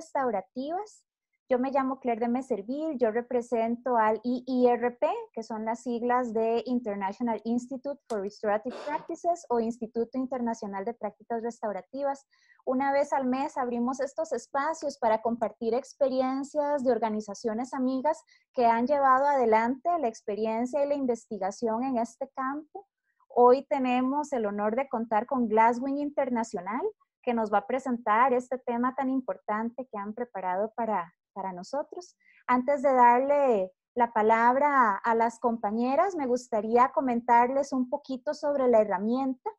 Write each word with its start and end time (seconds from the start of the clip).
restaurativas. 0.00 1.04
Yo 1.50 1.58
me 1.58 1.72
llamo 1.72 1.98
Claire 1.98 2.20
de 2.20 2.28
Meserville, 2.28 2.96
yo 2.96 3.10
represento 3.10 3.96
al 3.96 4.20
IIRP, 4.22 5.02
que 5.32 5.42
son 5.42 5.64
las 5.64 5.82
siglas 5.82 6.32
de 6.32 6.62
International 6.64 7.40
Institute 7.44 8.00
for 8.08 8.22
Restorative 8.22 8.76
Practices 8.86 9.44
o 9.48 9.58
Instituto 9.58 10.16
Internacional 10.16 10.84
de 10.84 10.94
Prácticas 10.94 11.42
Restaurativas. 11.42 12.24
Una 12.64 12.92
vez 12.92 13.12
al 13.12 13.26
mes 13.26 13.58
abrimos 13.58 14.00
estos 14.00 14.32
espacios 14.32 14.96
para 14.98 15.22
compartir 15.22 15.74
experiencias 15.74 16.84
de 16.84 16.92
organizaciones 16.92 17.74
amigas 17.74 18.22
que 18.54 18.66
han 18.66 18.86
llevado 18.86 19.26
adelante 19.26 19.90
la 19.98 20.08
experiencia 20.08 20.84
y 20.84 20.88
la 20.88 20.94
investigación 20.94 21.82
en 21.82 21.98
este 21.98 22.30
campo. 22.36 22.86
Hoy 23.28 23.66
tenemos 23.66 24.32
el 24.32 24.46
honor 24.46 24.76
de 24.76 24.88
contar 24.88 25.26
con 25.26 25.48
Glasgow 25.48 25.88
Internacional, 25.88 26.82
que 27.22 27.34
nos 27.34 27.52
va 27.52 27.58
a 27.58 27.66
presentar 27.66 28.32
este 28.32 28.58
tema 28.58 28.94
tan 28.94 29.10
importante 29.10 29.86
que 29.86 29.98
han 29.98 30.14
preparado 30.14 30.72
para, 30.74 31.14
para 31.32 31.52
nosotros. 31.52 32.16
Antes 32.46 32.82
de 32.82 32.92
darle 32.92 33.72
la 33.94 34.12
palabra 34.12 34.96
a 34.96 35.14
las 35.14 35.38
compañeras, 35.38 36.14
me 36.14 36.26
gustaría 36.26 36.90
comentarles 36.92 37.72
un 37.72 37.90
poquito 37.90 38.34
sobre 38.34 38.68
la 38.68 38.80
herramienta. 38.80 39.50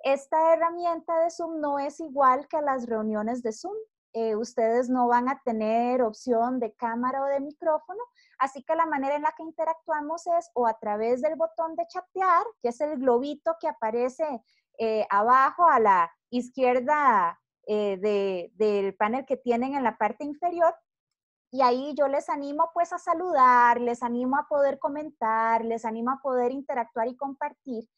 Esta 0.00 0.54
herramienta 0.54 1.18
de 1.20 1.30
Zoom 1.30 1.60
no 1.60 1.78
es 1.78 1.98
igual 2.00 2.46
que 2.48 2.60
las 2.60 2.86
reuniones 2.86 3.42
de 3.42 3.52
Zoom. 3.52 3.74
Eh, 4.14 4.36
ustedes 4.36 4.88
no 4.88 5.06
van 5.06 5.28
a 5.28 5.40
tener 5.44 6.02
opción 6.02 6.60
de 6.60 6.72
cámara 6.74 7.22
o 7.22 7.26
de 7.26 7.40
micrófono, 7.40 8.00
así 8.38 8.62
que 8.62 8.74
la 8.74 8.86
manera 8.86 9.16
en 9.16 9.22
la 9.22 9.32
que 9.36 9.42
interactuamos 9.42 10.26
es 10.26 10.50
o 10.54 10.66
a 10.66 10.78
través 10.78 11.20
del 11.20 11.36
botón 11.36 11.76
de 11.76 11.86
chatear, 11.88 12.44
que 12.62 12.70
es 12.70 12.80
el 12.80 12.98
globito 12.98 13.56
que 13.60 13.68
aparece 13.68 14.42
eh, 14.78 15.06
abajo 15.10 15.66
a 15.66 15.78
la 15.78 16.10
izquierda 16.30 17.40
eh, 17.66 18.50
del 18.54 18.94
panel 18.96 19.26
que 19.26 19.36
tienen 19.36 19.74
en 19.74 19.84
la 19.84 19.98
parte 19.98 20.24
inferior, 20.24 20.74
y 21.50 21.62
ahí 21.62 21.94
yo 21.94 22.08
les 22.08 22.28
animo 22.28 22.70
pues 22.74 22.92
a 22.92 22.98
saludar, 22.98 23.80
les 23.80 24.02
animo 24.02 24.36
a 24.36 24.46
poder 24.48 24.78
comentar, 24.78 25.64
les 25.64 25.84
animo 25.84 26.10
a 26.10 26.20
poder 26.22 26.52
interactuar 26.52 27.08
y 27.08 27.16
compartir. 27.16 27.88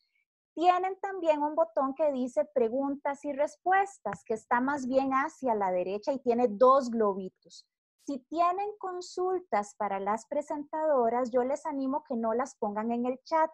Tienen 0.55 0.99
también 1.01 1.43
un 1.43 1.55
botón 1.55 1.95
que 1.95 2.13
dice 2.13 2.45
preguntas 2.55 3.25
y 3.25 3.33
respuestas, 3.33 4.23
que 4.25 4.35
está 4.35 4.61
más 4.61 4.87
bien 4.87 5.13
hacia 5.13 5.55
la 5.55 5.73
derecha 5.73 6.13
y 6.13 6.21
tiene 6.21 6.47
dos 6.49 6.91
globitos. 6.91 7.67
Si 8.07 8.19
tienen 8.29 8.71
consultas 8.79 9.75
para 9.77 10.01
las 10.01 10.27
presentadoras, 10.27 11.31
yo 11.31 11.45
les 11.45 11.67
animo 11.67 12.05
que 12.05 12.17
no 12.17 12.35
las 12.35 12.57
pongan 12.57 12.93
en 12.93 13.07
el 13.07 13.21
chat, 13.25 13.51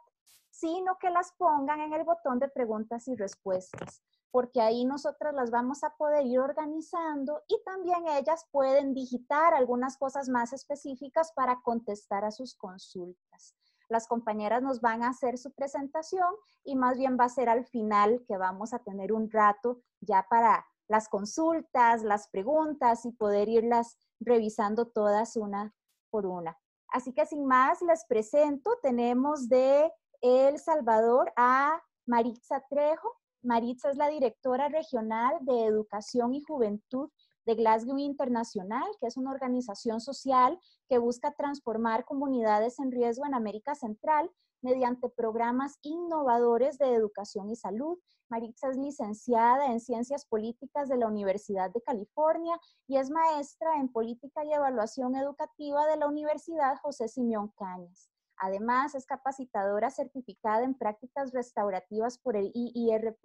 sino 0.50 0.98
que 0.98 1.10
las 1.10 1.32
pongan 1.32 1.80
en 1.80 1.92
el 1.92 2.04
botón 2.04 2.38
de 2.38 2.48
preguntas 2.48 3.08
y 3.08 3.16
respuestas 3.16 4.02
porque 4.36 4.60
ahí 4.60 4.84
nosotras 4.84 5.32
las 5.32 5.50
vamos 5.50 5.82
a 5.82 5.96
poder 5.96 6.26
ir 6.26 6.40
organizando 6.40 7.42
y 7.48 7.58
también 7.64 8.06
ellas 8.06 8.46
pueden 8.52 8.92
digitar 8.92 9.54
algunas 9.54 9.96
cosas 9.96 10.28
más 10.28 10.52
específicas 10.52 11.32
para 11.32 11.62
contestar 11.62 12.22
a 12.22 12.30
sus 12.30 12.54
consultas. 12.54 13.56
Las 13.88 14.06
compañeras 14.06 14.62
nos 14.62 14.82
van 14.82 15.02
a 15.02 15.08
hacer 15.08 15.38
su 15.38 15.54
presentación 15.54 16.28
y 16.64 16.76
más 16.76 16.98
bien 16.98 17.16
va 17.18 17.24
a 17.24 17.30
ser 17.30 17.48
al 17.48 17.64
final 17.64 18.26
que 18.28 18.36
vamos 18.36 18.74
a 18.74 18.78
tener 18.80 19.10
un 19.10 19.30
rato 19.30 19.80
ya 20.02 20.26
para 20.28 20.66
las 20.86 21.08
consultas, 21.08 22.02
las 22.02 22.28
preguntas 22.28 23.06
y 23.06 23.12
poder 23.12 23.48
irlas 23.48 23.96
revisando 24.20 24.86
todas 24.86 25.36
una 25.36 25.74
por 26.10 26.26
una. 26.26 26.58
Así 26.88 27.14
que 27.14 27.24
sin 27.24 27.46
más, 27.46 27.80
les 27.80 28.04
presento, 28.04 28.70
tenemos 28.82 29.48
de 29.48 29.90
El 30.20 30.58
Salvador 30.58 31.32
a 31.36 31.82
Maritza 32.04 32.60
Trejo. 32.68 33.10
Maritza 33.46 33.90
es 33.90 33.96
la 33.96 34.08
directora 34.08 34.68
regional 34.68 35.36
de 35.42 35.66
Educación 35.66 36.34
y 36.34 36.42
Juventud 36.42 37.10
de 37.44 37.54
Glasgow 37.54 37.96
Internacional, 37.96 38.82
que 39.00 39.06
es 39.06 39.16
una 39.16 39.30
organización 39.30 40.00
social 40.00 40.58
que 40.88 40.98
busca 40.98 41.30
transformar 41.30 42.04
comunidades 42.04 42.80
en 42.80 42.90
riesgo 42.90 43.24
en 43.24 43.34
América 43.34 43.76
Central 43.76 44.28
mediante 44.62 45.08
programas 45.08 45.78
innovadores 45.82 46.76
de 46.78 46.92
educación 46.92 47.48
y 47.48 47.54
salud. 47.54 47.96
Maritza 48.28 48.68
es 48.68 48.78
licenciada 48.78 49.66
en 49.66 49.78
Ciencias 49.78 50.26
Políticas 50.26 50.88
de 50.88 50.96
la 50.96 51.06
Universidad 51.06 51.70
de 51.70 51.82
California 51.82 52.58
y 52.88 52.96
es 52.96 53.10
maestra 53.10 53.76
en 53.76 53.92
Política 53.92 54.44
y 54.44 54.54
Evaluación 54.54 55.14
Educativa 55.14 55.86
de 55.86 55.98
la 55.98 56.08
Universidad 56.08 56.78
José 56.82 57.06
Simeón 57.06 57.52
Cañas. 57.56 58.10
Además, 58.38 58.94
es 58.94 59.06
capacitadora 59.06 59.90
certificada 59.90 60.64
en 60.64 60.74
prácticas 60.74 61.32
restaurativas 61.32 62.18
por 62.18 62.36
el 62.36 62.52
IIRP. 62.54 63.24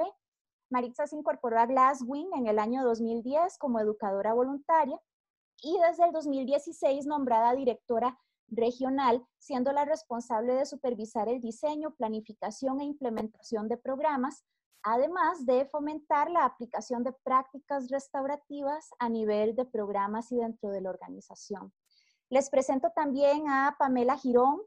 Maritza 0.70 1.08
se 1.08 1.18
incorporó 1.18 1.60
a 1.60 1.66
Glasswing 1.66 2.30
en 2.36 2.48
el 2.48 2.60
año 2.60 2.84
2010 2.84 3.58
como 3.58 3.80
educadora 3.80 4.34
voluntaria 4.34 5.00
y 5.62 5.78
desde 5.80 6.06
el 6.06 6.12
2016 6.12 7.06
nombrada 7.06 7.54
directora 7.54 8.18
regional, 8.48 9.26
siendo 9.38 9.72
la 9.72 9.86
responsable 9.86 10.54
de 10.54 10.66
supervisar 10.66 11.30
el 11.30 11.42
diseño, 11.42 11.96
planificación 11.96 12.82
e 12.82 12.86
implementación 12.86 13.68
de 13.68 13.78
programas, 13.78 14.44
además 14.84 15.46
de 15.46 15.66
fomentar 15.66 16.30
la 16.30 16.46
aplicación 16.46 17.04
de 17.04 17.14
prácticas 17.24 17.90
restaurativas 17.90 18.90
a 19.00 19.10
nivel 19.10 19.56
de 19.56 19.66
programas 19.66 20.32
y 20.32 20.38
dentro 20.38 20.70
de 20.70 20.82
la 20.82 20.90
organización. 20.90 21.74
Les 22.30 22.50
presento 22.50 22.92
también 22.96 23.50
a 23.50 23.76
Pamela 23.78 24.18
Girón, 24.18 24.62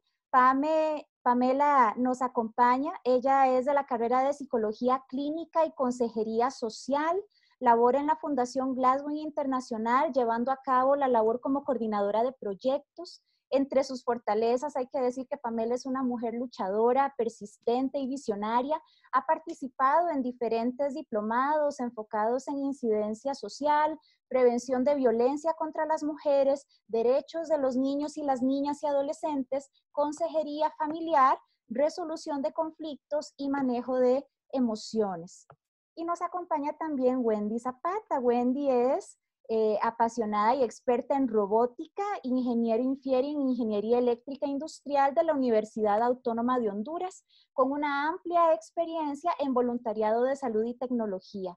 Pamela 1.22 1.94
nos 1.96 2.20
acompaña. 2.20 2.92
Ella 3.04 3.56
es 3.56 3.66
de 3.66 3.72
la 3.72 3.86
carrera 3.86 4.24
de 4.24 4.32
Psicología 4.32 5.04
Clínica 5.08 5.64
y 5.64 5.72
Consejería 5.72 6.50
Social. 6.50 7.22
Labora 7.60 8.00
en 8.00 8.08
la 8.08 8.16
Fundación 8.16 8.74
Glasgow 8.74 9.10
Internacional, 9.10 10.12
llevando 10.12 10.50
a 10.50 10.60
cabo 10.60 10.96
la 10.96 11.06
labor 11.06 11.40
como 11.40 11.62
coordinadora 11.62 12.24
de 12.24 12.32
proyectos. 12.32 13.22
Entre 13.50 13.84
sus 13.84 14.02
fortalezas 14.02 14.74
hay 14.74 14.88
que 14.88 15.00
decir 15.00 15.28
que 15.28 15.36
Pamela 15.36 15.76
es 15.76 15.86
una 15.86 16.02
mujer 16.02 16.34
luchadora, 16.34 17.14
persistente 17.16 18.00
y 18.00 18.08
visionaria. 18.08 18.82
Ha 19.12 19.26
participado 19.26 20.10
en 20.10 20.22
diferentes 20.22 20.94
diplomados 20.94 21.78
enfocados 21.78 22.48
en 22.48 22.58
incidencia 22.58 23.34
social, 23.34 23.96
prevención 24.34 24.82
de 24.82 24.96
violencia 24.96 25.54
contra 25.54 25.86
las 25.86 26.02
mujeres, 26.02 26.66
derechos 26.88 27.46
de 27.46 27.56
los 27.56 27.76
niños 27.76 28.16
y 28.16 28.24
las 28.24 28.42
niñas 28.42 28.82
y 28.82 28.86
adolescentes, 28.88 29.70
consejería 29.92 30.72
familiar, 30.76 31.38
resolución 31.68 32.42
de 32.42 32.52
conflictos 32.52 33.32
y 33.36 33.48
manejo 33.48 33.96
de 34.00 34.26
emociones. 34.50 35.46
Y 35.94 36.04
nos 36.04 36.20
acompaña 36.20 36.72
también 36.72 37.20
Wendy 37.22 37.60
Zapata. 37.60 38.18
Wendy 38.18 38.68
es 38.68 39.20
eh, 39.48 39.78
apasionada 39.80 40.56
y 40.56 40.64
experta 40.64 41.14
en 41.14 41.28
robótica, 41.28 42.02
ingeniero 42.24 42.82
infiere 42.82 43.28
en 43.28 43.40
ingeniería 43.40 43.98
eléctrica 43.98 44.48
industrial 44.48 45.14
de 45.14 45.22
la 45.22 45.34
Universidad 45.34 46.02
Autónoma 46.02 46.58
de 46.58 46.70
Honduras, 46.70 47.24
con 47.52 47.70
una 47.70 48.08
amplia 48.08 48.52
experiencia 48.52 49.30
en 49.38 49.54
voluntariado 49.54 50.24
de 50.24 50.34
salud 50.34 50.64
y 50.64 50.74
tecnología. 50.74 51.56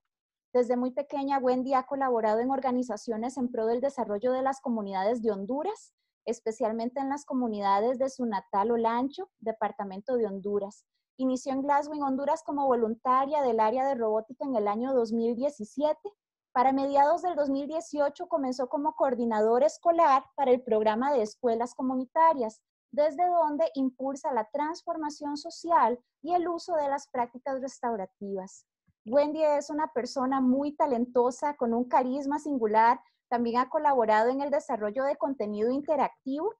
Desde 0.58 0.76
muy 0.76 0.90
pequeña, 0.90 1.38
Wendy 1.38 1.76
ha 1.76 1.84
colaborado 1.84 2.40
en 2.40 2.50
organizaciones 2.50 3.38
en 3.38 3.52
pro 3.52 3.68
del 3.68 3.80
desarrollo 3.80 4.32
de 4.32 4.42
las 4.42 4.60
comunidades 4.60 5.22
de 5.22 5.30
Honduras, 5.30 5.94
especialmente 6.26 7.00
en 7.00 7.10
las 7.10 7.26
comunidades 7.26 8.00
de 8.00 8.10
su 8.10 8.26
natal 8.26 8.72
Olancho, 8.72 9.30
departamento 9.38 10.18
de 10.18 10.26
Honduras. 10.26 10.84
Inició 11.18 11.54
en 11.54 11.62
Glasgow, 11.62 12.02
Honduras, 12.02 12.42
como 12.44 12.66
voluntaria 12.66 13.44
del 13.44 13.60
área 13.60 13.88
de 13.88 13.94
robótica 13.94 14.46
en 14.46 14.56
el 14.56 14.68
año 14.68 14.96
2017. 14.96 16.00
Para 16.54 16.72
mediados 16.72 17.22
del 17.22 17.36
2018 17.36 18.26
comenzó 18.28 18.68
como 18.68 18.96
coordinador 18.96 19.62
escolar 19.62 20.24
para 20.36 20.50
el 20.50 20.64
programa 20.64 21.14
de 21.14 21.22
escuelas 21.22 21.76
comunitarias, 21.76 22.64
desde 22.90 23.28
donde 23.28 23.70
impulsa 23.76 24.34
la 24.34 24.50
transformación 24.52 25.38
social 25.38 26.00
y 26.24 26.34
el 26.34 26.48
uso 26.48 26.74
de 26.78 26.90
las 26.90 27.08
prácticas 27.10 27.62
restaurativas. 27.62 28.66
Wendy 29.10 29.42
es 29.42 29.70
una 29.70 29.88
persona 29.94 30.42
muy 30.42 30.74
talentosa, 30.74 31.56
con 31.56 31.74
un 31.74 31.86
carisma 31.86 32.40
singular. 32.40 33.00
También 33.30 33.58
ha 33.58 33.70
colaborado 33.70 34.30
en 34.30 34.42
el 34.42 34.52
desarrollo 34.52 35.06
de 35.06 35.16
contenido 35.16 35.72
interactivo 35.72 36.54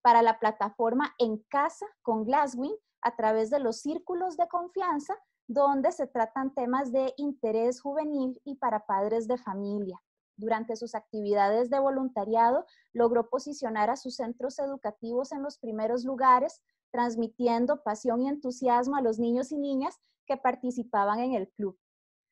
para 0.00 0.22
la 0.22 0.38
plataforma 0.38 1.14
En 1.18 1.38
Casa 1.48 1.86
con 2.02 2.24
Glasswing 2.24 2.76
a 3.00 3.16
través 3.16 3.50
de 3.50 3.58
los 3.58 3.80
círculos 3.80 4.36
de 4.36 4.46
confianza, 4.46 5.16
donde 5.48 5.90
se 5.90 6.06
tratan 6.06 6.54
temas 6.54 6.92
de 6.92 7.12
interés 7.16 7.80
juvenil 7.80 8.40
y 8.44 8.54
para 8.54 8.86
padres 8.86 9.26
de 9.26 9.36
familia. 9.36 10.00
Durante 10.36 10.76
sus 10.76 10.94
actividades 10.94 11.70
de 11.70 11.80
voluntariado, 11.80 12.66
logró 12.92 13.28
posicionar 13.28 13.90
a 13.90 13.96
sus 13.96 14.14
centros 14.14 14.60
educativos 14.60 15.32
en 15.32 15.42
los 15.42 15.58
primeros 15.58 16.04
lugares, 16.04 16.62
transmitiendo 16.90 17.82
pasión 17.82 18.22
y 18.22 18.28
entusiasmo 18.28 18.96
a 18.96 19.02
los 19.02 19.18
niños 19.18 19.52
y 19.52 19.58
niñas 19.58 19.98
que 20.26 20.36
participaban 20.36 21.20
en 21.20 21.34
el 21.34 21.48
club. 21.50 21.78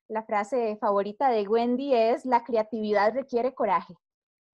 La 0.09 0.23
frase 0.23 0.77
favorita 0.77 1.31
de 1.31 1.49
Wendy 1.49 1.95
es, 1.95 2.25
la 2.25 2.45
creatividad 2.45 3.13
requiere 3.15 3.55
coraje, 3.55 3.95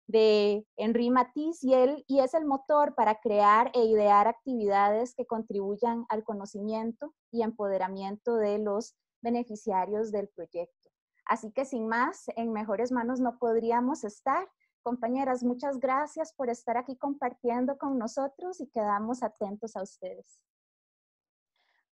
de 0.07 0.65
Henri 0.77 1.09
Matisse, 1.09 1.63
y, 1.63 1.74
él, 1.74 2.03
y 2.07 2.19
es 2.19 2.33
el 2.33 2.45
motor 2.45 2.95
para 2.95 3.15
crear 3.15 3.71
e 3.74 3.86
idear 3.86 4.27
actividades 4.27 5.13
que 5.15 5.25
contribuyan 5.25 6.06
al 6.09 6.24
conocimiento 6.24 7.13
y 7.31 7.44
empoderamiento 7.44 8.36
de 8.36 8.59
los 8.59 8.95
beneficiarios 9.21 10.12
del 10.12 10.27
proyecto. 10.30 10.89
Así 11.25 11.51
que 11.51 11.65
sin 11.65 11.88
más, 11.88 12.25
en 12.36 12.51
mejores 12.51 12.92
manos 12.92 13.19
no 13.19 13.38
podríamos 13.38 14.03
estar. 14.03 14.50
Compañeras, 14.83 15.44
muchas 15.44 15.80
gracias 15.80 16.33
por 16.33 16.50
estar 16.50 16.78
aquí 16.78 16.95
compartiendo 16.98 17.78
con 17.78 17.98
nosotros 17.98 18.60
y 18.60 18.68
quedamos 18.68 19.22
atentos 19.22 19.75
a 19.75 19.83
ustedes. 19.83 20.39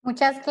Muchas, 0.01 0.41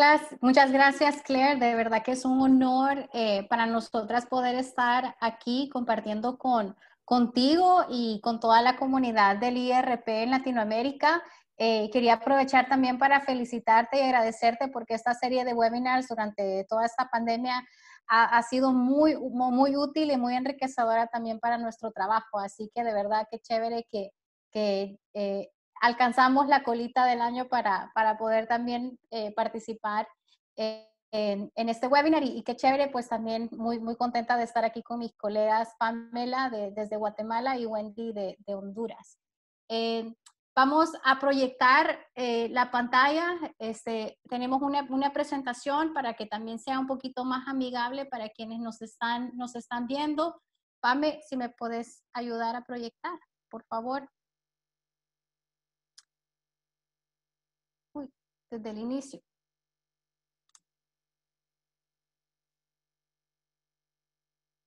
gracias, 0.71 1.23
Claire. 1.23 1.59
De 1.59 1.73
verdad 1.73 2.03
que 2.03 2.11
es 2.11 2.25
un 2.25 2.39
honor 2.41 3.09
eh, 3.13 3.47
para 3.49 3.65
nosotras 3.65 4.27
poder 4.27 4.55
estar 4.55 5.15
aquí 5.19 5.67
compartiendo 5.73 6.37
con, 6.37 6.75
contigo 7.03 7.85
y 7.89 8.21
con 8.21 8.39
toda 8.39 8.61
la 8.61 8.75
comunidad 8.77 9.37
del 9.37 9.57
IRP 9.57 10.07
en 10.07 10.29
Latinoamérica. 10.29 11.23
Eh, 11.57 11.89
quería 11.91 12.15
aprovechar 12.15 12.69
también 12.69 12.99
para 12.99 13.21
felicitarte 13.21 13.97
y 13.97 14.03
agradecerte 14.03 14.67
porque 14.67 14.93
esta 14.93 15.15
serie 15.15 15.43
de 15.43 15.55
webinars 15.55 16.07
durante 16.07 16.63
toda 16.69 16.85
esta 16.85 17.09
pandemia 17.09 17.67
ha, 18.07 18.41
sido 18.43 18.71
muy, 18.71 19.15
muy 19.17 19.75
útil 19.75 20.11
y 20.11 20.17
muy 20.17 20.35
enriquecedora 20.35 21.07
también 21.07 21.39
para 21.39 21.57
nuestro 21.57 21.91
trabajo. 21.91 22.39
Así 22.39 22.71
que 22.73 22.83
de 22.83 22.93
verdad 22.93 23.27
que 23.29 23.39
chévere 23.39 23.85
que, 23.91 24.11
que 24.51 24.97
eh, 25.13 25.49
alcanzamos 25.81 26.47
la 26.47 26.63
colita 26.63 27.05
del 27.05 27.21
año 27.21 27.47
para, 27.47 27.91
para 27.93 28.17
poder 28.17 28.47
también 28.47 28.97
eh, 29.11 29.33
participar 29.33 30.07
en, 30.55 31.51
en, 31.55 31.69
este 31.69 31.87
webinar 31.87 32.23
y, 32.23 32.43
qué 32.43 32.55
chévere, 32.55 32.89
pues 32.89 33.09
también 33.09 33.49
muy, 33.51 33.79
muy 33.79 33.95
contenta 33.95 34.37
de 34.37 34.43
estar 34.43 34.65
aquí 34.65 34.81
con 34.83 34.99
mis 34.99 35.15
colegas 35.15 35.73
Pamela 35.77 36.49
de, 36.49 36.71
desde 36.71 36.97
Guatemala 36.97 37.57
y 37.57 37.65
Wendy 37.65 38.13
de, 38.13 38.37
de 38.45 38.55
Honduras. 38.55 39.17
Eh, 39.69 40.13
Vamos 40.57 40.89
a 41.03 41.19
proyectar 41.19 42.09
eh, 42.15 42.49
la 42.49 42.71
pantalla. 42.71 43.37
Este, 43.59 44.17
tenemos 44.27 44.59
una, 44.63 44.87
una, 44.89 45.13
presentación 45.13 45.93
para 45.93 46.15
que 46.15 46.25
también 46.25 46.57
sea 46.57 46.79
un 46.79 46.87
poquito 46.87 47.23
más 47.25 47.47
amigable 47.47 48.07
para 48.07 48.29
quienes 48.29 48.59
nos 48.59 48.81
están, 48.81 49.37
nos 49.37 49.55
están 49.55 49.85
viendo. 49.85 50.41
Pame, 50.79 51.21
si 51.29 51.37
me 51.37 51.49
puedes 51.49 52.03
ayudar 52.11 52.55
a 52.55 52.63
proyectar, 52.63 53.19
por 53.51 53.65
favor. 53.65 54.09
Uy, 57.93 58.09
desde 58.49 58.71
el 58.71 58.79
inicio. 58.79 59.21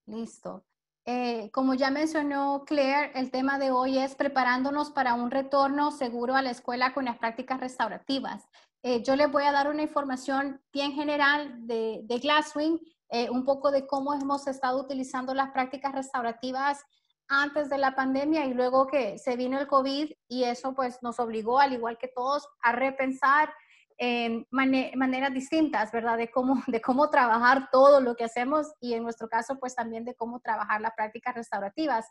Listo. 0.06 0.69
Eh, 1.12 1.50
como 1.50 1.74
ya 1.74 1.90
mencionó 1.90 2.62
Claire, 2.64 3.10
el 3.16 3.32
tema 3.32 3.58
de 3.58 3.72
hoy 3.72 3.98
es 3.98 4.14
preparándonos 4.14 4.92
para 4.92 5.14
un 5.14 5.32
retorno 5.32 5.90
seguro 5.90 6.36
a 6.36 6.42
la 6.42 6.52
escuela 6.52 6.94
con 6.94 7.04
las 7.04 7.18
prácticas 7.18 7.58
restaurativas. 7.58 8.46
Eh, 8.84 9.02
yo 9.02 9.16
les 9.16 9.28
voy 9.28 9.42
a 9.42 9.50
dar 9.50 9.68
una 9.68 9.82
información 9.82 10.62
bien 10.72 10.92
general 10.92 11.66
de, 11.66 12.02
de 12.04 12.18
Glasswing, 12.20 12.78
eh, 13.08 13.28
un 13.28 13.44
poco 13.44 13.72
de 13.72 13.88
cómo 13.88 14.14
hemos 14.14 14.46
estado 14.46 14.80
utilizando 14.80 15.34
las 15.34 15.50
prácticas 15.50 15.92
restaurativas 15.92 16.78
antes 17.26 17.68
de 17.68 17.78
la 17.78 17.96
pandemia 17.96 18.46
y 18.46 18.54
luego 18.54 18.86
que 18.86 19.18
se 19.18 19.34
vino 19.34 19.58
el 19.58 19.66
COVID 19.66 20.12
y 20.28 20.44
eso 20.44 20.74
pues 20.74 21.02
nos 21.02 21.18
obligó, 21.18 21.58
al 21.58 21.72
igual 21.72 21.98
que 21.98 22.06
todos, 22.06 22.46
a 22.62 22.70
repensar 22.70 23.52
en 24.02 24.46
maneras 24.50 25.34
distintas, 25.34 25.92
¿verdad? 25.92 26.16
De 26.16 26.30
cómo, 26.30 26.54
de 26.66 26.80
cómo 26.80 27.10
trabajar 27.10 27.68
todo 27.70 28.00
lo 28.00 28.16
que 28.16 28.24
hacemos 28.24 28.72
y 28.80 28.94
en 28.94 29.02
nuestro 29.02 29.28
caso, 29.28 29.58
pues 29.60 29.74
también 29.74 30.04
de 30.04 30.14
cómo 30.14 30.40
trabajar 30.40 30.80
las 30.80 30.94
prácticas 30.96 31.34
restaurativas. 31.34 32.06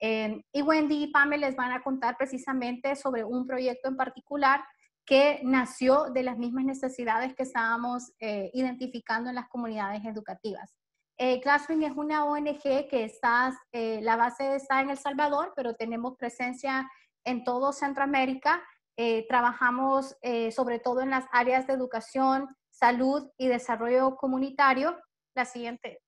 y 0.00 0.62
Wendy 0.62 1.04
y 1.04 1.06
Pamela 1.12 1.46
les 1.46 1.56
van 1.56 1.72
a 1.72 1.82
contar 1.82 2.16
precisamente 2.16 2.94
sobre 2.96 3.24
un 3.24 3.46
proyecto 3.46 3.88
en 3.88 3.96
particular 3.96 4.60
que 5.04 5.40
nació 5.42 6.10
de 6.10 6.22
las 6.22 6.36
mismas 6.36 6.64
necesidades 6.64 7.34
que 7.34 7.44
estábamos 7.44 8.12
eh, 8.20 8.50
identificando 8.52 9.30
en 9.30 9.36
las 9.36 9.48
comunidades 9.48 10.04
educativas. 10.04 10.74
Eh, 11.16 11.40
Classroom 11.40 11.82
es 11.82 11.96
una 11.96 12.24
ONG 12.26 12.62
que 12.62 13.04
está, 13.04 13.58
eh, 13.72 14.00
la 14.02 14.16
base 14.16 14.56
está 14.56 14.80
en 14.80 14.90
El 14.90 14.98
Salvador, 14.98 15.52
pero 15.56 15.74
tenemos 15.74 16.16
presencia 16.16 16.88
en 17.24 17.42
todo 17.42 17.72
Centroamérica 17.72 18.62
eh, 19.00 19.26
trabajamos 19.28 20.18
eh, 20.22 20.50
sobre 20.50 20.80
todo 20.80 21.02
en 21.02 21.10
las 21.10 21.24
áreas 21.30 21.68
de 21.68 21.72
educación, 21.72 22.48
salud 22.68 23.30
y 23.36 23.46
desarrollo 23.46 24.16
comunitario. 24.16 24.98
La 25.36 25.44
siguiente. 25.44 26.02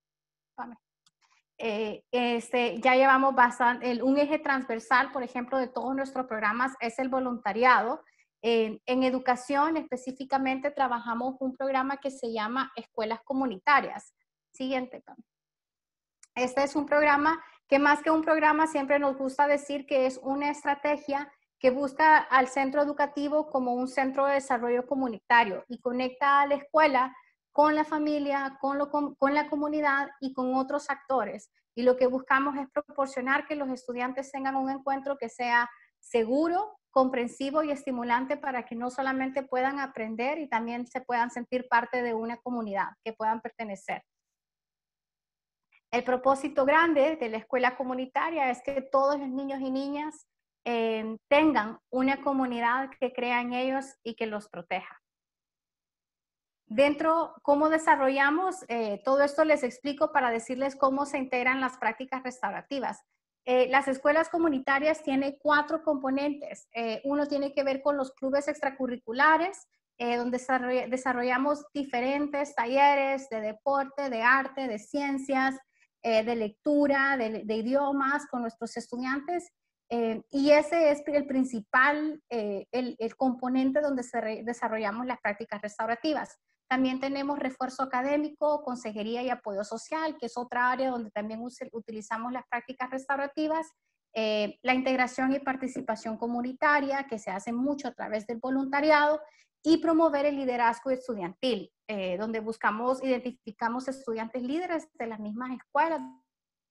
Eh, 1.57 2.03
este, 2.11 2.81
ya 2.81 2.95
llevamos 2.95 3.33
bastante, 3.33 4.03
un 4.03 4.17
eje 4.17 4.39
transversal, 4.39 5.13
por 5.13 5.23
ejemplo, 5.23 5.57
de 5.57 5.69
todos 5.69 5.95
nuestros 5.95 6.27
programas 6.27 6.73
es 6.81 6.99
el 6.99 7.07
voluntariado. 7.07 8.03
en 8.41 9.03
educación 9.03 9.77
específicamente 9.77 10.71
trabajamos 10.71 11.35
un 11.39 11.55
programa 11.55 11.95
que 11.97 12.11
se 12.11 12.33
llama 12.33 12.73
Escuelas 12.75 13.21
Comunitarias. 13.23 14.13
Siguiente. 14.51 15.01
Este 16.35 16.63
es 16.63 16.75
un 16.75 16.85
programa 16.85 17.41
que 17.69 17.79
más 17.79 18.01
que 18.01 18.11
un 18.11 18.21
programa 18.21 18.67
siempre 18.67 18.99
nos 18.99 19.15
gusta 19.15 19.47
decir 19.47 19.85
que 19.85 20.07
es 20.07 20.19
una 20.23 20.49
estrategia 20.49 21.31
que 21.61 21.69
busca 21.69 22.17
al 22.17 22.47
centro 22.47 22.81
educativo 22.81 23.51
como 23.51 23.75
un 23.75 23.87
centro 23.87 24.25
de 24.25 24.33
desarrollo 24.33 24.87
comunitario 24.87 25.63
y 25.69 25.79
conecta 25.79 26.41
a 26.41 26.47
la 26.47 26.55
escuela 26.55 27.15
con 27.51 27.75
la 27.75 27.83
familia, 27.85 28.57
con, 28.59 29.15
con, 29.15 29.33
la 29.35 29.47
comunidad 29.47 30.09
y 30.19 30.33
con 30.33 30.55
otros 30.55 30.89
actores. 30.89 31.51
Y 31.75 31.83
lo 31.83 31.97
que 31.97 32.07
buscamos 32.07 32.57
es 32.57 32.67
proporcionar 32.71 33.45
que 33.45 33.55
los 33.55 33.69
estudiantes 33.69 34.31
tengan 34.31 34.55
un 34.55 34.71
encuentro 34.71 35.17
que 35.19 35.29
sea 35.29 35.69
seguro, 35.99 36.79
comprensivo 36.89 37.61
y 37.61 37.69
estimulante 37.69 38.37
para 38.37 38.65
que 38.65 38.75
no 38.75 38.89
solamente 38.89 39.43
puedan 39.43 39.79
aprender 39.79 40.39
y 40.39 40.49
también 40.49 40.87
se 40.87 41.01
puedan 41.01 41.29
sentir 41.29 41.67
parte 41.69 42.01
de 42.01 42.15
una 42.15 42.37
comunidad, 42.37 42.87
que 43.03 43.13
puedan 43.13 43.39
pertenecer. 43.39 44.01
El 45.91 46.03
propósito 46.03 46.65
grande 46.65 47.17
de 47.17 47.29
la 47.29 47.37
escuela 47.37 47.75
comunitaria 47.75 48.49
es 48.49 48.63
que 48.63 48.81
todos 48.81 49.19
los 49.19 49.29
niños 49.29 49.59
y 49.61 49.69
niñas 49.69 50.25
eh, 50.63 51.17
tengan 51.27 51.79
una 51.89 52.21
comunidad 52.21 52.91
que 52.99 53.13
crea 53.13 53.41
en 53.41 53.53
ellos 53.53 53.85
y 54.03 54.15
que 54.15 54.27
los 54.27 54.47
proteja. 54.47 55.01
Dentro, 56.67 57.33
¿cómo 57.41 57.69
desarrollamos? 57.69 58.63
Eh, 58.67 59.01
todo 59.03 59.23
esto 59.23 59.43
les 59.43 59.63
explico 59.63 60.11
para 60.11 60.29
decirles 60.29 60.75
cómo 60.75 61.05
se 61.05 61.17
integran 61.17 61.59
las 61.59 61.77
prácticas 61.77 62.23
restaurativas. 62.23 63.01
Eh, 63.43 63.67
las 63.69 63.87
escuelas 63.87 64.29
comunitarias 64.29 65.03
tienen 65.03 65.35
cuatro 65.41 65.83
componentes. 65.83 66.69
uno 67.03 67.27
tiene 67.27 67.53
que 67.53 67.63
ver 67.63 67.81
con 67.81 67.97
los 67.97 68.11
clubes 68.13 68.47
extracurriculares, 68.47 69.67
donde 69.97 70.39
desarrollamos 70.89 71.65
diferentes 71.73 72.55
talleres 72.55 73.29
de 73.29 73.41
deporte, 73.41 74.09
de 74.09 74.21
arte, 74.23 74.67
de 74.67 74.79
ciencias, 74.79 75.55
de 76.01 76.35
lectura, 76.35 77.17
de, 77.17 77.43
de 77.43 77.55
idiomas 77.55 78.25
con 78.27 78.41
nuestros 78.41 78.77
estudiantes 78.77 79.51
eh, 79.93 80.23
y 80.31 80.51
ese 80.51 80.89
es 80.89 81.03
el 81.05 81.27
principal, 81.27 82.23
eh, 82.29 82.65
el, 82.71 83.15
componente 83.17 83.81
donde 83.81 84.03
desarrollamos 84.45 85.05
las 85.05 85.19
prácticas 85.19 85.61
restaurativas. 85.61 86.39
También 86.69 87.01
tenemos 87.01 87.37
refuerzo 87.37 87.83
académico, 87.83 88.63
consejería 88.63 89.21
y 89.21 89.29
apoyo 89.29 89.65
social, 89.65 90.15
que 90.17 90.27
es 90.27 90.37
otra 90.37 90.71
área 90.71 90.91
donde 90.91 91.11
también 91.11 91.41
utilizamos 91.73 92.31
las 92.31 92.45
prácticas 92.49 92.89
restaurativas. 92.89 93.67
Eh, 94.13 94.57
la 94.61 94.73
integración 94.73 95.33
y 95.33 95.39
participación 95.39 96.15
comunitaria, 96.15 97.05
que 97.09 97.19
se 97.19 97.29
hace 97.29 97.51
mucho 97.51 97.89
a 97.89 97.93
través 97.93 98.25
del 98.25 98.39
voluntariado, 98.39 99.21
y 99.61 99.77
promover 99.77 100.25
el 100.25 100.37
liderazgo 100.37 100.89
estudiantil, 100.89 101.71
donde 102.17 102.39
buscamos, 102.39 103.03
identificamos 103.03 103.87
estudiantes 103.87 104.41
líderes 104.41 104.87
de 104.93 105.05
las 105.05 105.19
mismas 105.19 105.51
escuelas, 105.51 106.01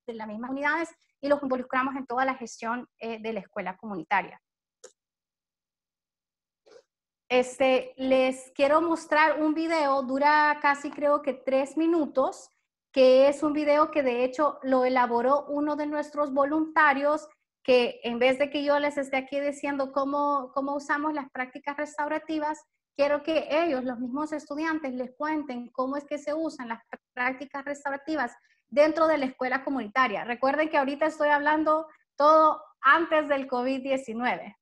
de 0.09 0.15
las 0.15 0.27
mismas 0.27 0.51
unidades 0.51 0.89
y 1.21 1.29
los 1.29 1.43
involucramos 1.43 1.97
en 1.97 2.07
toda 2.07 2.25
la 2.25 2.35
gestión 2.35 2.89
eh, 2.99 3.19
de 3.21 3.33
la 3.33 3.41
escuela 3.41 3.77
comunitaria. 3.77 4.41
Este, 7.29 7.95
les 7.97 8.51
quiero 8.57 8.81
mostrar 8.81 9.41
un 9.41 9.55
video, 9.55 10.03
dura 10.03 10.59
casi 10.61 10.91
creo 10.91 11.23
que 11.23 11.33
tres 11.33 11.77
minutos, 11.77 12.51
que 12.93 13.29
es 13.29 13.45
un 13.45 13.53
video 13.53 13.93
que 13.93 14.03
de 14.03 14.25
hecho 14.25 14.59
lo 14.63 14.85
elaboró 14.85 15.45
uno 15.47 15.77
de 15.77 15.87
nuestros 15.87 16.33
voluntarios, 16.33 17.29
que 17.63 18.01
en 18.03 18.19
vez 18.19 18.39
de 18.39 18.51
que 18.51 18.65
yo 18.65 18.81
les 18.81 18.99
esté 18.99 19.17
aquí 19.17 19.39
diciendo 19.39 19.93
cómo, 19.93 20.51
cómo 20.53 20.75
usamos 20.75 21.15
las 21.15 21.31
prácticas 21.31 21.77
restaurativas, 21.77 22.65
quiero 22.97 23.23
que 23.23 23.47
ellos, 23.49 23.85
los 23.85 24.01
mismos 24.01 24.33
estudiantes, 24.33 24.93
les 24.93 25.13
cuenten 25.17 25.69
cómo 25.71 25.97
es 25.97 26.05
que 26.05 26.19
se 26.19 26.35
usan 26.35 26.69
las 26.69 26.83
prácticas 27.15 27.65
restaurativas 27.65 28.33
dentro 28.71 29.07
de 29.07 29.19
la 29.19 29.27
escuela 29.27 29.65
comunitaria. 29.65 30.25
Recuerden 30.25 30.69
que 30.69 30.79
ahorita 30.79 31.07
estoy 31.07 31.29
hablando 31.29 31.87
todo 32.17 32.63
antes 32.81 33.29
del 33.29 33.49
COVID-19. 33.49 34.57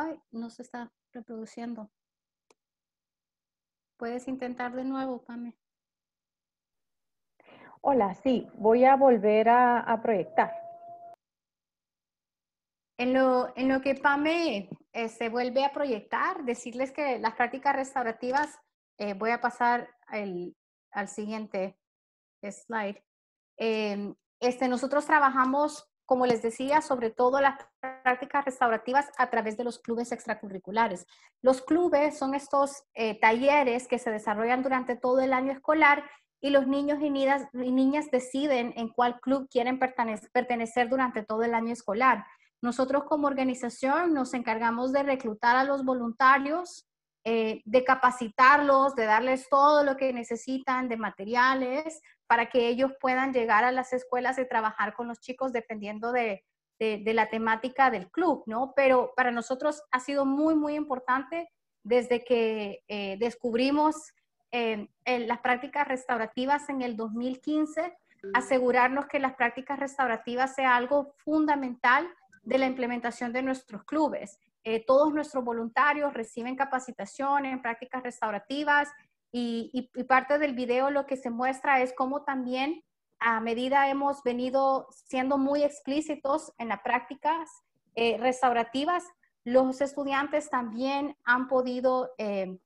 Ay, 0.00 0.22
no 0.30 0.48
se 0.48 0.62
está 0.62 0.92
reproduciendo. 1.12 1.90
Puedes 3.96 4.28
intentar 4.28 4.72
de 4.72 4.84
nuevo, 4.84 5.24
Pame. 5.24 5.58
Hola, 7.80 8.14
sí, 8.14 8.46
voy 8.54 8.84
a 8.84 8.94
volver 8.94 9.48
a, 9.48 9.98
proyectar. 10.00 10.52
En 12.96 13.12
lo, 13.12 13.52
en 13.56 13.68
lo 13.68 13.80
que 13.80 13.96
Pame 13.96 14.70
eh, 14.92 15.08
se 15.08 15.30
vuelve 15.30 15.64
a 15.64 15.72
proyectar, 15.72 16.44
decirles 16.44 16.92
que 16.92 17.18
las 17.18 17.34
prácticas 17.34 17.74
restaurativas, 17.74 18.56
eh, 18.98 19.14
voy 19.14 19.30
a 19.30 19.40
pasar 19.40 19.88
al 20.06 21.08
siguiente 21.08 21.76
slide. 22.40 23.02
Em, 23.56 24.14
este, 24.38 24.68
nosotros 24.68 25.06
trabajamos, 25.06 25.87
como 26.08 26.24
les 26.24 26.40
decía, 26.40 26.80
sobre 26.80 27.10
todo 27.10 27.38
las 27.38 27.58
prácticas 28.02 28.46
restaurativas 28.46 29.10
a 29.18 29.28
través 29.28 29.58
de 29.58 29.64
los 29.64 29.78
clubes 29.78 30.10
extracurriculares. 30.10 31.06
Los 31.42 31.60
clubes 31.60 32.18
son 32.18 32.34
estos 32.34 32.82
eh, 32.94 33.20
talleres 33.20 33.86
que 33.86 33.98
se 33.98 34.10
desarrollan 34.10 34.62
durante 34.62 34.96
todo 34.96 35.20
el 35.20 35.34
año 35.34 35.52
escolar 35.52 36.02
y 36.40 36.48
los 36.48 36.66
niños 36.66 37.00
y 37.02 37.10
niñas, 37.10 38.10
deciden 38.10 38.72
en 38.76 38.88
cuál 38.88 39.20
club 39.20 39.50
quieren 39.50 39.78
pertenecer 39.78 40.88
durante 40.88 41.24
todo 41.24 41.42
el 41.42 41.52
año 41.52 41.74
escolar. 41.74 42.24
Nosotros 42.62 43.04
como 43.04 43.26
organización 43.26 44.14
nos 44.14 44.32
encargamos 44.32 44.92
de 44.92 45.02
reclutar 45.02 45.56
a 45.56 45.64
los 45.64 45.84
voluntarios, 45.84 46.86
eh, 47.24 47.60
de 47.66 47.84
capacitarlos, 47.84 48.94
de 48.94 49.04
darles 49.04 49.46
todo 49.50 49.84
lo 49.84 49.98
que 49.98 50.14
necesitan 50.14 50.88
de 50.88 50.96
materiales 50.96 52.00
para 52.28 52.50
que 52.50 52.68
ellos 52.68 52.92
puedan 53.00 53.32
llegar 53.32 53.64
a 53.64 53.72
las 53.72 53.92
escuelas 53.92 54.38
y 54.38 54.46
trabajar 54.46 54.94
con 54.94 55.08
los 55.08 55.18
chicos 55.18 55.52
dependiendo 55.52 56.12
de, 56.12 56.44
de, 56.78 57.12
la 57.14 57.28
temática 57.28 57.90
del 57.90 58.10
club, 58.10 58.44
¿no? 58.46 58.72
Pero 58.76 59.12
para 59.16 59.32
nosotros 59.32 59.82
ha 59.90 59.98
sido 59.98 60.24
muy, 60.24 60.54
muy 60.54 60.74
importante 60.76 61.50
desde 61.82 62.22
que 62.24 62.84
eh, 62.86 63.16
descubrimos 63.18 64.12
en 64.50 64.88
las 65.04 65.40
prácticas 65.40 65.86
restaurativas 65.86 66.70
en 66.70 66.80
el 66.80 66.96
2015, 66.96 67.98
asegurarnos 68.32 69.06
que 69.06 69.18
las 69.18 69.34
prácticas 69.34 69.78
restaurativas 69.78 70.54
sea 70.54 70.74
algo 70.74 71.14
fundamental 71.18 72.08
de 72.42 72.56
la 72.58 72.66
implementación 72.66 73.32
de 73.32 73.42
nuestros 73.42 73.84
clubes. 73.84 74.38
Eh, 74.64 74.84
todos 74.84 75.12
nuestros 75.12 75.44
voluntarios 75.44 76.14
reciben 76.14 76.56
capacitación 76.56 77.46
en 77.46 77.62
prácticas 77.62 78.02
restaurativas 78.02 78.88
y, 79.32 79.90
parte 80.08 80.38
del 80.38 80.54
video 80.54 80.90
lo 80.90 81.06
que 81.06 81.16
se 81.16 81.30
muestra 81.30 81.82
es 81.82 81.92
cómo 81.94 82.24
también 82.24 82.82
a 83.20 83.40
medida 83.40 83.90
hemos 83.90 84.22
venido 84.22 84.88
siendo 84.90 85.38
muy 85.38 85.62
explícitos 85.62 86.52
en 86.58 86.68
las 86.68 86.80
prácticas 86.82 87.50
eh, 87.94 88.16
restaurativas, 88.18 89.04
los 89.44 89.80
estudiantes 89.80 90.50
también 90.50 91.16
han 91.24 91.48
podido 91.48 92.10
eh, 92.18 92.58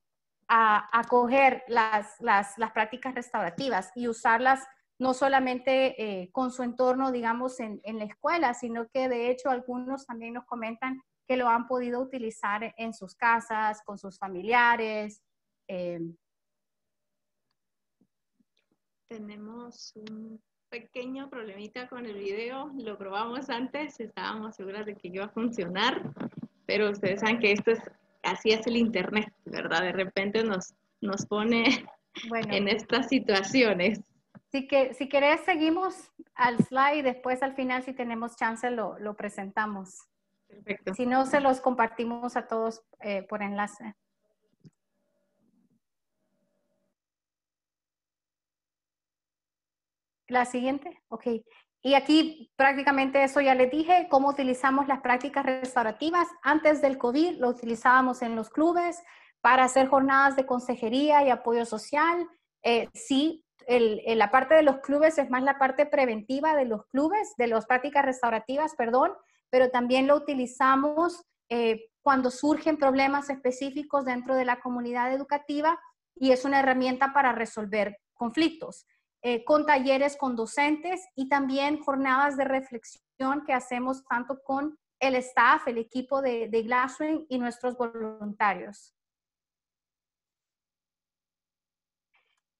acoger 0.47 1.63
las, 1.67 2.19
las, 2.19 2.57
las, 2.57 2.71
prácticas 2.71 3.15
restaurativas 3.15 3.91
y 3.95 4.07
usarlas 4.07 4.67
no 4.99 5.13
solamente 5.15 5.95
eh, 5.97 6.29
con 6.31 6.51
su 6.51 6.61
entorno, 6.61 7.11
digamos, 7.11 7.59
en, 7.59 7.81
en, 7.83 7.97
la 7.97 8.05
escuela, 8.05 8.53
sino 8.53 8.87
que 8.89 9.09
de 9.09 9.31
hecho 9.31 9.49
algunos 9.49 10.05
también 10.05 10.33
nos 10.33 10.45
comentan 10.45 11.01
que 11.27 11.37
lo 11.37 11.49
han 11.49 11.67
podido 11.67 11.99
utilizar 11.99 12.73
en 12.77 12.93
sus 12.93 13.15
casas, 13.15 13.81
con 13.83 13.97
sus 13.97 14.19
familiares. 14.19 15.23
Tenemos 19.07 19.93
un 19.95 20.41
pequeño 20.69 21.29
problemita 21.29 21.87
con 21.87 22.05
el 22.05 22.15
video, 22.15 22.71
lo 22.75 22.97
probamos 22.97 23.49
antes, 23.49 23.99
estábamos 23.99 24.55
seguras 24.55 24.85
de 24.85 24.95
que 24.95 25.09
iba 25.09 25.25
a 25.25 25.29
funcionar, 25.29 26.01
pero 26.65 26.89
ustedes 26.89 27.19
saben 27.19 27.39
que 27.39 27.51
esto 27.51 27.71
es 27.71 27.79
así 28.23 28.51
es 28.51 28.65
el 28.65 28.77
Internet, 28.77 29.31
¿verdad? 29.45 29.81
De 29.81 29.91
repente 29.91 30.43
nos, 30.43 30.73
nos 31.01 31.25
pone 31.25 31.85
en 32.49 32.67
estas 32.67 33.09
situaciones. 33.09 33.99
Si, 34.51 34.67
que, 34.67 34.93
si 34.93 35.09
querés, 35.09 35.41
seguimos 35.41 36.11
al 36.35 36.57
slide 36.59 36.97
y 36.97 37.01
después 37.01 37.43
al 37.43 37.53
final, 37.53 37.83
si 37.83 37.93
tenemos 37.93 38.35
chance, 38.35 38.69
lo, 38.71 38.97
lo 38.99 39.15
presentamos. 39.15 40.07
Perfecto. 40.47 40.93
Si 40.93 41.05
no, 41.05 41.25
se 41.25 41.39
los 41.39 41.61
compartimos 41.61 42.35
a 42.35 42.47
todos 42.47 42.81
eh, 42.99 43.23
por 43.23 43.41
enlace. 43.41 43.95
La 50.33 50.45
siguiente, 50.45 50.99
ok. 51.09 51.27
Y 51.83 51.93
aquí 51.93 52.51
prácticamente 52.55 53.23
eso 53.23 53.39
ya 53.39 53.53
les 53.53 53.69
dije, 53.69 54.07
cómo 54.09 54.29
utilizamos 54.29 54.87
las 54.87 55.01
prácticas 55.01 55.45
restaurativas. 55.45 56.27
Antes 56.41 56.81
del 56.81 56.97
COVID 56.97 57.37
lo 57.37 57.49
utilizábamos 57.49 58.23
en 58.23 58.35
los 58.35 58.49
clubes 58.49 59.03
para 59.41 59.65
hacer 59.65 59.89
jornadas 59.89 60.35
de 60.35 60.47
consejería 60.47 61.23
y 61.23 61.29
apoyo 61.29 61.67
social. 61.67 62.27
Eh, 62.63 62.89
sí, 62.95 63.45
la 63.67 64.31
parte 64.31 64.55
de 64.55 64.63
los 64.63 64.79
clubes 64.79 65.19
es 65.19 65.29
más 65.29 65.43
la 65.43 65.59
parte 65.59 65.85
preventiva 65.85 66.55
de 66.55 66.65
los 66.65 66.87
clubes, 66.87 67.35
de 67.37 67.45
las 67.45 67.67
prácticas 67.67 68.03
restaurativas, 68.03 68.73
perdón, 68.75 69.11
pero 69.51 69.69
también 69.69 70.07
lo 70.07 70.15
utilizamos 70.15 71.21
eh, 71.49 71.91
cuando 72.01 72.31
surgen 72.31 72.77
problemas 72.77 73.29
específicos 73.29 74.05
dentro 74.05 74.33
de 74.33 74.45
la 74.45 74.59
comunidad 74.61 75.13
educativa 75.13 75.79
y 76.15 76.31
es 76.31 76.43
una 76.43 76.61
herramienta 76.61 77.13
para 77.13 77.33
resolver 77.33 77.99
conflictos. 78.15 78.87
Eh, 79.25 79.45
con 79.45 79.65
talleres 79.65 80.17
con 80.17 80.35
docentes 80.35 81.07
y 81.15 81.29
también 81.29 81.81
jornadas 81.81 82.35
de 82.35 82.43
reflexión 82.43 83.45
que 83.45 83.53
hacemos 83.53 84.03
tanto 84.03 84.43
con 84.43 84.77
el 84.99 85.15
staff, 85.15 85.65
el 85.69 85.77
equipo 85.77 86.21
de, 86.21 86.49
de 86.49 87.25
y 87.29 87.39
nuestros 87.39 87.77
voluntarios. 87.77 88.93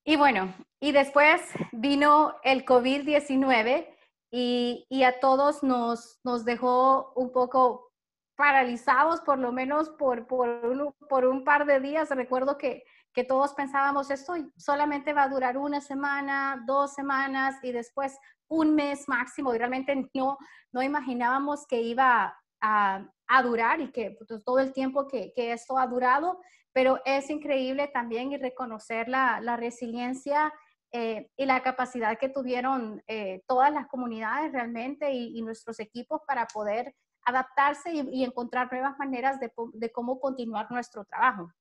Y 0.06 0.16
bueno, 0.16 0.54
y 0.80 0.94
después 0.94 1.42
vino 1.74 2.36
el 2.44 2.64
COVID-19 2.64 3.86
y, 4.32 4.86
y, 4.90 5.04
a 5.04 5.20
todos 5.20 5.64
nos, 5.64 6.22
nos 6.24 6.46
dejó 6.46 7.12
un 7.16 7.34
poco 7.34 7.92
paralizados, 8.38 9.20
por 9.20 9.38
lo 9.38 9.52
menos 9.52 9.90
por, 9.90 10.28
por, 10.28 10.48
un, 10.48 10.94
por 11.10 11.26
un 11.26 11.44
par 11.44 11.66
de 11.66 11.82
días. 11.82 12.10
Recuerdo 12.10 12.58
que 12.58 12.86
que 13.14 13.24
todos 13.24 13.54
pensábamos 13.54 14.10
esto 14.10 14.34
solamente 14.58 15.14
va 15.14 15.24
a 15.24 15.30
durar 15.30 15.58
una 15.58 15.82
semana, 15.82 16.64
dos 16.66 16.94
semanas 16.94 17.56
y 17.64 17.72
después 17.72 18.18
un 18.48 18.76
mes 18.76 19.08
máximo 19.08 19.54
y 19.54 19.58
realmente 19.58 19.96
no, 20.14 20.38
no 20.72 20.82
imaginábamos 20.82 21.66
que 21.68 21.82
iba 21.82 22.38
a, 22.62 23.06
durar 23.44 23.82
y 23.82 23.92
que 23.92 24.16
pues, 24.18 24.44
todo 24.44 24.60
el 24.60 24.74
tiempo 24.74 25.08
que, 25.08 25.34
que, 25.36 25.54
esto 25.54 25.78
ha 25.78 25.88
durado, 25.88 26.40
pero 26.72 27.02
es 27.04 27.30
increíble 27.32 27.88
también 27.88 28.32
y 28.32 28.38
reconocer 28.38 29.10
la, 29.10 29.42
la 29.42 29.58
resiliencia 29.58 30.54
eh, 30.92 31.32
y 31.36 31.46
la 31.48 31.64
capacidad 31.64 32.20
que 32.20 32.30
tuvieron 32.30 33.02
eh, 33.08 33.42
todas 33.48 33.74
las 33.74 33.88
comunidades 33.88 34.52
realmente 34.52 35.12
y, 35.12 35.42
nuestros 35.42 35.80
equipos 35.80 36.22
para 36.28 36.46
poder 36.46 36.94
adaptarse 37.26 37.92
y, 37.92 38.08
y 38.12 38.24
encontrar 38.24 38.72
nuevas 38.72 38.98
maneras 39.00 39.40
de, 39.40 39.52
de 39.74 39.92
cómo 39.92 40.20
continuar 40.20 40.70
nuestro 40.70 41.04
trabajo. 41.06 41.52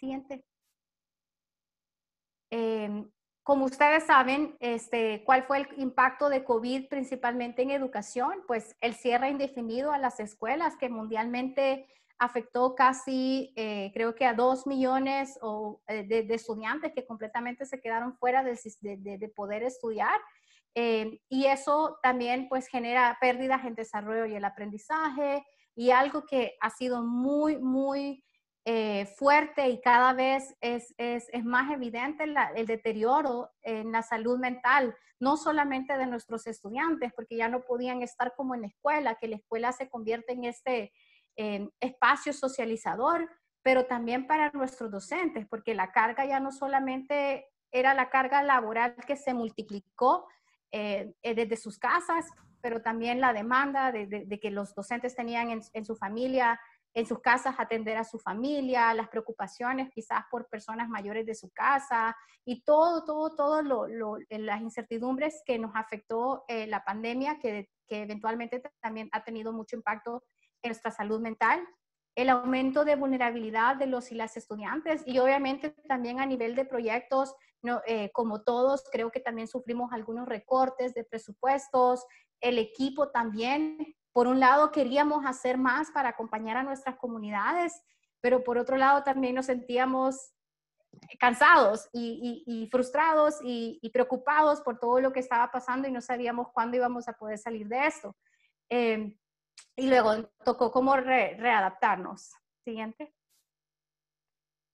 Siguiente. 0.00 0.42
Em, 2.50 3.10
como 3.42 3.66
ustedes 3.66 4.04
saben, 4.04 4.56
este, 4.58 5.22
¿cuál 5.24 5.42
fue 5.42 5.58
el 5.58 5.68
impacto 5.76 6.30
de 6.30 6.42
COVID 6.42 6.88
principalmente 6.88 7.60
en 7.60 7.70
educación? 7.70 8.42
Pues 8.46 8.74
el 8.80 8.94
cierre 8.94 9.28
indefinido 9.28 9.92
a 9.92 9.98
las 9.98 10.18
escuelas 10.18 10.78
que 10.78 10.88
mundialmente 10.88 11.86
afectó 12.18 12.74
casi, 12.74 13.52
eh, 13.56 13.90
creo 13.92 14.14
que 14.14 14.24
a 14.24 14.32
dos 14.32 14.66
millones 14.66 15.38
eh, 15.88 16.04
de, 16.04 16.34
estudiantes 16.34 16.92
que 16.94 17.06
completamente 17.06 17.66
se 17.66 17.80
quedaron 17.80 18.16
fuera 18.16 18.42
de, 18.42 18.58
de, 18.80 19.28
poder 19.28 19.62
estudiar. 19.64 20.18
Em, 20.74 21.18
y 21.28 21.44
eso 21.44 21.98
también 22.02 22.48
pues 22.48 22.68
genera 22.68 23.18
pérdidas 23.20 23.66
en 23.66 23.74
desarrollo 23.74 24.24
y 24.24 24.34
el 24.34 24.44
aprendizaje 24.46 25.44
y 25.74 25.90
algo 25.90 26.24
que 26.24 26.56
ha 26.60 26.70
sido 26.70 27.02
muy, 27.02 27.58
muy 27.58 28.24
eh, 28.72 29.06
fuerte 29.16 29.68
y 29.68 29.80
cada 29.80 30.12
vez 30.12 30.54
es, 30.60 30.94
es, 30.96 31.28
es 31.32 31.44
más 31.44 31.72
evidente 31.72 32.24
el 32.54 32.66
deterioro 32.66 33.50
en 33.62 33.90
la 33.90 34.02
salud 34.02 34.38
mental, 34.38 34.94
no 35.18 35.36
solamente 35.36 35.98
de 35.98 36.06
nuestros 36.06 36.46
estudiantes, 36.46 37.12
porque 37.12 37.36
ya 37.36 37.48
no 37.48 37.62
podían 37.62 38.00
estar 38.02 38.32
como 38.36 38.54
en 38.54 38.60
la 38.60 38.68
escuela, 38.68 39.16
que 39.16 39.26
la 39.26 39.36
escuela 39.36 39.72
se 39.72 39.88
convierte 39.88 40.34
en 40.34 40.44
este 40.44 40.92
espacio 41.80 42.32
socializador, 42.32 43.28
pero 43.62 43.86
también 43.86 44.26
para 44.26 44.50
nuestros 44.52 44.90
docentes, 44.90 45.46
porque 45.48 45.74
la 45.74 45.90
carga 45.90 46.24
ya 46.26 46.38
no 46.38 46.52
solamente 46.52 47.46
era 47.72 47.92
la 47.94 48.08
carga 48.08 48.40
laboral 48.44 48.94
que 49.06 49.16
se 49.16 49.34
multiplicó 49.34 50.28
eh, 50.70 51.12
eh, 51.22 51.34
desde 51.34 51.56
sus 51.56 51.76
casas, 51.76 52.26
pero 52.60 52.82
también 52.82 53.20
la 53.20 53.32
demanda 53.32 53.90
de, 53.90 54.38
que 54.40 54.50
los 54.52 54.74
docentes 54.76 55.16
tenían 55.16 55.50
en, 55.50 55.60
en 55.72 55.84
su 55.84 55.96
familia 55.96 56.60
en 56.94 57.06
sus 57.06 57.20
casas 57.20 57.54
atender 57.58 57.96
a 57.96 58.04
su 58.04 58.18
familia, 58.18 58.92
las 58.94 59.08
preocupaciones 59.08 59.90
quizás 59.90 60.24
por 60.30 60.48
personas 60.48 60.88
mayores 60.88 61.24
de 61.26 61.34
su 61.34 61.50
casa 61.50 62.16
y 62.44 62.62
todo, 62.62 63.04
todo, 63.04 63.36
todo 63.36 63.62
lo, 63.62 63.86
lo, 63.86 64.16
las 64.28 64.60
incertidumbres 64.60 65.42
que 65.46 65.58
nos 65.58 65.74
afectó 65.74 66.44
eh, 66.48 66.66
la 66.66 66.84
pandemia, 66.84 67.38
que, 67.38 67.68
que, 67.86 68.02
eventualmente 68.02 68.62
también 68.80 69.08
ha 69.12 69.22
tenido 69.22 69.52
mucho 69.52 69.76
impacto 69.76 70.24
nuestra 70.62 70.90
salud 70.90 71.20
mental, 71.20 71.66
el 72.16 72.28
aumento 72.28 72.84
de 72.84 72.96
vulnerabilidad 72.96 73.76
de 73.76 73.86
los 73.86 74.10
y 74.10 74.14
las 74.14 74.36
estudiantes 74.36 75.02
y 75.06 75.18
obviamente 75.18 75.70
también 75.88 76.20
a 76.20 76.26
nivel 76.26 76.54
de 76.54 76.64
proyectos, 76.64 77.34
eh, 77.86 78.10
como 78.12 78.42
todos, 78.42 78.84
creo 78.90 79.10
que 79.10 79.20
también 79.20 79.46
sufrimos 79.46 79.92
algunos 79.92 80.28
recortes 80.28 80.92
de 80.94 81.04
presupuestos, 81.04 82.04
el 82.40 82.58
equipo 82.58 83.10
también. 83.10 83.78
Por 84.12 84.26
un 84.26 84.40
lado, 84.40 84.72
queríamos 84.72 85.24
hacer 85.24 85.56
más 85.56 85.90
para 85.90 86.10
acompañar 86.10 86.56
a 86.56 86.62
nuestras 86.62 86.96
comunidades, 86.96 87.82
pero 88.20 88.42
por 88.42 88.58
otro 88.58 88.76
lado 88.76 89.02
también 89.02 89.34
nos 89.34 89.46
sentíamos 89.46 90.32
cansados 91.18 91.88
y, 91.92 92.68
frustrados 92.70 93.38
y, 93.42 93.90
preocupados 93.92 94.60
por 94.60 94.78
todo 94.78 95.00
lo 95.00 95.12
que 95.12 95.20
estaba 95.20 95.50
pasando 95.50 95.88
y 95.88 95.92
no 95.92 96.00
sabíamos 96.00 96.48
cuándo 96.52 96.76
íbamos 96.76 97.08
a 97.08 97.12
poder 97.12 97.38
salir 97.38 97.68
de 97.68 97.86
esto. 97.86 98.16
Eh, 98.68 99.16
y 99.76 99.88
luego 99.88 100.30
tocó 100.44 100.70
como 100.70 100.96
readaptarnos. 100.96 102.32
Siguiente. 102.64 103.14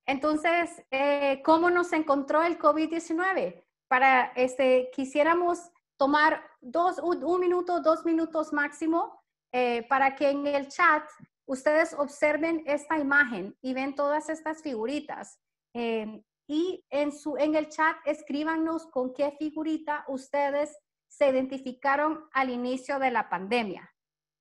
Entonces, 0.06 0.84
eh, 0.90 1.42
¿cómo 1.44 1.70
nos 1.70 1.92
encontró 1.92 2.42
el 2.42 2.58
COVID-19? 2.58 3.64
Para, 3.88 4.32
este, 4.36 4.90
quisiéramos 4.94 5.70
tomar 5.96 6.42
dos, 6.60 6.98
un, 6.98 7.40
minuto, 7.40 7.80
dos 7.80 8.04
minutos 8.04 8.52
máximo 8.52 9.22
eh, 9.58 9.86
para 9.88 10.14
que 10.14 10.28
en 10.28 10.46
el 10.46 10.68
chat 10.68 11.02
ustedes 11.46 11.94
observen 11.94 12.62
esta 12.66 12.98
imagen 12.98 13.56
y 13.62 13.72
ven 13.72 13.94
todas 13.94 14.28
estas 14.28 14.60
figuritas. 14.60 15.40
Eh, 15.72 16.22
y 16.46 16.84
en, 16.90 17.10
su, 17.10 17.38
en 17.38 17.54
el 17.54 17.70
chat 17.70 17.96
escríbanos 18.04 18.86
con 18.88 19.14
qué 19.14 19.34
figurita 19.38 20.04
ustedes 20.08 20.76
se 21.08 21.30
identificaron 21.30 22.28
al 22.34 22.50
inicio 22.50 22.98
de 22.98 23.10
la 23.10 23.30
pandemia. 23.30 23.90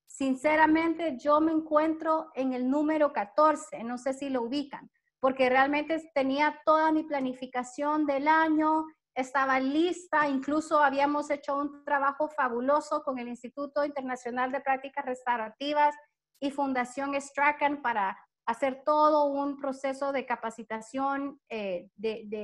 Sinceramente, 0.06 1.16
yo 1.18 1.40
me 1.40 1.54
encuentro 1.54 2.30
en 2.36 2.52
el 2.52 2.70
número 2.70 3.14
14, 3.14 3.86
no 3.86 3.98
sé 3.98 4.14
si 4.14 4.30
lo 4.30 4.42
ubican, 4.42 4.92
porque 5.22 5.50
realmente 5.50 6.12
tenía 6.14 6.60
toda 6.66 6.92
mi 6.92 7.04
planificación 7.04 8.06
del 8.06 8.28
año, 8.28 8.86
estaba 9.16 9.60
lista, 9.60 10.28
incluso 10.28 10.80
habíamos 10.80 11.30
hecho 11.32 11.58
un 11.58 11.84
trabajo 11.84 12.28
fabuloso 12.28 13.02
con 13.04 13.18
el 13.18 13.30
Instituto 13.30 13.86
Internacional 13.86 14.52
de 14.52 14.62
Prácticas 14.62 15.06
Restaurativas 15.06 15.96
y 16.40 16.52
Fundación 16.52 17.20
Strachan 17.20 17.82
para 17.82 18.18
hacer 18.46 18.84
todo 18.86 19.26
un 19.26 19.58
proceso 19.58 20.12
de 20.12 20.26
capacitación 20.26 21.40
eh, 21.50 21.90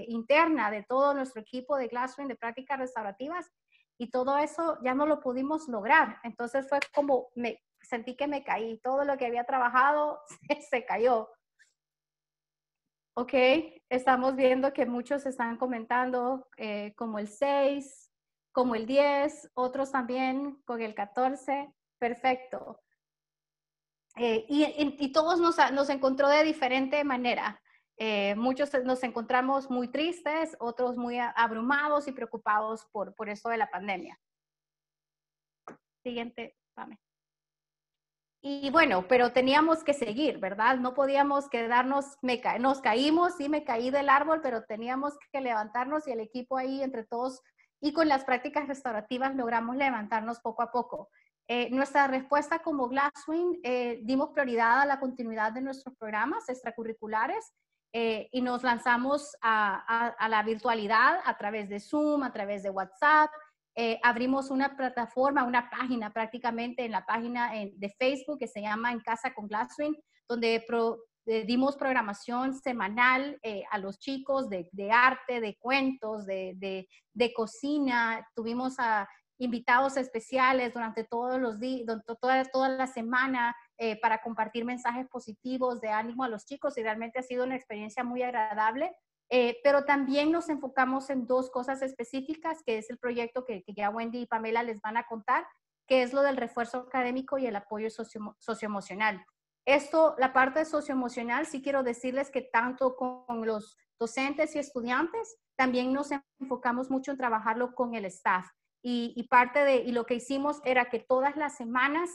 interna 0.08 0.72
de 0.72 0.84
todo 0.84 1.14
nuestro 1.14 1.42
equipo 1.42 1.78
de 1.78 1.88
Glasswing 1.88 2.28
de 2.28 2.36
prácticas 2.36 2.80
restaurativas 2.80 3.52
y 4.00 4.10
todo 4.10 4.38
eso 4.38 4.80
ya 4.84 4.96
no 4.96 5.06
lo 5.06 5.20
pudimos 5.20 5.68
lograr. 5.68 6.18
Entonces 6.24 6.68
fue 6.68 6.80
como, 6.94 7.30
me 7.36 7.62
sentí 7.82 8.16
que 8.16 8.28
me 8.28 8.44
caí, 8.44 8.80
todo 8.80 9.04
lo 9.04 9.18
que 9.18 9.28
había 9.28 9.44
trabajado 9.44 10.20
se, 10.70 10.86
cayó. 10.86 11.30
Ok, 13.22 13.34
estamos 13.88 14.36
viendo 14.36 14.74
que 14.74 14.88
muchos 14.88 15.28
están 15.28 15.58
comentando 15.58 16.50
eh, 16.58 16.96
como 16.96 17.20
el 17.20 17.28
6, 17.28 18.12
como 18.52 18.74
el 18.74 18.88
10, 18.88 19.52
otros 19.54 19.92
también 19.92 20.60
con 20.66 20.82
el 20.82 20.96
14. 20.96 21.72
Perfecto. 22.00 22.82
Eh, 24.16 24.44
y, 24.50 25.12
todos 25.12 25.40
nos, 25.40 25.56
nos, 25.72 25.90
encontró 25.92 26.30
de 26.30 26.44
diferente 26.44 27.04
manera. 27.04 27.62
Eh, 27.96 28.34
muchos 28.38 28.72
nos 28.86 29.04
encontramos 29.04 29.70
muy 29.70 29.90
tristes, 29.90 30.58
otros 30.60 30.98
muy 30.98 31.20
abrumados 31.20 32.08
y 32.08 32.14
preocupados 32.14 32.88
por, 32.92 33.14
por 33.14 33.30
esto 33.30 33.50
de 33.50 33.58
la 33.58 33.70
pandemia. 33.70 34.20
Siguiente, 36.04 36.58
Pame. 36.74 37.00
Y 38.44 38.72
bueno, 38.72 39.06
pero 39.08 39.32
teníamos 39.34 39.84
que 39.84 39.94
seguir, 39.94 40.40
¿verdad? 40.40 40.78
No 40.78 40.96
podíamos 40.96 41.48
quedarnos, 41.48 42.18
me 42.24 42.42
nos 42.60 42.82
caímos, 42.82 43.36
sí, 43.38 43.50
me 43.50 43.64
caí 43.64 43.92
del 43.92 44.10
árbol, 44.10 44.42
pero 44.42 44.64
teníamos 44.64 45.14
que 45.32 45.42
levantarnos 45.42 46.08
y 46.08 46.12
el 46.12 46.22
equipo 46.22 46.58
ahí 46.58 46.82
entre 46.82 47.04
todos 47.04 47.42
y 47.80 47.94
con 47.94 48.08
las 48.08 48.26
prácticas 48.26 48.68
restaurativas 48.68 49.36
logramos 49.36 49.76
levantarnos 49.76 50.40
poco 50.40 50.64
a 50.64 50.72
poco. 50.72 51.10
Eh, 51.48 51.70
nuestra 51.72 52.08
respuesta 52.08 52.60
como 52.60 52.88
Glasswing, 52.88 53.60
eh, 53.64 54.00
dimos 54.04 54.30
prioridad 54.30 54.82
a 54.82 54.86
la 54.86 55.00
continuidad 55.00 55.52
de 55.52 55.62
nuestros 55.62 55.96
programas 55.98 56.48
extracurriculares 56.48 57.54
eh, 57.94 58.30
y 58.32 58.42
nos 58.42 58.64
lanzamos 58.64 59.36
a, 59.42 60.16
la 60.30 60.44
virtualidad 60.44 61.20
a 61.26 61.38
través 61.38 61.68
de 61.68 61.80
Zoom, 61.80 62.24
a 62.24 62.32
través 62.32 62.64
de 62.64 62.70
WhatsApp. 62.70 63.30
Abrimos 64.04 64.52
una 64.52 64.76
plataforma, 64.76 65.44
una 65.44 65.70
página 65.70 66.12
prácticamente 66.12 66.86
en 66.86 66.92
la 66.92 67.06
página 67.06 67.52
de 67.52 67.90
Facebook 67.98 68.40
que 68.40 68.48
se 68.48 68.62
llama 68.62 68.92
En 68.92 69.00
Casa 69.00 69.34
con 69.34 69.48
Glasswing, 69.48 69.96
donde 70.28 70.66
dimos 71.46 71.78
programación 71.78 72.54
semanal 72.54 73.40
a 73.72 73.78
los 73.78 73.98
chicos 74.00 74.50
de, 74.50 74.92
arte, 74.92 75.40
de 75.40 75.58
cuentos, 75.58 76.26
de, 76.26 76.88
cocina. 77.36 78.28
Tuvimos 78.36 78.76
a 78.78 79.08
invitados 79.42 79.98
especiales 79.98 80.74
durante 80.74 81.04
todos 81.04 81.40
los 81.42 81.60
días, 81.60 81.86
toda, 82.20 82.46
toda 82.46 82.70
la 82.70 82.86
semana 82.86 83.56
eh, 83.80 84.00
para 84.00 84.22
compartir 84.22 84.64
mensajes 84.64 85.08
positivos 85.08 85.82
de 85.82 85.90
ánimo 85.90 86.24
a 86.24 86.30
los 86.30 86.46
chicos 86.46 86.78
y 86.78 86.84
realmente 86.84 87.18
ha 87.18 87.24
sido 87.24 87.44
una 87.44 87.56
experiencia 87.56 88.04
muy 88.04 88.22
agradable. 88.22 88.92
Eh, 89.34 89.60
pero 89.64 89.86
también 89.86 90.32
nos 90.32 90.50
enfocamos 90.50 91.10
en 91.10 91.26
dos 91.26 91.50
cosas 91.50 91.82
específicas, 91.82 92.62
que 92.64 92.78
es 92.78 92.90
el 92.90 92.98
proyecto 92.98 93.46
que, 93.46 93.64
ya 93.68 93.90
Wendy 93.90 94.22
y 94.22 94.26
Pamela 94.26 94.62
les 94.62 94.82
van 94.82 94.98
a 94.98 95.08
contar, 95.08 95.48
que 95.88 96.04
es 96.04 96.14
lo 96.14 96.22
del 96.22 96.38
refuerzo 96.38 96.80
académico 96.80 97.38
y 97.38 97.48
el 97.48 97.56
apoyo 97.56 97.90
socio, 97.90 98.36
socioemocional. 98.40 99.26
Esto, 99.66 100.16
la 100.18 100.34
parte 100.34 100.66
socioemocional, 100.66 101.46
sí 101.46 101.62
quiero 101.62 101.82
decirles 101.82 102.30
que 102.30 102.42
tanto 102.42 102.96
con 102.96 103.46
los 103.46 103.78
docentes 103.98 104.56
y 104.56 104.60
estudiantes, 104.60 105.38
también 105.56 105.94
nos 105.94 106.10
enfocamos 106.40 106.90
mucho 106.90 107.12
en 107.12 107.18
trabajarlo 107.18 107.74
con 107.74 107.94
el 107.96 108.06
staff 108.06 108.48
y, 108.84 109.28
parte 109.30 109.64
de 109.64 109.76
y 109.78 109.92
lo 109.92 110.06
que 110.06 110.16
hicimos 110.16 110.60
era 110.66 110.90
que 110.90 111.00
todas 111.00 111.36
las 111.36 111.56
semanas 111.56 112.10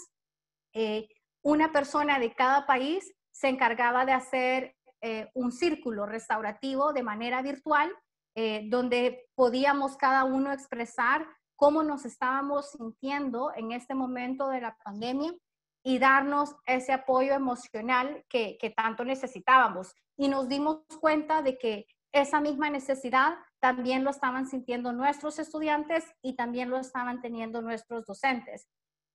eh, 0.72 1.08
una 1.42 1.72
persona 1.72 2.18
de 2.18 2.34
cada 2.34 2.66
país 2.66 3.14
se 3.30 3.48
encargaba 3.48 4.04
de 4.04 4.12
hacer 4.12 4.76
eh, 5.08 5.30
un 5.34 5.52
círculo 5.52 6.04
restaurativo 6.04 6.92
de 6.92 7.04
manera 7.04 7.40
virtual 7.40 7.92
eh, 8.34 8.62
donde 8.66 9.28
podíamos 9.36 9.96
cada 9.96 10.24
uno 10.24 10.52
expresar 10.52 11.24
cómo 11.54 11.84
nos 11.84 12.04
estábamos 12.04 12.72
sintiendo 12.72 13.52
en 13.54 13.70
este 13.70 13.94
momento 13.94 14.48
de 14.48 14.62
la 14.62 14.76
pandemia 14.84 15.32
y 15.84 16.00
darnos 16.00 16.56
ese 16.66 16.92
apoyo 16.92 17.34
emocional 17.34 18.24
que, 18.28 18.58
que 18.60 18.70
tanto 18.70 19.04
necesitábamos. 19.04 19.94
Y 20.16 20.26
nos 20.26 20.48
dimos 20.48 20.80
cuenta 21.00 21.40
de 21.40 21.56
que 21.56 21.86
esa 22.12 22.40
misma 22.40 22.68
necesidad 22.68 23.36
también 23.60 24.02
lo 24.02 24.10
estaban 24.10 24.48
sintiendo 24.48 24.92
nuestros 24.92 25.38
estudiantes 25.38 26.04
y 26.20 26.34
también 26.34 26.68
lo 26.68 26.78
estaban 26.78 27.20
teniendo 27.20 27.62
nuestros 27.62 28.04
docentes. 28.06 28.66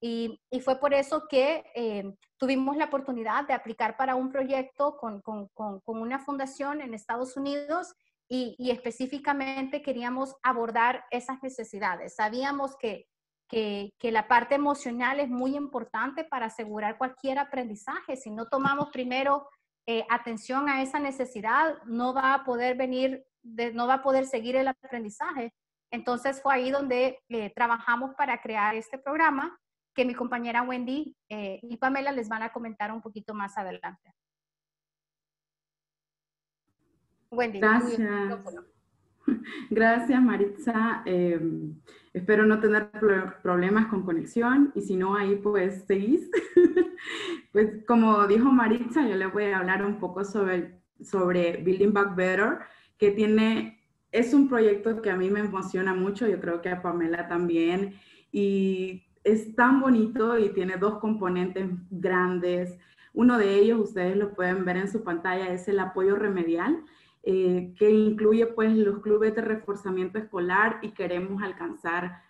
Y, 0.04 0.42
y 0.50 0.62
fue 0.62 0.80
por 0.80 0.96
eso 0.96 1.28
que 1.30 1.64
eh, 1.76 2.12
tuvimos 2.38 2.76
la 2.76 2.86
oportunidad 2.86 3.46
de 3.48 3.54
aplicar 3.54 3.98
para 3.98 4.16
un 4.16 4.32
proyecto 4.32 4.98
con, 4.98 5.22
con, 5.22 5.48
con, 5.54 5.82
una 5.86 6.18
fundación 6.18 6.82
en 6.82 6.96
Estados 6.96 7.38
Unidos 7.38 7.94
y, 8.28 8.56
y, 8.58 8.72
específicamente 8.72 9.84
queríamos 9.84 10.36
abordar 10.42 11.06
esas 11.12 11.44
necesidades. 11.44 12.16
Sabíamos 12.16 12.76
que, 12.78 13.06
que, 13.48 13.94
que, 14.00 14.12
la 14.12 14.28
parte 14.28 14.56
emocional 14.56 15.20
es 15.20 15.30
muy 15.30 15.56
importante 15.56 16.24
para 16.24 16.48
asegurar 16.48 16.98
cualquier 16.98 17.38
aprendizaje. 17.38 18.18
Si 18.18 18.32
no 18.32 18.48
tomamos 18.48 18.90
primero 18.90 19.48
eh, 19.86 20.04
atención 20.10 20.68
a 20.68 20.82
esa 20.82 21.00
necesidad, 21.00 21.76
no 21.86 22.14
va 22.14 22.34
a 22.34 22.44
poder 22.44 22.76
venir 22.76 23.24
no 23.44 23.88
va 23.88 23.96
a 23.96 24.04
poder 24.04 24.26
seguir 24.26 24.56
el 24.56 24.68
aprendizaje. 24.68 25.54
Entonces 25.92 26.42
fue 26.42 26.56
ahí 26.56 26.72
donde 26.72 27.20
eh, 27.30 27.52
trabajamos 27.56 28.14
para 28.16 28.42
crear 28.42 28.76
este 28.76 28.98
programa 28.98 29.60
que 29.94 30.06
mi 30.06 30.14
compañera 30.14 30.64
Wendy 30.64 31.16
eh, 31.30 31.60
y 31.64 31.78
Pamela 31.78 32.12
les 32.12 32.30
van 32.30 32.44
a 32.44 32.52
comentar 32.52 32.92
un 32.92 33.02
poquito 33.02 33.34
más 33.34 33.58
adelante. 33.58 34.14
Wendy. 37.30 37.60
Gracias. 37.60 38.40
Gracias, 39.70 40.22
Maritza. 40.22 41.04
Em, 41.06 41.80
espero 42.14 42.46
no 42.46 42.60
tener 42.60 42.92
problemas 43.42 43.88
con 43.88 44.04
conexión 44.04 44.72
y 44.76 44.82
si 44.82 44.96
no, 44.96 45.16
ahí 45.16 45.36
pues 45.38 45.86
seguís. 45.86 46.30
pues 47.52 47.86
como 47.86 48.28
dijo 48.28 48.52
Maritza, 48.52 49.08
yo 49.08 49.16
le 49.16 49.28
voy 49.28 49.46
a 49.46 49.60
hablar 49.60 49.86
un 49.86 50.00
poco 50.00 50.24
sobre, 50.24 50.82
sobre 51.02 51.58
Building 51.58 51.94
Back 51.94 52.16
Better 52.16 52.60
que 52.98 53.12
tiene, 53.12 53.80
es 54.12 54.34
un 54.34 54.48
proyecto 54.48 55.02
que 55.02 55.10
a 55.10 55.16
mí 55.16 55.30
me 55.32 55.40
emociona 55.40 55.94
mucho, 55.96 56.28
yo 56.28 56.40
creo 56.40 56.62
que 56.62 56.70
a 56.70 56.84
Pamela 56.84 57.28
también, 57.28 57.96
y 58.32 59.04
es 59.24 59.56
tan 59.56 59.80
bonito 59.82 60.38
y 60.38 60.50
tiene 60.50 60.78
dos 60.78 61.00
componentes 61.00 61.70
grandes. 61.90 62.78
Uno 63.14 63.38
de 63.38 63.56
ellos, 63.56 63.80
ustedes 63.80 64.18
lo 64.18 64.34
pueden 64.34 64.66
ver 64.66 64.78
en 64.78 64.92
su 64.92 65.04
pantalla, 65.04 65.50
es 65.54 65.68
el 65.68 65.80
apoyo 65.80 66.16
remedial, 66.16 66.84
eh, 67.24 67.74
que 67.78 67.92
incluye 67.92 68.48
pues 68.48 68.76
los 68.76 69.00
clubes 69.00 69.36
de 69.36 69.42
reforzamiento 69.42 70.18
escolar 70.18 70.80
y 70.82 70.92
queremos 70.92 71.44
alcanzar 71.44 72.22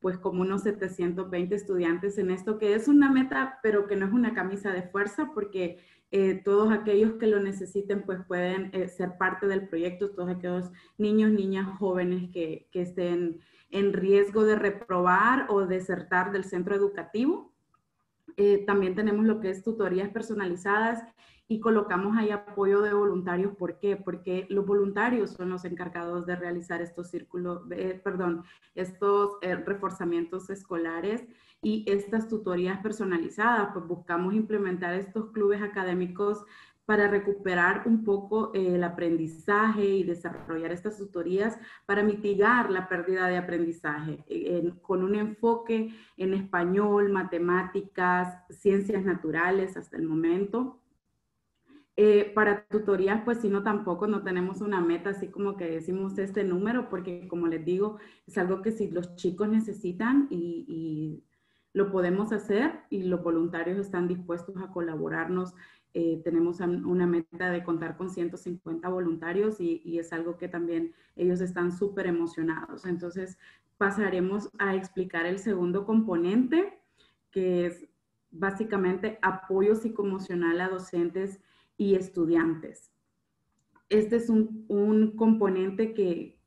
pues 0.00 0.16
como 0.16 0.42
unos 0.42 0.62
720 0.62 1.54
estudiantes 1.56 2.18
en 2.18 2.30
esto, 2.30 2.58
que 2.58 2.74
es 2.74 2.86
una 2.86 3.10
meta, 3.10 3.58
pero 3.62 3.88
que 3.88 3.96
no 3.96 4.06
es 4.06 4.12
una 4.12 4.32
camisa 4.32 4.70
de 4.70 4.82
fuerza, 4.82 5.32
porque 5.34 5.78
eh, 6.10 6.40
todos 6.42 6.72
aquellos 6.72 7.14
que 7.14 7.26
lo 7.26 7.38
necesiten, 7.38 8.02
pues 8.02 8.20
pueden 8.26 8.70
eh, 8.72 8.88
ser 8.88 9.18
parte 9.18 9.46
del 9.46 9.68
proyecto, 9.68 10.10
todos 10.10 10.30
aquellos 10.30 10.70
niños, 10.96 11.30
niñas, 11.30 11.78
jóvenes 11.78 12.30
que, 12.32 12.66
que 12.72 12.82
estén 12.82 13.40
en 13.70 13.92
riesgo 13.92 14.44
de 14.44 14.56
reprobar 14.56 15.46
o 15.50 15.66
desertar 15.66 16.32
del 16.32 16.44
centro 16.44 16.74
educativo. 16.74 17.52
Eh, 18.38 18.64
también 18.66 18.94
tenemos 18.94 19.26
lo 19.26 19.40
que 19.40 19.50
es 19.50 19.62
tutorías 19.62 20.08
personalizadas 20.08 21.02
y 21.46 21.60
colocamos 21.60 22.16
ahí 22.16 22.30
apoyo 22.30 22.80
de 22.80 22.94
voluntarios. 22.94 23.54
¿Por 23.56 23.78
qué? 23.78 23.96
Porque 23.96 24.46
los 24.48 24.64
voluntarios 24.64 25.32
son 25.32 25.50
los 25.50 25.66
encargados 25.66 26.24
de 26.24 26.36
realizar 26.36 26.80
estos 26.80 27.10
círculos, 27.10 27.62
perdón, 28.04 28.44
estos 28.74 29.38
reforzamientos 29.40 30.50
escolares 30.50 31.24
y 31.62 31.84
estas 31.86 32.28
tutorías 32.28 32.80
personalizadas. 32.80 33.70
Pues 33.72 33.86
buscamos 33.86 34.34
implementar 34.34 34.94
estos 34.94 35.30
clubes 35.32 35.62
académicos 35.62 36.44
para 36.88 37.06
recuperar 37.06 37.82
un 37.84 38.02
poco 38.02 38.50
eh, 38.54 38.76
el 38.76 38.82
aprendizaje 38.82 39.84
y 39.84 40.04
desarrollar 40.04 40.72
estas 40.72 40.96
tutorías 40.96 41.58
para 41.84 42.02
mitigar 42.02 42.70
la 42.70 42.88
pérdida 42.88 43.28
de 43.28 43.36
aprendizaje, 43.36 44.24
con 44.80 45.04
un 45.04 45.14
enfoque 45.14 45.94
en 46.16 46.32
español, 46.32 47.10
matemáticas, 47.12 48.38
ciencias 48.48 49.04
naturales 49.04 49.76
hasta 49.76 49.98
el 49.98 50.04
momento. 50.04 50.80
Eh, 52.00 52.30
para 52.32 52.64
tutorías, 52.68 53.22
pues 53.24 53.40
si 53.40 53.48
no, 53.48 53.64
tampoco 53.64 54.06
no 54.06 54.22
tenemos 54.22 54.60
una 54.60 54.80
meta 54.80 55.10
así 55.10 55.26
como 55.26 55.56
que 55.56 55.68
decimos 55.68 56.16
este 56.16 56.44
número, 56.44 56.88
porque 56.88 57.26
como 57.26 57.48
les 57.48 57.64
digo, 57.64 57.98
es 58.24 58.38
algo 58.38 58.62
que 58.62 58.70
si 58.70 58.88
los 58.88 59.16
chicos 59.16 59.48
necesitan 59.48 60.28
y, 60.30 61.24
lo 61.72 61.90
podemos 61.90 62.32
hacer 62.32 62.80
y 62.90 63.02
los 63.02 63.22
voluntarios 63.22 63.78
están 63.78 64.08
dispuestos 64.08 64.56
a 64.56 64.68
colaborarnos. 64.68 65.54
Eh, 65.94 66.20
tenemos 66.24 66.60
una 66.60 67.06
meta 67.06 67.50
de 67.50 67.64
contar 67.64 67.96
con 67.96 68.10
150 68.10 68.88
voluntarios 68.88 69.60
y, 69.60 69.98
es 69.98 70.12
algo 70.12 70.36
que 70.36 70.48
también 70.48 70.94
ellos 71.16 71.40
están 71.40 71.72
súper 71.72 72.06
emocionados. 72.06 72.86
Entonces 72.86 73.38
pasaremos 73.76 74.50
a 74.58 74.74
explicar 74.74 75.26
el 75.26 75.38
segundo 75.38 75.84
componente, 75.84 76.80
que 77.30 77.66
es 77.66 77.86
básicamente 78.30 79.18
apoyo 79.22 79.74
psicoemocional 79.74 80.60
a 80.60 80.68
docentes 80.68 81.40
y 81.76 81.94
estudiantes. 81.94 82.90
Este 83.88 84.16
es 84.16 84.28
un 84.28 85.14
componente 85.16 85.94
que, 85.94 86.37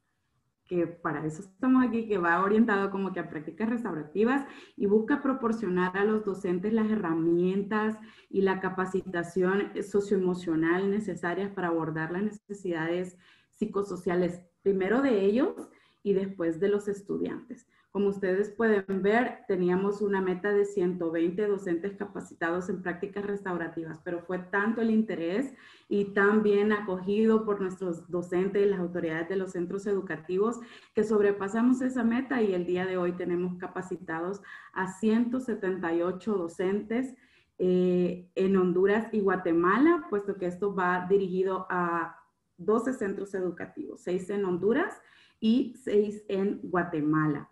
que 0.72 0.88
para 0.88 1.26
eso 1.26 1.42
estamos 1.42 1.86
aquí, 1.86 2.08
que 2.08 2.18
va 2.18 2.42
orientado 2.42 2.92
como 2.92 3.12
que 3.12 3.20
a 3.20 3.30
prácticas 3.30 3.70
restaurativas 3.70 4.46
y 4.78 4.86
busca 4.86 5.22
proporcionar 5.22 5.98
a 5.98 6.06
los 6.06 6.24
docentes 6.24 6.72
las 6.72 6.90
herramientas 6.90 7.98
y 8.30 8.42
la 8.42 8.62
capacitación 8.62 9.74
socioemocional 9.84 10.90
necesarias 10.90 11.52
para 11.52 11.68
abordar 11.68 12.14
las 12.14 12.24
necesidades 12.24 13.18
psicosociales, 13.50 14.44
primero 14.62 15.02
de 15.02 15.26
ellos 15.26 15.56
y 16.04 16.14
después 16.14 16.62
de 16.62 16.70
los 16.70 16.88
estudiantes. 16.88 17.68
Como 17.92 18.08
ustedes 18.08 18.50
pueden 18.50 19.02
ver, 19.02 19.40
teníamos 19.50 20.02
una 20.02 20.22
meta 20.22 20.54
de 20.54 20.64
120 20.64 21.46
docentes 21.46 21.98
capacitados 21.98 22.70
en 22.70 22.82
prácticas 22.82 23.26
restaurativas, 23.26 24.00
pero 24.02 24.22
fue 24.22 24.40
tanto 24.40 24.80
el 24.80 24.92
interés 24.92 25.54
y 25.90 26.06
tan 26.14 26.42
bien 26.42 26.72
acogido 26.72 27.44
por 27.44 27.60
nuestros 27.60 28.10
docentes 28.10 28.66
y 28.66 28.70
las 28.70 28.80
autoridades 28.80 29.28
de 29.28 29.36
los 29.36 29.52
centros 29.52 29.86
educativos 29.88 30.62
que 30.96 31.04
sobrepasamos 31.04 31.82
esa 31.82 32.06
meta 32.06 32.42
y 32.42 32.54
el 32.54 32.66
día 32.66 32.86
de 32.86 32.96
hoy 32.96 33.12
tenemos 33.12 33.58
capacitados 33.58 34.42
a 34.72 34.88
178 34.88 36.34
docentes 36.34 37.14
eh, 37.60 38.30
en 38.36 38.56
Honduras 38.56 39.10
y 39.12 39.20
Guatemala, 39.20 40.08
puesto 40.10 40.38
que 40.38 40.46
esto 40.46 40.74
va 40.74 41.08
dirigido 41.10 41.68
a 41.70 42.16
12 42.58 42.94
centros 42.94 43.34
educativos, 43.34 44.00
6 44.04 44.30
en 44.30 44.46
Honduras 44.46 45.02
y 45.42 45.76
6 45.84 46.24
en 46.30 46.62
Guatemala. 46.64 47.52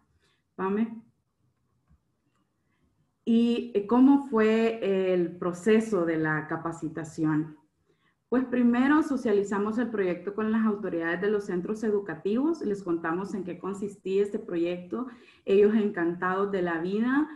¿Y 3.26 3.72
eh, 3.76 3.88
cómo 3.88 4.28
fue 4.30 5.14
el 5.14 5.38
proceso 5.38 6.06
de 6.06 6.18
la 6.18 6.48
capacitación? 6.48 7.58
Pues 8.28 8.46
primero 8.46 9.02
socializamos 9.02 9.78
el 9.80 9.90
proyecto 9.90 10.36
con 10.36 10.52
las 10.52 10.66
autoridades 10.66 11.22
de 11.22 11.32
los 11.32 11.46
centros 11.46 11.84
educativos, 11.84 12.62
les 12.62 12.84
contamos 12.84 13.34
en 13.34 13.44
qué 13.44 13.58
consistía 13.58 14.22
este 14.22 14.38
proyecto, 14.38 15.08
ellos 15.46 15.74
encantados 15.74 16.52
de 16.52 16.62
la 16.62 16.80
vida, 16.80 17.28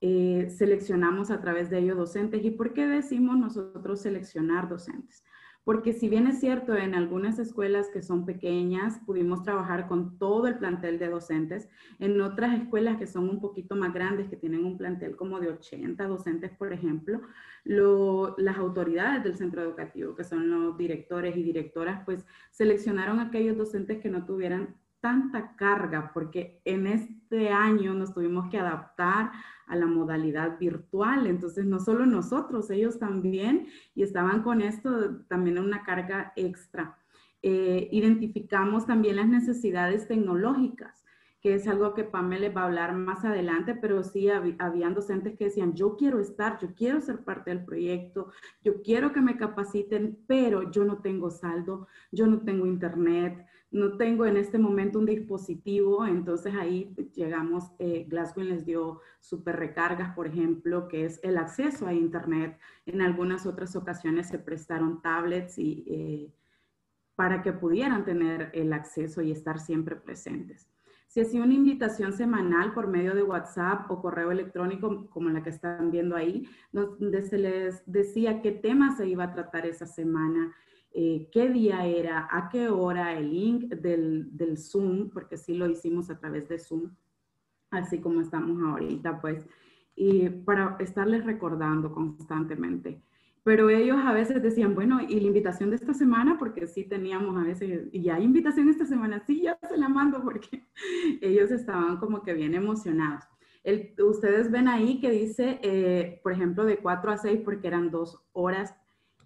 eh, 0.00 0.50
seleccionamos 0.50 1.30
a 1.30 1.40
través 1.40 1.70
de 1.70 1.78
ellos 1.78 1.96
docentes. 1.96 2.44
¿Y 2.44 2.50
por 2.50 2.74
qué 2.74 2.86
decimos 2.86 3.38
nosotros 3.38 4.00
seleccionar 4.00 4.68
docentes? 4.68 5.24
Porque 5.64 5.92
si 5.92 6.08
bien 6.08 6.26
es 6.26 6.40
cierto, 6.40 6.76
en 6.76 6.94
algunas 6.94 7.38
escuelas 7.38 7.88
que 7.92 8.02
son 8.02 8.24
pequeñas 8.26 8.98
pudimos 9.06 9.42
trabajar 9.42 9.86
con 9.86 10.18
todo 10.18 10.46
el 10.48 10.58
plantel 10.58 10.98
de 10.98 11.08
docentes, 11.08 11.68
en 11.98 12.20
otras 12.20 12.60
escuelas 12.60 12.96
que 12.96 13.06
son 13.06 13.28
un 13.28 13.40
poquito 13.40 13.76
más 13.76 13.94
grandes, 13.94 14.28
que 14.28 14.36
tienen 14.36 14.64
un 14.64 14.76
plantel 14.76 15.16
como 15.16 15.38
de 15.38 15.48
80 15.48 16.04
docentes, 16.06 16.50
por 16.56 16.72
ejemplo, 16.72 17.20
las 17.64 18.58
autoridades 18.58 19.22
del 19.22 19.36
centro 19.36 19.62
educativo, 19.62 20.14
que 20.14 20.24
son 20.24 20.50
los 20.50 20.76
directores 20.76 21.36
y 21.36 21.42
directoras, 21.42 22.02
pues 22.04 22.26
seleccionaron 22.50 23.20
aquellos 23.20 23.56
docentes 23.56 24.00
que 24.00 24.10
no 24.10 24.26
tuvieran 24.26 24.74
tanta 25.00 25.56
carga 25.56 26.12
porque 26.14 26.60
en 26.64 26.86
este 26.86 27.21
año 27.48 27.94
nos 27.94 28.12
tuvimos 28.12 28.48
que 28.50 28.58
adaptar 28.58 29.32
a 29.66 29.76
la 29.76 29.86
modalidad 29.86 30.58
virtual. 30.58 31.26
Entonces, 31.26 31.64
no 31.64 31.80
solo 31.80 32.06
nosotros, 32.06 32.70
ellos 32.70 32.98
también, 32.98 33.68
y 33.94 34.02
estaban 34.02 34.42
con 34.42 34.60
esto 34.60 35.22
también 35.28 35.58
una 35.58 35.82
carga 35.82 36.32
extra. 36.36 36.98
Eh, 37.42 37.88
identificamos 37.90 38.86
también 38.86 39.16
las 39.16 39.28
necesidades 39.28 40.06
tecnológicas, 40.06 41.02
que 41.40 41.54
es 41.54 41.66
algo 41.66 41.92
que 41.92 42.04
Pamela 42.04 42.48
va 42.50 42.62
a 42.62 42.66
hablar 42.66 42.94
más 42.94 43.24
adelante, 43.24 43.74
pero 43.74 44.04
sí 44.04 44.28
habían 44.28 44.94
docentes 44.94 45.36
que 45.36 45.46
decían, 45.46 45.74
yo 45.74 45.96
quiero 45.96 46.20
estar, 46.20 46.60
yo 46.60 46.72
quiero 46.72 47.00
ser 47.00 47.24
parte 47.24 47.50
del 47.50 47.64
proyecto, 47.64 48.30
yo 48.62 48.80
quiero 48.80 49.12
que 49.12 49.20
me 49.20 49.36
capaciten, 49.36 50.18
pero 50.28 50.70
yo 50.70 50.84
no 50.84 50.98
tengo 50.98 51.30
saldo, 51.30 51.88
yo 52.12 52.28
no 52.28 52.42
tengo 52.42 52.64
internet, 52.64 53.44
no 53.72 53.96
tengo 53.96 54.26
en 54.26 54.36
este 54.36 54.58
momento 54.58 54.98
un 54.98 55.06
dispositivo, 55.06 56.06
entonces 56.06 56.54
ahí 56.54 56.94
llegamos, 57.14 57.72
eh, 57.78 58.06
Glasgow 58.08 58.44
les 58.44 58.66
dio 58.66 59.00
super 59.18 59.56
recargas, 59.56 60.14
por 60.14 60.26
ejemplo, 60.26 60.88
que 60.88 61.06
es 61.06 61.18
el 61.22 61.38
acceso 61.38 61.86
a 61.86 61.94
Internet. 61.94 62.58
En 62.84 63.00
algunas 63.00 63.46
otras 63.46 63.74
ocasiones 63.74 64.28
se 64.28 64.38
prestaron 64.38 65.00
tablets 65.00 65.58
y, 65.58 65.84
eh, 65.88 66.34
para 67.16 67.42
que 67.42 67.52
pudieran 67.52 68.04
tener 68.04 68.50
el 68.52 68.74
acceso 68.74 69.22
y 69.22 69.30
estar 69.30 69.58
siempre 69.58 69.96
presentes. 69.96 70.68
Se 71.08 71.22
hacía 71.22 71.42
una 71.42 71.54
invitación 71.54 72.12
semanal 72.12 72.72
por 72.72 72.88
medio 72.88 73.14
de 73.14 73.22
WhatsApp 73.22 73.90
o 73.90 74.00
correo 74.00 74.30
electrónico, 74.30 75.08
como 75.10 75.28
la 75.30 75.42
que 75.42 75.50
están 75.50 75.90
viendo 75.90 76.16
ahí, 76.16 76.48
donde 76.72 77.22
se 77.22 77.38
les 77.38 77.82
decía 77.86 78.42
qué 78.42 78.52
tema 78.52 78.96
se 78.96 79.06
iba 79.08 79.24
a 79.24 79.32
tratar 79.32 79.66
esa 79.66 79.86
semana, 79.86 80.54
eh, 80.94 81.28
qué 81.32 81.48
día 81.48 81.86
era, 81.86 82.28
a 82.30 82.48
qué 82.48 82.68
hora, 82.68 83.16
el 83.16 83.30
link 83.30 83.64
del, 83.74 84.36
del, 84.36 84.58
Zoom, 84.58 85.10
porque 85.10 85.36
sí 85.36 85.54
lo 85.54 85.66
hicimos 85.66 86.10
a 86.10 86.18
través 86.18 86.48
de 86.48 86.58
Zoom, 86.58 86.90
así 87.70 87.98
como 88.00 88.20
estamos 88.20 88.62
ahorita, 88.62 89.20
pues, 89.20 89.46
y 89.96 90.28
para 90.28 90.76
estarles 90.80 91.24
recordando 91.24 91.92
constantemente. 91.92 93.02
Pero 93.44 93.70
ellos 93.70 93.98
a 94.04 94.12
veces 94.12 94.42
decían, 94.42 94.74
bueno, 94.74 95.00
¿y 95.00 95.18
la 95.18 95.26
invitación 95.26 95.70
de 95.70 95.76
esta 95.76 95.94
semana? 95.94 96.36
Porque 96.38 96.66
sí 96.66 96.84
teníamos 96.84 97.36
a 97.36 97.44
veces, 97.44 97.88
y 97.92 98.08
hay 98.08 98.22
invitación 98.22 98.68
esta 98.68 98.86
semana, 98.86 99.20
sí, 99.26 99.42
ya 99.42 99.58
se 99.68 99.76
la 99.76 99.88
mando 99.88 100.22
porque 100.22 100.66
ellos 101.20 101.50
estaban 101.50 101.96
como 101.96 102.22
que 102.22 102.34
bien 102.34 102.54
emocionados. 102.54 103.24
El, 103.64 103.94
ustedes 104.04 104.50
ven 104.50 104.68
ahí 104.68 105.00
que 105.00 105.10
dice, 105.10 105.58
eh, 105.62 106.20
por 106.22 106.32
ejemplo, 106.32 106.64
de 106.64 106.78
4 106.78 107.12
a 107.12 107.16
6 107.16 107.40
porque 107.44 107.68
eran 107.68 107.90
dos 107.90 108.20
horas 108.32 108.74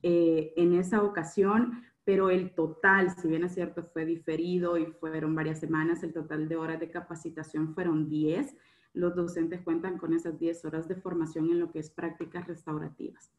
eh, 0.09 0.53
en 0.55 0.73
esa 0.73 1.03
ocasión, 1.03 1.83
pero 2.05 2.31
el 2.31 2.55
total, 2.55 3.11
si 3.11 3.27
bien 3.27 3.43
es 3.43 3.55
cierto, 3.55 3.83
fue 3.83 4.05
diferido 4.05 4.79
y 4.79 4.87
fueron 4.87 5.35
varias 5.35 5.59
semanas, 5.59 6.05
el 6.05 6.13
total 6.13 6.49
de 6.49 6.55
horas 6.55 6.79
de 6.79 6.93
capacitación 6.93 7.75
fueron 7.75 8.09
10. 8.09 8.57
Los 8.93 9.17
docentes 9.17 9.63
cuentan 9.63 9.99
con 9.99 10.13
esas 10.13 10.39
10 10.39 10.65
horas 10.65 10.87
de 10.87 10.95
formación 10.95 11.51
en 11.51 11.59
lo 11.59 11.73
que 11.73 11.81
es 11.81 11.91
prácticas 11.91 12.47
restaurativas. 12.47 13.33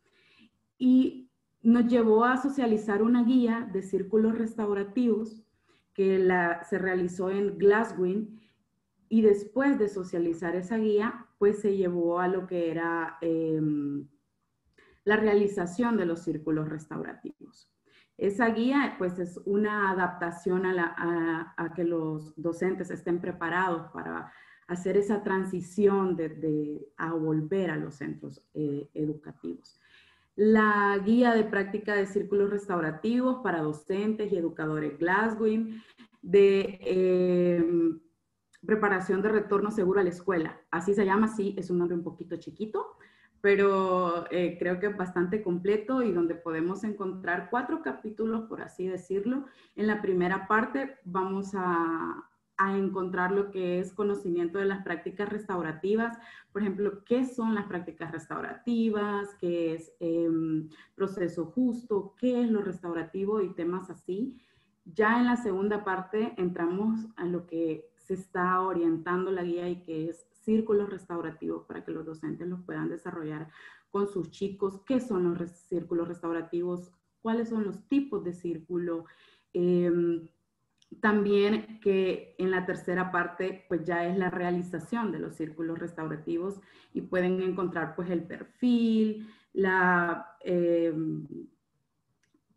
Y 0.77 1.29
nos 1.61 1.87
llevó 1.87 2.25
a 2.25 2.35
socializar 2.35 3.01
una 3.01 3.23
guía 3.23 3.69
de 3.71 3.81
círculos 3.81 4.37
restaurativos 4.37 5.45
que 5.93 6.27
se 6.69 6.77
realizó 6.77 7.29
en 7.29 7.57
Glasgow 7.57 8.27
y 9.07 9.21
después 9.21 9.79
de 9.79 9.87
socializar 9.87 10.57
esa 10.57 10.77
guía, 10.77 11.27
pues 11.37 11.61
se 11.61 11.77
llevó 11.77 12.19
a 12.19 12.27
lo 12.27 12.45
que 12.45 12.71
era... 12.71 13.17
Em, 13.21 14.09
la 15.07 15.15
realización 15.15 15.95
de 15.95 16.05
los 16.05 16.19
círculos 16.19 16.67
restaurativos. 16.67 17.71
Esa 18.17 18.49
guía 18.49 18.95
pues 18.97 19.17
es 19.19 19.39
una 19.45 19.89
adaptación 19.91 20.65
a, 20.65 21.73
que 21.77 21.85
los 21.85 22.33
docentes 22.35 22.91
estén 22.91 23.21
preparados 23.21 23.89
para 23.93 24.33
hacer 24.67 24.97
esa 24.97 25.23
transición 25.23 26.17
de, 26.17 26.85
a 26.97 27.13
volver 27.13 27.71
a 27.71 27.77
los 27.77 27.95
centros 27.95 28.41
eh, 28.53 28.89
educativos. 28.93 29.79
La 30.35 30.97
guía 31.05 31.33
de 31.33 31.45
práctica 31.45 31.95
de 31.95 32.05
círculos 32.05 32.49
restaurativos 32.49 33.37
para 33.41 33.61
docentes 33.61 34.29
y 34.33 34.35
educadores 34.35 34.99
Glasgow, 34.99 35.47
de 36.21 36.79
em, 36.81 37.99
preparación 38.65 39.21
de 39.21 39.29
retorno 39.29 39.71
seguro 39.71 40.01
a 40.01 40.03
la 40.03 40.09
escuela. 40.09 40.59
Así 40.69 40.93
se 40.93 41.05
llama, 41.05 41.29
sí, 41.29 41.55
es 41.57 41.69
un 41.69 41.77
nombre 41.77 41.95
un 41.95 42.03
poquito 42.03 42.35
chiquito, 42.35 42.97
pero 43.41 44.25
eh, 44.31 44.57
creo 44.59 44.79
que 44.79 44.87
es 44.87 44.97
bastante 44.97 45.41
completo 45.41 46.01
y 46.01 46.11
donde 46.11 46.35
podemos 46.35 46.83
encontrar 46.83 47.49
cuatro 47.49 47.81
capítulos, 47.81 48.45
por 48.49 48.61
así 48.61 48.87
decirlo. 48.87 49.45
En 49.75 49.87
la 49.87 50.01
primera 50.01 50.47
parte 50.47 50.97
vamos 51.05 51.53
a, 51.53 52.27
a 52.57 52.75
encontrar 52.75 53.31
lo 53.31 53.51
que 53.51 53.79
es 53.79 53.93
conocimiento 53.93 54.57
de 54.57 54.65
las 54.65 54.83
prácticas 54.83 55.29
restaurativas. 55.29 56.17
Por 56.51 56.63
ejemplo, 56.63 57.03
¿qué 57.05 57.25
son 57.25 57.53
las 57.53 57.65
prácticas 57.65 58.11
restaurativas? 58.11 59.35
¿Qué 59.39 59.75
es 59.75 59.93
em, 59.99 60.69
proceso 60.95 61.45
justo? 61.45 62.15
¿Qué 62.17 62.41
es 62.41 62.49
lo 62.49 62.61
restaurativo? 62.61 63.41
Y 63.41 63.53
temas 63.53 63.89
así. 63.89 64.35
Ya 64.85 65.19
en 65.19 65.27
la 65.27 65.35
segunda 65.35 65.83
parte 65.83 66.33
entramos 66.37 67.07
a 67.15 67.25
lo 67.25 67.45
que 67.45 67.91
se 67.95 68.15
está 68.15 68.61
orientando 68.61 69.31
la 69.31 69.43
guía 69.43 69.69
y 69.69 69.83
que 69.83 70.09
es 70.09 70.26
círculos 70.47 70.89
restaurativos 70.89 71.65
para 71.65 71.83
que 71.83 71.91
los 71.91 72.05
docentes 72.05 72.47
los 72.47 72.61
puedan 72.61 72.87
desarrollar 72.87 73.49
con 73.91 74.07
sus 74.07 74.31
chicos. 74.31 74.79
¿Qué 74.85 75.01
son 75.01 75.37
los 75.37 75.51
círculos 75.51 76.07
restaurativos? 76.07 76.89
¿Cuáles 77.21 77.49
son 77.49 77.65
los 77.65 77.85
tipos 77.89 78.23
de 78.23 78.31
círculo? 78.31 79.03
Em, 79.51 80.25
también 81.01 81.81
que 81.81 82.33
en 82.37 82.49
la 82.51 82.65
tercera 82.65 83.11
parte 83.11 83.65
pues 83.67 83.83
ya 83.83 84.05
es 84.07 84.17
la 84.17 84.29
realización 84.29 85.11
de 85.11 85.19
los 85.19 85.35
círculos 85.35 85.79
restaurativos 85.79 86.61
y 86.93 87.01
pueden 87.01 87.41
encontrar 87.41 87.93
pues 87.93 88.09
el 88.09 88.23
perfil, 88.23 89.27
em, 90.45 91.27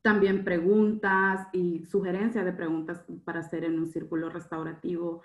también 0.01 0.45
preguntas 0.45 1.49
y 1.53 1.85
sugerencias 1.87 2.45
de 2.45 2.53
preguntas 2.53 3.05
para 3.25 3.41
hacer 3.41 3.65
en 3.65 3.81
un 3.81 3.89
círculo 3.89 4.31
restaurativo. 4.31 5.23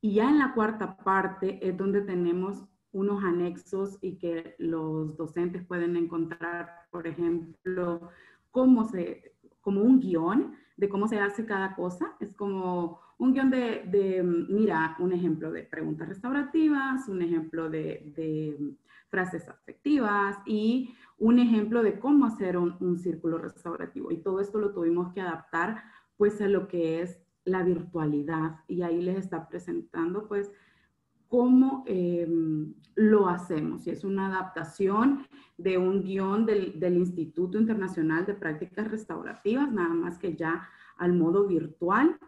Y 0.00 0.14
ya 0.14 0.30
en 0.30 0.38
la 0.38 0.54
cuarta 0.54 0.96
parte 0.96 1.58
es 1.66 1.76
donde 1.76 2.02
tenemos 2.02 2.64
unos 2.92 3.22
anexos 3.22 3.98
y 4.00 4.16
que 4.16 4.54
los 4.58 5.16
docentes 5.16 5.64
pueden 5.64 5.96
encontrar, 5.96 6.68
por 6.90 7.06
ejemplo, 7.06 8.08
cómo 8.50 8.84
se, 8.84 9.34
como 9.60 9.82
un 9.82 10.00
guion 10.00 10.54
de 10.76 10.88
cómo 10.88 11.08
se 11.08 11.18
hace 11.18 11.44
cada 11.44 11.74
cosa. 11.74 12.16
Es 12.20 12.34
como 12.34 13.00
un 13.18 13.32
guion 13.32 13.50
de, 13.50 14.22
mira, 14.48 14.96
un 15.00 15.12
ejemplo 15.12 15.50
de 15.50 15.64
preguntas 15.64 16.08
restaurativas, 16.08 17.08
un 17.08 17.22
ejemplo 17.22 17.68
de, 17.68 18.12
de 18.16 18.56
frases 19.08 19.48
afectivas 19.48 20.38
y 20.46 20.94
un 21.18 21.40
ejemplo 21.40 21.82
de 21.82 21.98
cómo 21.98 22.26
hacer 22.26 22.56
un, 22.56 22.76
un, 22.80 22.98
círculo 22.98 23.38
restaurativo. 23.38 24.12
Y 24.12 24.18
todo 24.18 24.40
esto 24.40 24.58
lo 24.58 24.72
tuvimos 24.72 25.12
que 25.12 25.20
adaptar 25.20 25.82
pues 26.16 26.40
a 26.40 26.48
lo 26.48 26.68
que 26.68 27.02
es 27.02 27.18
la 27.48 27.62
virtualidad. 27.62 28.60
Y 28.68 28.82
ahí 28.82 29.00
les 29.00 29.18
está 29.18 29.48
presentando 29.48 30.28
pues 30.28 30.50
cómo 31.28 31.84
em, 31.86 32.74
lo 32.94 33.28
hacemos. 33.28 33.86
Y 33.86 33.90
es 33.90 34.04
una 34.04 34.28
adaptación 34.28 35.26
de 35.56 35.78
un 35.78 36.02
guion 36.02 36.46
del, 36.46 36.78
del, 36.78 36.96
Instituto 36.96 37.58
Internacional 37.58 38.24
de 38.26 38.34
Prácticas 38.34 38.90
Restaurativas, 38.90 39.70
nada 39.70 39.94
más 39.94 40.18
que 40.18 40.34
ya 40.34 40.68
al 40.96 41.12
modo 41.12 41.46
virtual. 41.46 42.18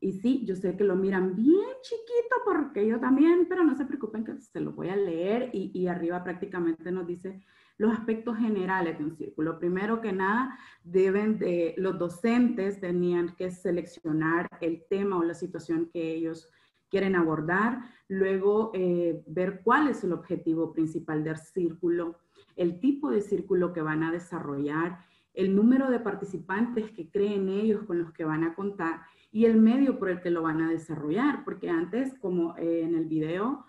Y 0.00 0.12
sí, 0.12 0.44
yo 0.46 0.54
sé 0.54 0.76
que 0.76 0.84
lo 0.84 0.94
miran 0.94 1.34
bien 1.34 1.68
chiquito 1.82 2.36
porque 2.44 2.86
yo 2.86 3.00
también, 3.00 3.46
pero 3.48 3.64
no 3.64 3.74
se 3.74 3.84
preocupen 3.84 4.24
que 4.24 4.38
se 4.38 4.60
lo 4.60 4.72
voy 4.72 4.88
a 4.88 4.96
leer 4.96 5.50
y, 5.52 5.72
y 5.74 5.88
arriba 5.88 6.22
prácticamente 6.22 6.92
nos 6.92 7.06
dice 7.06 7.40
los 7.78 7.92
aspectos 7.92 8.36
generales 8.36 8.98
de 8.98 9.04
un 9.04 9.16
círculo. 9.16 9.58
Primero 9.58 10.00
que 10.00 10.12
nada, 10.12 10.58
deben 10.82 11.38
de, 11.38 11.74
los 11.78 11.98
docentes 11.98 12.80
tenían 12.80 13.34
que 13.36 13.50
seleccionar 13.50 14.48
el 14.60 14.84
tema 14.90 15.16
o 15.16 15.22
la 15.22 15.34
situación 15.34 15.88
que 15.92 16.12
ellos 16.12 16.50
quieren 16.90 17.14
abordar, 17.14 17.82
luego 18.08 18.72
eh, 18.74 19.22
ver 19.26 19.60
cuál 19.62 19.88
es 19.88 20.02
el 20.04 20.12
objetivo 20.12 20.72
principal 20.72 21.22
del 21.22 21.36
círculo, 21.36 22.18
el 22.56 22.80
tipo 22.80 23.10
de 23.10 23.20
círculo 23.20 23.72
que 23.72 23.82
van 23.82 24.02
a 24.02 24.10
desarrollar, 24.10 24.98
el 25.34 25.54
número 25.54 25.90
de 25.90 26.00
participantes 26.00 26.90
que 26.90 27.10
creen 27.10 27.48
ellos 27.48 27.84
con 27.84 28.00
los 28.00 28.12
que 28.12 28.24
van 28.24 28.42
a 28.42 28.54
contar 28.54 29.02
y 29.30 29.44
el 29.44 29.56
medio 29.60 29.98
por 29.98 30.08
el 30.08 30.20
que 30.20 30.30
lo 30.30 30.42
van 30.42 30.62
a 30.62 30.70
desarrollar, 30.70 31.44
porque 31.44 31.68
antes, 31.70 32.14
como 32.18 32.56
eh, 32.56 32.82
en 32.82 32.96
el 32.96 33.04
video, 33.04 33.66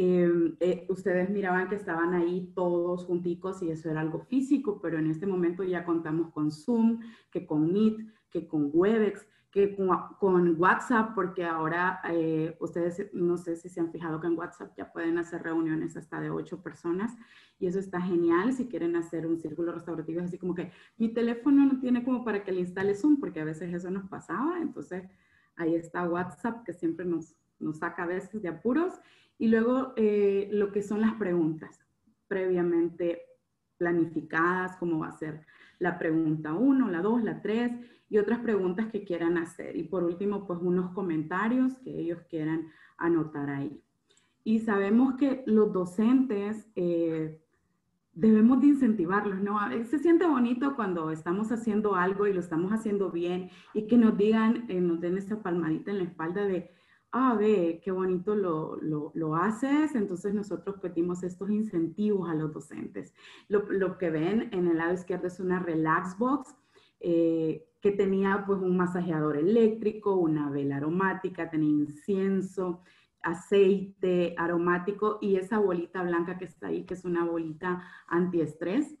em, 0.00 0.56
eh, 0.60 0.86
ustedes 0.88 1.28
miraban 1.28 1.68
que 1.68 1.74
estaban 1.74 2.14
ahí 2.14 2.52
todos 2.54 3.04
junticos 3.04 3.62
y 3.62 3.70
eso 3.70 3.90
era 3.90 4.00
algo 4.00 4.20
físico, 4.20 4.80
pero 4.80 4.98
en 4.98 5.10
este 5.10 5.26
momento 5.26 5.62
ya 5.62 5.84
contamos 5.84 6.30
con 6.32 6.50
Zoom, 6.50 7.00
que 7.30 7.46
con 7.46 7.72
Meet, 7.72 7.98
que 8.30 8.48
con 8.48 8.70
Webex, 8.72 9.26
que 9.50 9.76
con, 9.76 10.56
WhatsApp, 10.58 11.14
porque 11.14 11.44
ahora 11.44 12.00
eh, 12.08 12.56
ustedes 12.60 13.12
no 13.12 13.36
sé 13.36 13.56
si 13.56 13.68
se 13.68 13.80
han 13.80 13.90
fijado 13.90 14.20
que 14.20 14.28
en 14.28 14.38
WhatsApp 14.38 14.72
ya 14.76 14.92
pueden 14.92 15.18
hacer 15.18 15.42
reuniones 15.42 15.96
hasta 15.96 16.20
de 16.20 16.30
ocho 16.30 16.62
personas 16.62 17.16
y 17.58 17.66
eso 17.66 17.80
está 17.80 18.00
genial 18.00 18.52
si 18.52 18.68
quieren 18.68 18.94
hacer 18.94 19.26
un 19.26 19.38
círculo 19.38 19.72
restaurativo, 19.72 20.20
es 20.20 20.26
así 20.26 20.38
como 20.38 20.54
que 20.54 20.70
mi 20.98 21.12
teléfono 21.12 21.66
no 21.66 21.80
tiene 21.80 22.04
como 22.04 22.24
para 22.24 22.44
que 22.44 22.52
le 22.52 22.60
instale 22.60 22.94
Zoom, 22.94 23.18
porque 23.18 23.40
a 23.40 23.44
veces 23.44 23.74
eso 23.74 23.90
nos 23.90 24.08
pasaba, 24.08 24.60
entonces 24.60 25.10
ahí 25.56 25.74
está 25.74 26.08
WhatsApp 26.08 26.64
que 26.64 26.72
siempre 26.72 27.04
nos, 27.04 27.34
nos 27.58 27.78
saca 27.78 28.04
a 28.04 28.06
veces 28.06 28.40
de 28.40 28.48
apuros 28.48 28.94
y 29.40 29.48
luego 29.48 29.94
eh, 29.96 30.50
lo 30.52 30.70
que 30.70 30.82
son 30.82 31.00
las 31.00 31.14
preguntas 31.14 31.80
previamente 32.28 33.22
planificadas, 33.78 34.76
cómo 34.76 34.98
va 34.98 35.08
a 35.08 35.18
ser 35.18 35.46
la 35.78 35.98
pregunta 35.98 36.52
1, 36.52 36.90
la 36.90 37.00
2, 37.00 37.24
la 37.24 37.40
3 37.40 37.72
y 38.10 38.18
otras 38.18 38.40
preguntas 38.40 38.88
que 38.92 39.02
quieran 39.02 39.38
hacer. 39.38 39.76
Y 39.76 39.84
por 39.84 40.04
último, 40.04 40.46
pues 40.46 40.60
unos 40.60 40.92
comentarios 40.92 41.78
que 41.78 41.98
ellos 41.98 42.20
quieran 42.28 42.68
anotar 42.98 43.48
ahí. 43.48 43.82
Y 44.44 44.58
sabemos 44.58 45.14
que 45.14 45.42
los 45.46 45.72
docentes 45.72 46.68
eh, 46.76 47.40
debemos 48.12 48.60
de 48.60 48.66
incentivarlos, 48.66 49.40
¿no? 49.40 49.58
Se 49.86 49.98
siente 50.00 50.26
bonito 50.26 50.76
cuando 50.76 51.10
estamos 51.10 51.50
haciendo 51.50 51.94
algo 51.94 52.26
y 52.26 52.34
lo 52.34 52.40
estamos 52.40 52.72
haciendo 52.72 53.10
bien 53.10 53.48
y 53.72 53.86
que 53.86 53.96
nos 53.96 54.18
digan, 54.18 54.66
eh, 54.68 54.82
nos 54.82 55.00
den 55.00 55.16
esa 55.16 55.42
palmadita 55.42 55.92
en 55.92 55.98
la 55.98 56.04
espalda 56.04 56.44
de, 56.44 56.70
ah, 57.12 57.36
ve, 57.38 57.80
qué 57.82 57.90
bonito 57.90 58.34
lo, 58.34 58.76
lo, 58.76 59.12
lo, 59.14 59.36
haces. 59.36 59.94
Entonces 59.94 60.34
nosotros 60.34 60.76
pedimos 60.80 61.22
estos 61.22 61.50
incentivos 61.50 62.28
a 62.28 62.34
los 62.34 62.52
docentes. 62.52 63.14
Lo, 63.48 63.70
lo, 63.70 63.98
que 63.98 64.10
ven 64.10 64.48
en 64.52 64.66
el 64.68 64.78
lado 64.78 64.94
izquierdo 64.94 65.26
es 65.26 65.40
una 65.40 65.60
relax 65.60 66.18
box. 66.18 66.54
Eh, 67.00 67.66
que 67.80 67.92
tenía 67.92 68.44
pues 68.46 68.60
un 68.60 68.76
masajeador 68.76 69.38
eléctrico, 69.38 70.16
una 70.16 70.50
vela 70.50 70.76
aromática, 70.76 71.48
tenía 71.48 71.70
incienso, 71.70 72.82
aceite 73.22 74.34
aromático 74.38 75.18
y 75.20 75.36
esa 75.36 75.58
bolita 75.58 76.02
blanca 76.02 76.38
que 76.38 76.44
está 76.44 76.68
ahí, 76.68 76.84
que 76.84 76.94
es 76.94 77.04
una 77.04 77.24
bolita 77.24 77.82
antiestrés, 78.06 78.94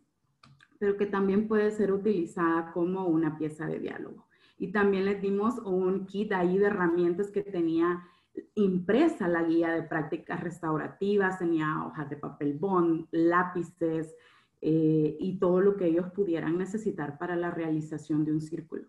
pero 0.78 0.96
que 0.96 1.06
también 1.06 1.46
puede 1.46 1.70
ser 1.70 1.92
utilizada 1.92 2.72
como 2.72 3.06
una 3.06 3.36
pieza 3.36 3.66
de 3.66 3.78
diálogo. 3.78 4.29
Y 4.60 4.72
también 4.72 5.06
les 5.06 5.20
dimos 5.20 5.58
un 5.64 6.06
kit 6.06 6.32
ahí 6.32 6.58
de 6.58 6.66
herramientas 6.66 7.30
que 7.30 7.42
tenía 7.42 8.04
impresa 8.54 9.26
la 9.26 9.42
guía 9.42 9.72
de 9.72 9.82
prácticas 9.82 10.40
restaurativas, 10.40 11.38
tenía 11.38 11.82
hojas 11.84 12.10
de 12.10 12.16
papel 12.16 12.58
bond, 12.58 13.06
lápices, 13.10 14.14
eh, 14.60 15.16
y 15.18 15.38
todo 15.38 15.62
lo 15.62 15.76
que 15.76 15.86
ellos 15.86 16.12
pudieran 16.12 16.58
necesitar 16.58 17.16
para 17.16 17.34
la 17.36 17.50
realización 17.50 18.26
de 18.26 18.32
un 18.32 18.42
círculo. 18.42 18.84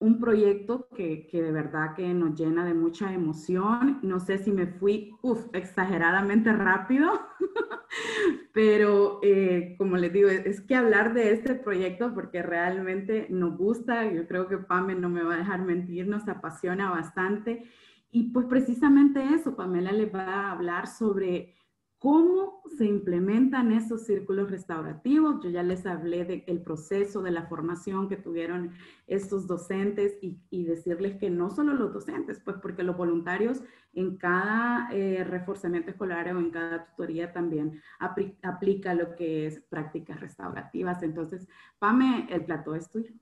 Un 0.00 0.18
proyecto 0.18 0.88
que, 0.96 1.26
que, 1.26 1.42
de 1.42 1.52
verdad 1.52 1.94
que 1.94 2.12
nos 2.14 2.34
llena 2.34 2.64
de 2.64 2.74
mucha 2.74 3.12
emoción. 3.12 4.00
No 4.02 4.18
sé 4.18 4.38
si 4.38 4.50
me 4.50 4.66
fui 4.66 5.14
exageradamente 5.52 6.52
rápido, 6.52 7.20
pero 8.54 9.20
eh, 9.22 9.74
como 9.78 9.98
les 9.98 10.12
digo, 10.12 10.30
es 10.30 10.62
que 10.62 10.74
hablar 10.74 11.12
de 11.12 11.32
este 11.32 11.54
proyecto 11.54 12.12
porque 12.14 12.42
realmente 12.42 13.26
nos 13.28 13.56
gusta, 13.58 14.10
yo 14.10 14.26
creo 14.26 14.48
que 14.48 14.56
Pame 14.56 14.94
no 14.94 15.10
me 15.10 15.22
va 15.22 15.34
a 15.34 15.38
dejar 15.38 15.62
mentir, 15.62 16.08
nos 16.08 16.26
apasiona 16.28 16.90
bastante. 16.90 17.64
Y 18.12 18.32
pues 18.32 18.46
precisamente 18.46 19.22
eso, 19.34 19.54
Pamela 19.54 19.92
les 19.92 20.12
va 20.12 20.24
a 20.24 20.52
hablar 20.52 20.88
sobre 20.88 21.54
¿Cómo 22.00 22.62
se 22.78 22.86
implementan 22.86 23.72
esos 23.72 24.06
círculos 24.06 24.50
restaurativos? 24.50 25.44
Yo 25.44 25.50
ya 25.50 25.62
les 25.62 25.84
hablé 25.84 26.24
del 26.24 26.62
proceso, 26.62 27.20
de 27.20 27.30
la 27.30 27.42
formación 27.42 28.08
que 28.08 28.16
tuvieron 28.16 28.72
estos 29.06 29.46
docentes 29.46 30.16
y, 30.22 30.64
decirles 30.64 31.16
que 31.16 31.28
no 31.28 31.50
solo 31.50 31.74
los 31.74 31.92
docentes, 31.92 32.40
pues 32.42 32.56
porque 32.56 32.84
los 32.84 32.96
voluntarios 32.96 33.62
en 33.92 34.16
cada 34.16 34.88
eh, 34.92 35.24
reforzamiento 35.24 35.90
escolar 35.90 36.34
o 36.34 36.40
en 36.40 36.50
cada 36.50 36.86
tutoría 36.86 37.34
también 37.34 37.82
aplica 37.98 38.94
lo 38.94 39.14
que 39.14 39.46
es 39.46 39.60
prácticas 39.60 40.20
restaurativas. 40.20 41.02
Entonces, 41.02 41.46
Pame, 41.78 42.26
el 42.30 42.46
plato 42.46 42.74
es 42.74 42.88
tuyo. 42.88 43.12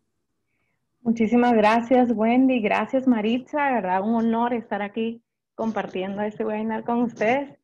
Muchísimas 1.02 1.52
gracias, 1.54 2.12
Wendy. 2.14 2.60
Gracias, 2.60 3.08
Maritza. 3.08 3.72
¿verdad? 3.72 4.02
Un 4.04 4.14
honor 4.14 4.54
estar 4.54 4.82
aquí 4.82 5.20
compartiendo 5.56 6.22
este 6.22 6.44
webinar 6.44 6.84
con 6.84 7.02
ustedes. 7.02 7.57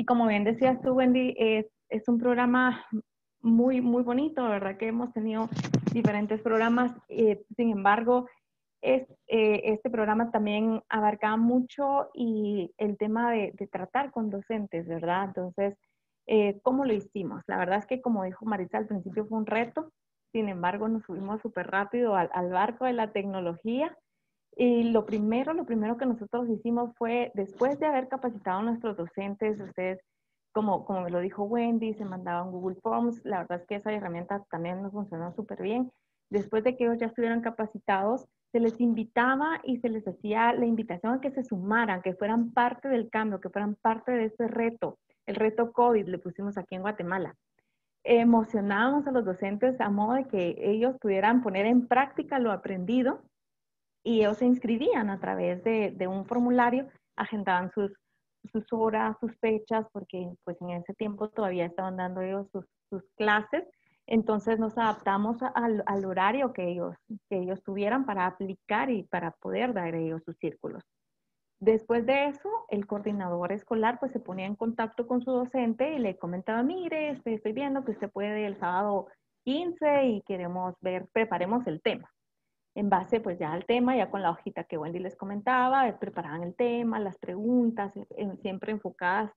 Y 0.00 0.06
como 0.06 0.26
bien 0.26 0.44
decías 0.44 0.80
tú, 0.80 0.94
Wendy, 0.94 1.34
es, 1.36 1.66
es 1.90 2.08
un 2.08 2.16
programa 2.16 2.86
muy, 3.42 3.82
muy 3.82 4.02
bonito, 4.02 4.42
¿verdad? 4.48 4.78
Que 4.78 4.88
hemos 4.88 5.12
tenido 5.12 5.50
diferentes 5.92 6.40
programas. 6.40 6.90
Eh, 7.10 7.44
sin 7.54 7.70
embargo, 7.70 8.26
es, 8.80 9.06
eh, 9.26 9.60
este 9.64 9.90
programa 9.90 10.30
también 10.30 10.82
abarcaba 10.88 11.36
mucho 11.36 12.08
y 12.14 12.72
el 12.78 12.96
tema 12.96 13.32
de, 13.32 13.52
tratar 13.70 14.10
con 14.10 14.30
docentes, 14.30 14.88
¿verdad? 14.88 15.24
Entonces, 15.26 15.76
eh, 16.26 16.58
¿cómo 16.62 16.86
lo 16.86 16.94
hicimos? 16.94 17.42
La 17.46 17.58
verdad 17.58 17.80
es 17.80 17.86
que, 17.86 18.00
como 18.00 18.24
dijo 18.24 18.46
Marisa 18.46 18.78
al 18.78 18.86
principio, 18.86 19.26
fue 19.26 19.36
un 19.36 19.44
reto. 19.44 19.92
Sin 20.32 20.48
embargo, 20.48 20.88
nos 20.88 21.02
subimos 21.02 21.42
súper 21.42 21.66
rápido 21.66 22.16
al, 22.16 22.30
al, 22.32 22.48
barco 22.48 22.86
de 22.86 22.94
la 22.94 23.12
tecnología. 23.12 23.94
Y 24.62 24.82
lo 24.82 25.06
primero, 25.06 25.54
lo 25.54 25.64
primero 25.64 25.96
que 25.96 26.04
nosotros 26.04 26.46
hicimos 26.50 26.94
fue, 26.98 27.32
después 27.32 27.80
de 27.80 27.86
haber 27.86 28.08
capacitado 28.08 28.58
a 28.58 28.62
nuestros 28.62 28.94
docentes, 28.94 29.58
ustedes, 29.58 30.00
como, 30.52 30.84
como 30.84 31.00
me 31.00 31.10
lo 31.10 31.20
dijo 31.20 31.44
Wendy, 31.44 31.94
se 31.94 32.04
mandaban 32.04 32.50
Google 32.50 32.76
Forms. 32.82 33.24
La 33.24 33.38
verdad 33.38 33.62
es 33.62 33.66
que 33.66 33.76
esa 33.76 33.90
herramienta 33.90 34.44
también 34.50 34.82
nos 34.82 34.92
funcionó 34.92 35.32
súper 35.32 35.62
bien. 35.62 35.90
Después 36.28 36.62
de 36.62 36.76
que 36.76 36.84
ellos 36.84 36.98
ya 36.98 37.06
estuvieran 37.06 37.40
capacitados, 37.40 38.26
se 38.52 38.60
les 38.60 38.78
invitaba 38.82 39.62
y 39.64 39.78
se 39.78 39.88
les 39.88 40.06
hacía 40.06 40.52
la 40.52 40.66
invitación 40.66 41.14
a 41.14 41.20
que 41.22 41.30
se 41.30 41.42
sumaran, 41.42 42.02
que 42.02 42.12
fueran 42.12 42.52
parte 42.52 42.90
del 42.90 43.08
cambio, 43.08 43.40
que 43.40 43.48
fueran 43.48 43.76
parte 43.76 44.12
de 44.12 44.26
este 44.26 44.46
reto. 44.46 44.98
El 45.24 45.36
reto 45.36 45.72
COVID 45.72 46.06
le 46.06 46.18
pusimos 46.18 46.58
aquí 46.58 46.74
en 46.74 46.82
Guatemala. 46.82 47.34
Emocionábamos 48.04 49.06
a 49.06 49.12
los 49.12 49.24
docentes 49.24 49.80
a 49.80 49.88
modo 49.88 50.16
de 50.16 50.28
que 50.28 50.54
ellos 50.58 50.98
pudieran 51.00 51.42
poner 51.42 51.64
en 51.64 51.88
práctica 51.88 52.38
lo 52.38 52.52
aprendido 52.52 53.22
y 54.02 54.20
ellos 54.20 54.38
se 54.38 54.46
inscribían 54.46 55.10
a 55.10 55.20
través 55.20 55.62
de, 55.64 56.06
un 56.08 56.24
formulario, 56.26 56.88
agendaban 57.16 57.70
sus, 57.72 57.92
horas, 58.72 59.16
sus 59.20 59.36
fechas, 59.38 59.86
porque 59.92 60.30
pues 60.44 60.56
en 60.60 60.70
ese 60.70 60.94
tiempo 60.94 61.28
todavía 61.28 61.66
estaban 61.66 61.96
dando 61.96 62.22
ellos 62.22 62.48
sus, 62.52 62.64
sus 62.88 63.02
clases 63.16 63.64
entonces 64.10 64.58
nos 64.58 64.76
adaptamos 64.76 65.36
al, 65.54 66.04
horario 66.04 66.52
que 66.52 66.68
ellos, 66.68 66.96
que 67.28 67.38
ellos 67.38 67.62
tuvieran 67.62 68.04
para 68.04 68.26
aplicar 68.26 68.90
y 68.90 69.04
para 69.04 69.30
poder 69.30 69.72
dar 69.72 69.94
ellos 69.94 70.20
sus 70.24 70.36
círculos. 70.38 70.82
Después 71.60 72.04
de 72.06 72.26
eso, 72.26 72.48
el 72.70 72.86
coordinador 72.86 73.52
escolar 73.52 74.00
pues 74.00 74.10
se 74.10 74.18
ponía 74.18 74.46
en 74.46 74.56
contacto 74.56 75.06
con 75.06 75.22
su 75.22 75.30
docente 75.30 75.94
y 75.94 76.00
le 76.00 76.16
comentaba, 76.16 76.64
mire, 76.64 77.10
estoy, 77.10 77.34
estoy 77.34 77.52
viendo 77.52 77.84
que 77.84 77.92
usted 77.92 78.10
puede 78.10 78.46
el 78.46 78.58
sábado 78.58 79.06
15 79.44 80.06
y 80.06 80.22
queremos 80.22 80.74
ver, 80.80 81.06
preparemos 81.12 81.64
el 81.68 81.80
tema. 81.80 82.10
En 82.74 82.88
base 82.88 83.20
pues 83.20 83.38
ya 83.38 83.52
al 83.52 83.66
tema, 83.66 83.96
ya 83.96 84.10
con 84.10 84.22
la 84.22 84.30
hojita 84.30 84.64
que 84.64 84.78
Wendy 84.78 85.00
les 85.00 85.16
comentaba, 85.16 85.98
preparaban 85.98 86.44
el 86.44 86.54
tema, 86.54 87.00
las 87.00 87.18
preguntas, 87.18 87.92
siempre 88.42 88.72
enfocadas, 88.72 89.32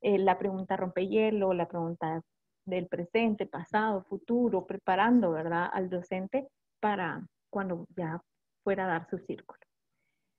en 0.00 0.24
la 0.24 0.38
pregunta 0.38 0.76
rompehielo, 0.76 1.52
la 1.52 1.68
pregunta 1.68 2.22
del 2.64 2.86
presente, 2.86 3.46
pasado, 3.46 4.04
futuro, 4.04 4.66
preparando, 4.66 5.30
¿verdad?, 5.32 5.68
al 5.72 5.90
docente 5.90 6.48
para 6.80 7.26
cuando 7.50 7.86
ya 7.96 8.22
fuera 8.62 8.84
a 8.84 8.88
dar 8.88 9.06
su 9.10 9.18
círculo. 9.18 9.60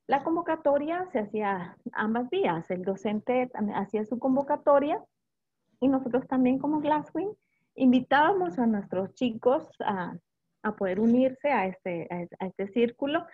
La 0.07 0.23
convocatoria 0.23 1.07
se 1.11 1.19
hacía 1.19 1.77
ambas 1.93 2.29
vías. 2.29 2.69
El 2.69 2.83
docente 2.83 3.49
hacía 3.75 4.03
su 4.05 4.19
convocatoria 4.19 5.01
y 5.79 5.87
nosotros 5.87 6.27
también 6.27 6.59
como 6.59 6.81
Glasswing 6.81 7.31
invitábamos 7.75 8.59
a 8.59 8.65
nuestros 8.65 9.13
chicos 9.13 9.69
a, 9.79 10.15
poder 10.63 10.99
unirse 10.99 11.49
a 11.49 11.67
este, 11.67 12.07
a 12.39 12.45
este 12.45 12.67
círculo. 12.67 13.25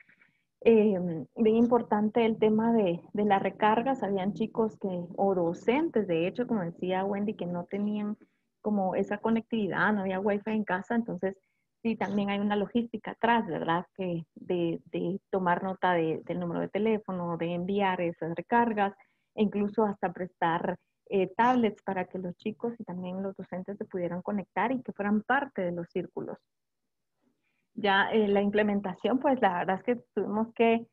Eh, 0.61 0.97
bien 1.35 1.55
importante 1.55 2.25
el 2.25 2.37
tema 2.39 2.73
de, 2.73 3.01
de 3.13 3.25
las 3.25 3.41
recargas. 3.41 4.03
Habían 4.03 4.33
chicos 4.33 4.77
que, 4.79 4.87
o 5.15 5.35
docentes, 5.35 6.07
de 6.07 6.27
hecho, 6.27 6.47
como 6.47 6.63
decía 6.63 7.05
Wendy, 7.05 7.35
que 7.35 7.45
no 7.45 7.65
tenían 7.65 8.17
como 8.61 8.95
esa 8.95 9.19
conectividad, 9.19 9.93
no 9.93 10.01
había 10.01 10.19
wifi 10.19 10.51
en 10.51 10.63
casa, 10.63 10.95
entonces 10.95 11.37
sí, 11.83 11.95
también 11.95 12.29
hay 12.29 12.39
una 12.39 12.55
logística 12.55 13.11
atrás, 13.11 13.47
¿verdad? 13.47 13.85
Que 13.95 14.25
de, 14.35 14.81
de 14.85 15.21
tomar 15.29 15.63
nota 15.63 15.93
de, 15.93 16.21
del 16.25 16.39
número 16.39 16.61
de 16.61 16.69
teléfono, 16.69 17.37
de 17.37 17.53
enviar 17.53 18.01
esas 18.01 18.35
recargas, 18.35 18.93
e 19.35 19.43
incluso 19.43 19.85
hasta 19.85 20.11
prestar 20.11 20.77
eh, 21.09 21.31
tablets 21.37 21.81
para 21.83 22.05
que 22.05 22.17
los 22.19 22.35
chicos 22.35 22.73
y 22.79 22.83
también 22.83 23.21
los 23.21 23.35
docentes 23.37 23.77
se 23.77 23.85
pudieran 23.85 24.21
conectar 24.21 24.71
y 24.71 24.81
que 24.81 24.91
fueran 24.91 25.21
parte 25.21 25.61
de 25.61 25.71
los 25.71 25.87
círculos. 25.89 26.37
Ya 27.77 28.09
eh, 28.11 28.27
la 28.27 28.41
implementación, 28.41 29.19
pues 29.19 29.39
la 29.39 29.59
verdad 29.59 29.77
es 29.77 29.83
que 29.83 30.03
tuvimos 30.13 30.53
que, 30.53 30.87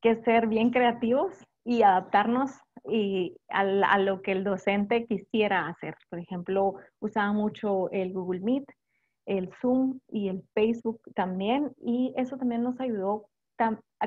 que 0.00 0.16
ser 0.22 0.46
bien 0.46 0.70
creativos 0.70 1.32
y 1.64 1.82
adaptarnos 1.82 2.50
y 2.84 3.36
a, 3.48 3.98
lo 3.98 4.22
que 4.22 4.32
el 4.32 4.42
docente 4.42 5.06
quisiera 5.06 5.68
hacer. 5.68 5.94
Por 6.08 6.18
ejemplo, 6.18 6.74
usaba 6.98 7.32
mucho 7.32 7.90
el 7.90 8.12
Google 8.12 8.40
Meet, 8.40 8.64
el 9.26 9.50
Zoom 9.60 10.00
y 10.08 10.28
el 10.28 10.42
Facebook 10.54 11.00
también, 11.14 11.72
y 11.84 12.14
eso 12.16 12.36
también 12.36 12.62
nos 12.62 12.80
ayudó 12.80 13.26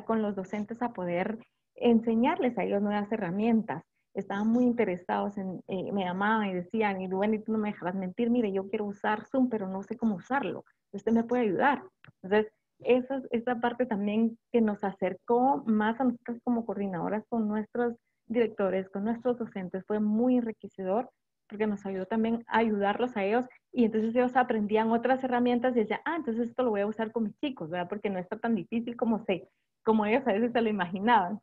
con 0.08 0.24
los 0.24 0.36
docentes 0.36 0.82
a 0.82 0.94
poder 0.94 1.38
enseñarles 1.76 2.58
a 2.58 2.64
ellos 2.64 2.82
nuevas 2.82 3.12
herramientas. 3.12 3.84
Estaban 4.14 4.48
muy 4.48 4.64
interesados 4.66 5.38
en, 5.38 5.62
eh, 5.68 5.92
me 5.92 6.04
llamaban 6.04 6.50
y 6.50 6.54
decían, 6.54 7.02
y 7.02 7.08
bueno, 7.08 7.36
y 7.36 7.40
tú 7.40 7.52
no 7.52 7.58
me 7.58 7.70
dejarás 7.70 7.96
mentir, 7.96 8.30
mire, 8.30 8.52
yo 8.52 8.70
quiero 8.70 8.86
usar 8.86 9.26
Zoom, 9.26 9.50
pero 9.50 9.68
no 9.68 9.82
sé 9.84 9.98
cómo 9.98 10.16
usarlo. 10.16 10.66
Usted 10.92 11.12
me 11.12 11.24
puede 11.24 11.44
ayudar. 11.44 11.84
Entonces, 12.22 12.52
esa, 12.80 13.22
esa 13.32 13.56
parte 13.60 13.86
también 13.86 14.38
que 14.52 14.62
nos 14.62 14.84
acercó 14.84 15.64
más 15.66 16.00
a 16.00 16.06
nosotros 16.06 16.40
como 16.44 16.66
coordinadoras 16.66 17.24
con 17.30 17.48
nuestros 17.48 17.96
directores, 18.28 18.90
con 18.90 19.04
nuestros 19.04 19.38
docentes, 19.38 19.84
fue 19.86 20.00
muy 20.00 20.38
enriquecedor 20.38 21.10
porque 21.48 21.68
nos 21.68 21.86
ayudó 21.86 22.06
también 22.06 22.44
a 22.48 22.60
ayudarlos 22.60 23.16
a 23.16 23.24
ellos 23.24 23.46
y 23.72 23.86
entonces 23.86 24.16
ellos 24.16 24.36
aprendían 24.36 24.92
otras 24.92 25.24
herramientas 25.24 25.76
y 25.76 25.82
decían, 25.82 26.00
ah, 26.06 26.16
entonces 26.16 26.50
esto 26.50 26.64
lo 26.64 26.72
voy 26.72 26.82
a 26.82 26.88
usar 26.88 27.12
con 27.12 27.24
mis 27.24 27.38
chicos, 27.40 27.70
¿verdad? 27.70 27.90
Porque 27.90 28.10
no 28.10 28.18
está 28.18 28.38
tan 28.38 28.56
difícil 28.56 28.96
como, 28.96 29.20
se, 29.20 29.48
como 29.84 30.06
ellos 30.06 30.28
a 30.28 30.34
veces 30.34 30.52
se 30.52 30.62
lo 30.62 30.70
imaginaban. 30.70 31.40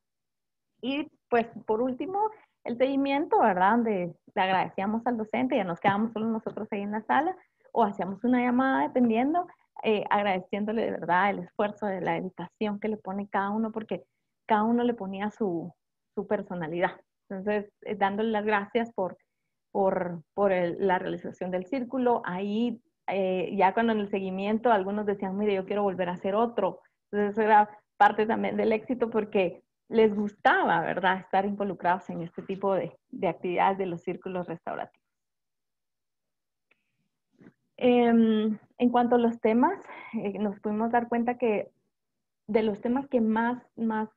Y 0.82 1.08
pues 1.28 1.46
por 1.66 1.82
último, 1.82 2.30
el 2.64 2.76
seguimiento, 2.76 3.40
¿verdad? 3.40 3.72
Donde 3.72 4.14
le 4.34 4.42
agradecíamos 4.42 5.06
al 5.06 5.16
docente, 5.16 5.56
ya 5.56 5.64
nos 5.64 5.80
quedamos 5.80 6.12
solo 6.12 6.26
nosotros 6.26 6.68
ahí 6.70 6.82
en 6.82 6.92
la 6.92 7.02
sala 7.02 7.36
o 7.72 7.84
hacíamos 7.84 8.22
una 8.24 8.40
llamada 8.42 8.82
dependiendo, 8.82 9.46
eh, 9.82 10.04
agradeciéndole 10.10 10.82
de 10.82 10.90
verdad 10.90 11.30
el 11.30 11.38
esfuerzo 11.40 11.86
de 11.86 12.00
la 12.00 12.16
educación 12.16 12.80
que 12.80 12.88
le 12.88 12.96
pone 12.96 13.28
cada 13.28 13.50
uno 13.50 13.72
porque 13.72 14.04
cada 14.46 14.64
uno 14.64 14.82
le 14.82 14.94
ponía 14.94 15.30
su, 15.30 15.72
su 16.14 16.26
personalidad. 16.26 17.00
Entonces, 17.28 17.72
eh, 17.82 17.94
dándole 17.94 18.30
las 18.30 18.44
gracias 18.44 18.92
por, 18.92 19.16
por, 19.70 20.22
por 20.34 20.50
la 20.52 20.98
realización 20.98 21.50
del 21.50 21.66
círculo. 21.66 22.22
Ahí, 22.24 22.82
eh, 23.06 23.54
ya 23.56 23.72
cuando 23.72 23.92
en 23.92 24.00
el 24.00 24.10
seguimiento, 24.10 24.72
algunos 24.72 25.06
decían, 25.06 25.38
mire, 25.38 25.54
yo 25.54 25.64
quiero 25.64 25.84
volver 25.84 26.08
a 26.08 26.14
hacer 26.14 26.34
otro. 26.34 26.80
Entonces, 27.10 27.32
eso 27.32 27.42
era 27.42 27.70
parte 27.96 28.26
también 28.26 28.56
del 28.56 28.72
éxito 28.72 29.08
porque 29.10 29.62
les 29.90 30.14
gustaba, 30.14 30.80
¿verdad?, 30.80 31.18
estar 31.18 31.44
involucrados 31.44 32.08
en 32.10 32.22
este 32.22 32.42
tipo 32.42 32.74
de, 32.74 32.96
de 33.10 33.28
actividades 33.28 33.76
de 33.76 33.86
los 33.86 34.02
círculos 34.02 34.46
restaurativos. 34.46 35.04
Em, 37.76 38.58
en 38.78 38.90
cuanto 38.90 39.16
a 39.16 39.18
los 39.18 39.40
temas, 39.40 39.82
eh, 40.12 40.38
nos 40.38 40.60
pudimos 40.60 40.92
dar 40.92 41.08
cuenta 41.08 41.38
que 41.38 41.70
de 42.46 42.62
los 42.62 42.80
temas 42.80 43.08
que 43.08 43.20
más, 43.20 43.62
más 43.76 44.08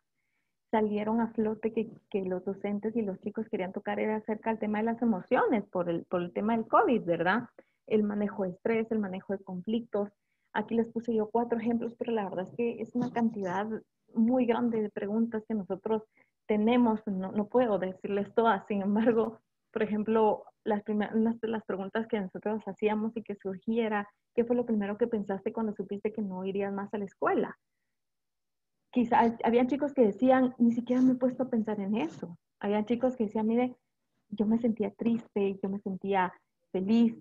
salieron 0.69 1.21
a 1.21 1.29
flote 1.29 1.73
que, 1.73 1.89
que, 2.09 2.23
los 2.23 2.45
docentes 2.45 2.95
y 2.95 3.01
los 3.01 3.19
chicos 3.21 3.47
querían 3.49 3.73
tocar 3.73 3.99
era 3.99 4.17
acerca 4.17 4.51
del 4.51 4.59
tema 4.59 4.79
de 4.79 4.85
las 4.85 5.01
emociones 5.01 5.65
por 5.65 5.89
el, 5.89 6.05
por 6.05 6.21
el 6.21 6.33
tema 6.33 6.55
del 6.55 6.67
COVID, 6.67 7.03
¿verdad? 7.03 7.49
El 7.87 8.03
manejo 8.03 8.43
de 8.43 8.49
estrés, 8.49 8.91
el 8.91 8.99
manejo 8.99 9.33
de 9.33 9.43
conflictos. 9.43 10.09
Aquí 10.51 10.75
les 10.75 10.87
puse 10.87 11.15
yo 11.15 11.29
cuatro 11.31 11.57
ejemplos, 11.57 11.95
pero 11.97 12.11
la 12.11 12.25
verdad 12.25 12.47
es 12.47 12.55
que 12.55 12.81
es 12.81 12.93
una 12.95 13.11
cantidad 13.11 13.67
muy 14.13 14.45
grande 14.45 14.81
de 14.81 14.89
preguntas 14.89 15.43
que 15.47 15.53
nosotros 15.53 16.03
tenemos. 16.47 17.01
No, 17.05 17.31
no 17.31 17.47
puedo 17.47 17.79
decirles 17.79 18.33
todas, 18.33 18.65
sin 18.67 18.81
embargo, 18.81 19.39
por 19.71 19.83
ejemplo, 19.83 20.45
las, 20.63 20.83
primeras, 20.83 21.15
las 21.41 21.63
preguntas 21.65 22.07
que 22.07 22.19
nosotros 22.19 22.61
hacíamos 22.65 23.15
y 23.15 23.23
que 23.23 23.35
surgiera, 23.35 24.07
¿qué 24.35 24.43
fue 24.45 24.55
lo 24.55 24.65
primero 24.65 24.97
que 24.97 25.07
pensaste 25.07 25.51
cuando 25.51 25.73
supiste 25.73 26.13
que 26.13 26.21
no 26.21 26.45
irías 26.45 26.73
más 26.73 26.93
a 26.93 26.97
la 26.97 27.05
escuela? 27.05 27.57
quizás 28.93 29.33
había 29.43 29.65
chicos 29.65 29.93
que 29.93 30.05
decían, 30.05 30.53
ni 30.59 30.71
siquiera 30.71 31.01
me 31.01 31.13
he 31.13 31.15
puesto 31.15 31.43
a 31.43 31.49
pensar 31.49 31.79
en 31.79 31.95
eso. 31.95 32.37
Había 32.59 32.85
chicos 32.85 33.17
que 33.17 33.25
decían, 33.25 33.47
mire, 33.47 33.75
yo 34.29 34.45
me 34.45 34.59
sentía 34.59 34.91
triste, 34.91 35.59
yo 35.61 35.69
me 35.69 35.79
sentía 35.79 36.31
feliz. 36.71 37.17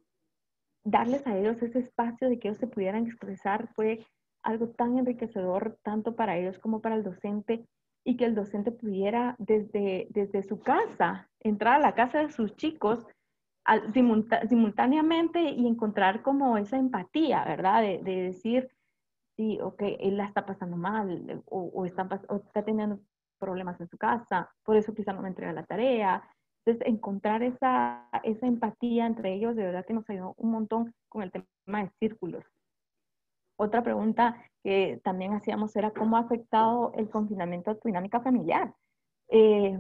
Darles 0.85 1.27
a 1.27 1.37
ellos 1.37 1.63
ese 1.63 1.79
espacio 1.79 2.29
de 2.29 2.39
que 2.39 2.49
ellos 2.49 2.59
se 2.59 2.67
pudieran 2.67 3.07
expresar 3.07 3.73
fue 3.75 4.07
algo 4.43 4.69
tan 4.69 4.99
enriquecedor, 4.99 5.79
tanto 5.83 6.17
para 6.17 6.37
ellos 6.37 6.59
como 6.59 6.81
para 6.81 6.97
el 6.97 7.05
docente, 7.05 7.65
y 8.05 8.17
que 8.17 8.25
el 8.25 8.35
docente 8.35 8.73
pudiera 8.73 9.37
desde, 9.39 10.09
desde 10.11 10.43
su 10.43 10.61
casa 10.61 11.29
entrar 11.41 11.75
a 11.75 11.81
la 11.81 11.95
casa 11.95 12.21
de 12.21 12.33
sus 12.33 12.57
chicos 12.57 13.07
simultáneamente 13.95 15.41
y 15.41 15.67
encontrar 15.67 16.23
como 16.23 16.57
esa 16.59 16.77
empatía, 16.77 17.45
¿verdad? 17.45 17.83
De, 17.83 18.03
decir, 18.03 18.69
sí, 19.37 19.59
ok, 19.61 19.83
él 20.01 20.17
la 20.17 20.25
está 20.25 20.45
pasando 20.45 20.77
mal 20.77 21.43
o, 21.47 21.87
está, 21.87 22.09
o 22.29 22.37
está 22.37 22.65
teniendo 22.65 22.99
problemas 23.39 23.81
en 23.81 23.89
su 23.89 23.97
casa, 23.99 24.51
por 24.65 24.77
eso 24.77 24.95
quizá 24.95 25.13
no 25.13 25.23
me 25.23 25.29
entrega 25.29 25.53
la 25.53 25.65
tarea. 25.65 26.23
Entonces, 26.65 26.93
encontrar 26.93 27.43
esa, 27.43 28.09
esa 28.23 28.47
empatía 28.47 29.07
entre 29.07 29.35
ellos 29.35 29.57
de 29.57 29.65
verdad 29.65 29.85
que 29.85 29.95
nos 29.95 30.09
ayudó 30.09 30.35
un 30.39 30.53
montón 30.53 30.95
con 31.09 31.23
el 31.23 31.33
tema 31.33 31.83
de 31.83 31.91
círculos. 31.99 32.45
Otra 33.63 33.81
pregunta 33.85 34.43
que 34.65 35.01
también 35.05 35.35
hacíamos 35.35 35.77
era 35.77 35.93
cómo 35.93 36.17
ha 36.17 36.21
afectado 36.21 36.93
el 36.97 37.09
confinamiento 37.09 37.71
a 37.71 37.77
tu 37.77 37.87
dinámica 37.87 38.21
familiar. 38.21 38.75
Eh, 39.29 39.79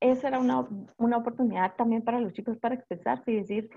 esa 0.00 0.26
era 0.26 0.40
una, 0.40 0.66
una, 0.96 1.16
oportunidad 1.18 1.76
también 1.76 2.02
para 2.02 2.18
los 2.18 2.32
chicos 2.32 2.58
para 2.58 2.74
expresarse 2.74 3.30
y 3.30 3.36
decir, 3.36 3.70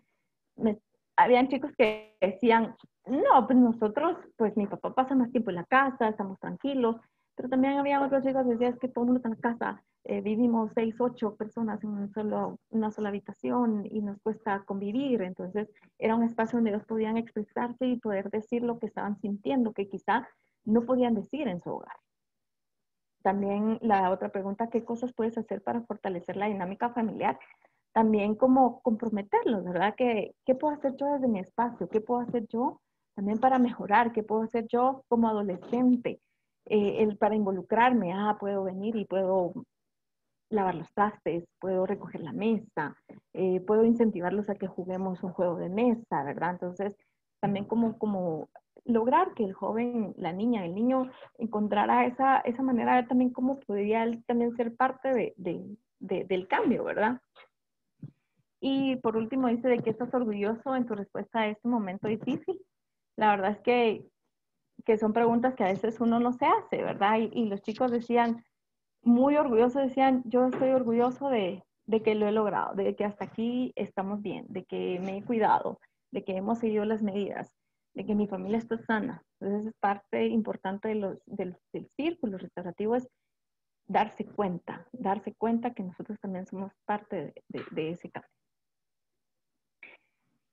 habían 1.15 1.49
chicos 1.49 1.71
que 1.77 2.17
decían, 2.19 2.75
no, 3.05 3.45
pues 3.45 3.59
nosotros, 3.59 4.17
pues 4.37 4.57
mi 4.57 4.65
papá 4.65 4.95
pasa 4.95 5.13
más 5.13 5.31
tiempo 5.31 5.51
en 5.51 5.57
la 5.57 5.65
casa, 5.65 6.09
estamos 6.09 6.39
tranquilos, 6.39 6.95
pero 7.35 7.47
también 7.47 7.77
había 7.77 8.01
otros 8.01 8.23
chicos 8.23 8.43
que 8.43 8.53
decían, 8.53 8.73
es 8.73 8.79
que 8.79 8.87
todo 8.87 9.03
el 9.03 9.11
mundo 9.11 9.19
está 9.19 9.29
en 9.29 9.35
la 9.35 9.41
casa, 9.41 9.83
eh, 10.03 10.21
vivimos 10.21 10.71
seis, 10.73 10.99
ocho 10.99 11.35
personas 11.35 11.83
en 11.83 11.91
un 11.91 12.11
solo, 12.11 12.57
una 12.69 12.91
sola 12.91 13.09
habitación 13.09 13.85
y 13.85 14.01
nos 14.01 14.19
cuesta 14.21 14.63
convivir, 14.65 15.21
entonces 15.21 15.69
era 15.99 16.15
un 16.15 16.23
espacio 16.23 16.57
donde 16.57 16.71
ellos 16.71 16.85
podían 16.85 17.17
expresarse 17.17 17.85
y 17.85 17.99
poder 17.99 18.29
decir 18.31 18.63
lo 18.63 18.79
que 18.79 18.87
estaban 18.87 19.19
sintiendo, 19.19 19.73
que 19.73 19.87
quizá 19.87 20.27
no 20.65 20.85
podían 20.85 21.13
decir 21.13 21.47
en 21.47 21.59
su 21.59 21.69
hogar. 21.69 21.95
También 23.21 23.77
la 23.81 24.09
otra 24.09 24.29
pregunta, 24.29 24.69
¿qué 24.69 24.83
cosas 24.83 25.13
puedes 25.13 25.37
hacer 25.37 25.61
para 25.61 25.81
fortalecer 25.81 26.35
la 26.35 26.47
dinámica 26.47 26.89
familiar? 26.89 27.39
También 27.93 28.35
como 28.35 28.81
comprometerlos, 28.81 29.63
¿verdad? 29.63 29.93
¿Qué, 29.95 30.33
¿Qué 30.45 30.55
puedo 30.55 30.73
hacer 30.73 30.95
yo 30.95 31.13
desde 31.13 31.27
mi 31.27 31.39
espacio? 31.39 31.87
¿Qué 31.89 32.01
puedo 32.01 32.21
hacer 32.21 32.47
yo 32.47 32.81
también 33.15 33.37
para 33.39 33.59
mejorar? 33.59 34.11
¿Qué 34.11 34.23
puedo 34.23 34.41
hacer 34.41 34.65
yo 34.67 35.03
como 35.07 35.27
adolescente? 35.27 36.19
Eh, 36.65 37.03
el, 37.03 37.17
para 37.17 37.35
involucrarme, 37.35 38.13
ah, 38.13 38.37
puedo 38.39 38.63
venir 38.63 38.95
y 38.95 39.05
puedo 39.05 39.53
lavar 40.51 40.75
los 40.75 40.91
trastes, 40.93 41.45
puedo 41.59 41.85
recoger 41.85 42.21
la 42.21 42.33
mesa, 42.33 42.95
eh, 43.33 43.61
puedo 43.61 43.85
incentivarlos 43.85 44.49
a 44.49 44.55
que 44.55 44.67
juguemos 44.67 45.23
un 45.23 45.31
juego 45.31 45.57
de 45.57 45.69
mesa, 45.69 46.23
¿verdad? 46.23 46.51
Entonces, 46.51 46.93
también 47.39 47.65
como, 47.65 47.97
como 47.97 48.49
lograr 48.85 49.33
que 49.33 49.45
el 49.45 49.53
joven, 49.53 50.13
la 50.17 50.33
niña, 50.33 50.65
el 50.65 50.75
niño 50.75 51.09
encontrara 51.37 52.05
esa, 52.05 52.39
esa 52.39 52.63
manera 52.63 52.97
de 52.97 53.07
también 53.07 53.31
cómo 53.31 53.59
podría 53.59 54.03
él 54.03 54.23
también 54.25 54.55
ser 54.55 54.75
parte 54.75 55.13
de, 55.13 55.33
de, 55.37 56.25
del 56.25 56.47
cambio, 56.47 56.83
¿verdad? 56.83 57.21
Y 58.59 58.97
por 58.97 59.17
último 59.17 59.47
dice 59.47 59.69
de 59.69 59.79
que 59.79 59.89
estás 59.89 60.13
orgulloso 60.13 60.75
en 60.75 60.85
tu 60.85 60.93
respuesta 60.93 61.39
a 61.39 61.47
este 61.47 61.67
momento 61.67 62.07
difícil. 62.07 62.59
La 63.15 63.31
verdad 63.31 63.51
es 63.51 63.59
que, 63.61 64.05
que 64.85 64.97
son 64.97 65.13
preguntas 65.13 65.55
que 65.55 65.63
a 65.63 65.67
veces 65.67 65.99
uno 65.99 66.19
no 66.19 66.33
se 66.33 66.45
hace, 66.45 66.83
¿verdad? 66.83 67.19
Y, 67.19 67.31
y 67.33 67.45
los 67.45 67.61
chicos 67.61 67.91
decían, 67.91 68.43
muy 69.03 69.35
orgullosos, 69.37 69.83
decían, 69.83 70.23
yo 70.25 70.47
estoy 70.47 70.69
orgulloso 70.69 71.29
de, 71.29 71.63
de 71.85 72.01
que 72.03 72.15
lo 72.15 72.27
he 72.27 72.31
logrado, 72.31 72.73
de 72.75 72.95
que 72.95 73.05
hasta 73.05 73.25
aquí 73.25 73.73
estamos 73.75 74.21
bien, 74.21 74.45
de 74.49 74.65
que 74.65 74.99
me 74.99 75.17
he 75.17 75.23
cuidado, 75.23 75.79
de 76.11 76.23
que 76.23 76.35
hemos 76.35 76.59
seguido 76.59 76.85
las 76.85 77.01
medidas, 77.01 77.55
de 77.93 78.05
que 78.05 78.15
mi 78.15 78.27
familia 78.27 78.57
está 78.57 78.77
sana. 78.77 79.23
Entonces 79.39 79.67
es 79.67 79.79
parte 79.79 80.27
importante 80.27 80.89
de 80.89 80.95
los, 80.95 81.17
del, 81.25 81.57
círculo 81.97 82.37
restaurativo 82.37 82.95
es 82.95 83.07
darse 83.87 84.25
cuenta, 84.25 84.87
darse 84.93 85.33
cuenta 85.33 85.73
que 85.73 85.83
nosotros 85.83 86.19
también 86.21 86.45
somos 86.45 86.71
parte 86.85 87.33
de, 87.49 87.91
ese 87.91 88.09
cambio. 88.09 88.29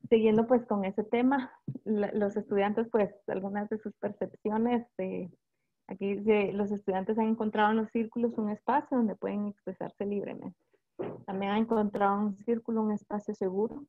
Siguiendo 0.09 0.47
pues 0.47 0.65
con 0.67 0.85
ese 0.85 1.05
tema, 1.05 1.53
los 1.85 2.37
estudiantes 2.37 2.89
pues 2.91 3.15
algunas 3.29 3.69
de 3.69 3.79
sus 3.79 3.95
percepciones, 4.01 4.87
de, 4.97 5.31
aquí 5.89 6.17
los 6.53 6.71
estudiantes 6.71 7.19
han 7.19 7.29
encontrado 7.29 7.73
en 7.73 7.79
los 7.79 7.91
círculos 7.91 8.39
un 8.39 8.51
espacio 8.51 8.97
donde 8.97 9.17
pueden 9.17 9.47
expresarse 9.47 10.07
libremente. 10.07 10.57
También 11.27 11.53
han 11.53 11.63
encontrado 11.63 12.19
un 12.19 12.37
círculo, 12.37 12.83
un 12.83 12.93
espacio 12.93 13.35
seguro, 13.35 13.85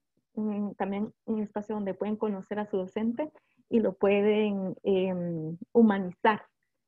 también 0.77 1.13
un 1.25 1.41
espacio 1.41 1.75
donde 1.75 1.93
pueden 1.93 2.15
conocer 2.15 2.59
a 2.59 2.65
su 2.65 2.77
docente 2.77 3.31
y 3.69 3.79
lo 3.79 3.93
pueden 3.93 4.75
em, 4.83 5.57
humanizar. 5.73 6.43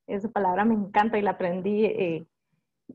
Esa 0.07 0.29
palabra 0.29 0.65
me 0.65 0.73
encanta 0.73 1.17
y 1.17 1.21
la 1.21 1.31
aprendí 1.31 1.85
eh, 1.85 2.15
eh, 2.15 2.25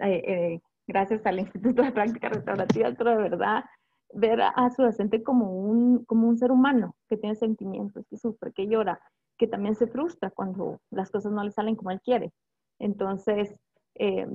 eh, 0.00 0.60
gracias 0.86 1.24
al 1.26 1.40
Instituto 1.40 1.82
de 1.82 1.92
Práctica 1.92 2.28
Restaurativa, 2.28 2.92
pero 2.96 3.10
de 3.10 3.16
verdad 3.16 3.64
ver 4.12 4.40
a, 4.40 4.70
su 4.70 4.82
docente 4.82 5.22
como 5.22 5.50
un, 5.52 6.04
como 6.04 6.28
un 6.28 6.38
ser 6.38 6.50
humano 6.50 6.94
que 7.08 7.16
tiene 7.16 7.34
sentimientos, 7.36 8.06
que 8.08 8.16
sufre, 8.16 8.52
que 8.52 8.66
llora, 8.66 9.00
que 9.37 9.47
también 9.47 9.74
se 9.74 9.87
frustra 9.87 10.30
cuando 10.30 10.80
las 10.91 11.11
cosas 11.11 11.32
no 11.32 11.45
le 11.45 11.51
salen 11.51 11.76
como 11.76 11.91
él 11.91 12.01
quiere. 12.01 12.32
Entonces, 12.78 13.55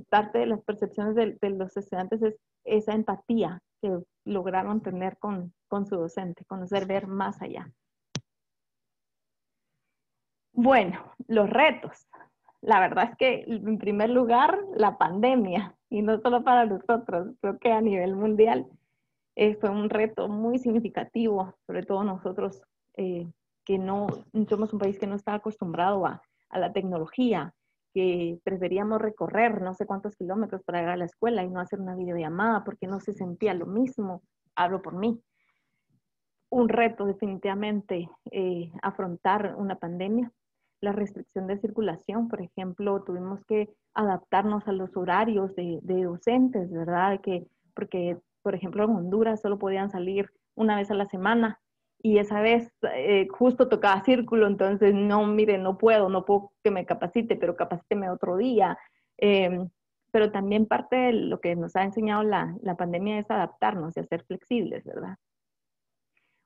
parte 0.10 0.40
de 0.40 0.48
las 0.48 0.62
percepciones 0.64 1.16
de, 1.16 1.50
los 1.50 1.76
estudiantes 1.78 2.22
es 2.24 2.36
esa 2.64 2.94
empatía 2.94 3.62
que 3.82 4.00
lograron 4.26 4.82
tener 4.82 5.18
con, 5.18 5.54
con 5.68 5.86
su 5.86 5.96
docente, 5.96 6.46
conocer, 6.46 6.86
ver 6.86 7.08
más 7.08 7.42
allá. 7.42 7.72
Bueno, 10.54 11.14
los 11.28 11.50
retos. 11.50 12.08
La 12.62 12.80
verdad 12.80 13.10
es 13.12 13.18
que 13.18 13.44
en 13.48 13.78
primer 13.80 14.10
lugar, 14.10 14.60
la 14.76 14.98
pandemia, 14.98 15.76
y 15.90 16.02
no 16.02 16.20
solo 16.20 16.44
para 16.44 16.66
nosotros, 16.66 17.36
creo 17.42 17.58
que 17.58 17.72
a 17.72 17.82
nivel 17.82 18.16
mundial 18.16 18.68
eh, 19.36 19.56
fue 19.56 19.70
un 19.70 19.90
reto 19.90 20.28
muy 20.28 20.60
significativo, 20.60 21.56
sobre 21.66 21.84
todo 21.84 22.04
nosotros 22.04 22.62
eh, 22.98 23.28
que 23.66 23.78
no 23.78 24.08
somos 24.50 24.74
un 24.74 24.80
país 24.80 24.98
que 25.00 25.08
no 25.08 25.16
está 25.16 25.34
acostumbrado 25.34 26.06
a, 26.06 26.22
a 26.50 26.60
la 26.60 26.74
tecnología, 26.74 27.54
que 27.94 28.40
preferíamos 28.44 29.02
recorrer 29.02 29.62
no 29.62 29.74
sé 29.74 29.86
cuántos 29.86 30.16
kilómetros 30.16 30.64
para 30.64 30.80
llegar 30.80 30.94
a 30.94 30.98
la 30.98 31.06
escuela 31.06 31.44
y 31.44 31.50
no 31.50 31.60
hacer 31.60 31.80
una 31.80 31.96
videollamada 31.96 32.64
porque 32.64 32.88
no 32.88 33.00
se 33.00 33.14
sentía 33.14 33.54
lo 33.54 33.66
mismo. 33.66 34.22
Hablo 34.56 34.82
por 34.82 34.96
mí. 34.96 35.22
Un 36.50 36.70
reto 36.70 37.06
definitivamente 37.06 38.10
eh, 38.32 38.72
afrontar 38.82 39.56
una 39.58 39.76
pandemia. 39.76 40.32
La 40.82 40.92
restricción 40.92 41.48
de 41.48 41.60
circulación, 41.60 42.28
por 42.28 42.42
ejemplo, 42.42 43.04
tuvimos 43.04 43.44
que 43.46 43.70
adaptarnos 43.94 44.68
a 44.68 44.72
los 44.72 44.96
horarios 44.98 45.56
de, 45.56 45.80
de 45.84 46.04
docentes, 46.04 46.72
¿verdad? 46.72 47.22
Que, 47.22 47.46
porque, 47.74 48.18
por 48.42 48.56
ejemplo, 48.56 48.84
en 48.84 48.92
Honduras 48.92 49.42
solo 49.42 49.60
podían 49.60 49.90
salir 49.92 50.32
una 50.56 50.76
vez 50.76 50.90
a 50.92 50.96
la 50.96 51.06
semana 51.06 51.60
y 52.04 52.18
esa 52.18 52.42
vez 52.42 52.72
eh, 52.96 53.28
justo 53.30 53.70
tocaba 53.70 54.04
círculo, 54.04 54.48
entonces 54.48 54.94
no, 54.94 55.26
mire, 55.28 55.58
no 55.58 55.78
puedo, 55.78 56.10
no 56.10 56.26
puedo 56.26 56.52
que 56.64 56.72
me 56.72 56.86
capacite, 56.86 57.36
pero 57.36 57.56
capacíteme 57.56 58.10
otro 58.10 58.38
día. 58.38 58.78
Em, 59.18 59.70
pero 60.12 60.32
también 60.32 60.66
parte 60.66 60.96
de 60.96 61.14
lo 61.14 61.40
que 61.40 61.56
nos 61.56 61.76
ha 61.76 61.84
enseñado 61.84 62.24
la, 62.24 62.56
la 62.62 62.76
pandemia 62.76 63.20
es 63.20 63.30
adaptarnos 63.30 63.96
y 63.96 64.04
ser 64.04 64.24
flexibles, 64.26 64.84
¿verdad? 64.84 65.16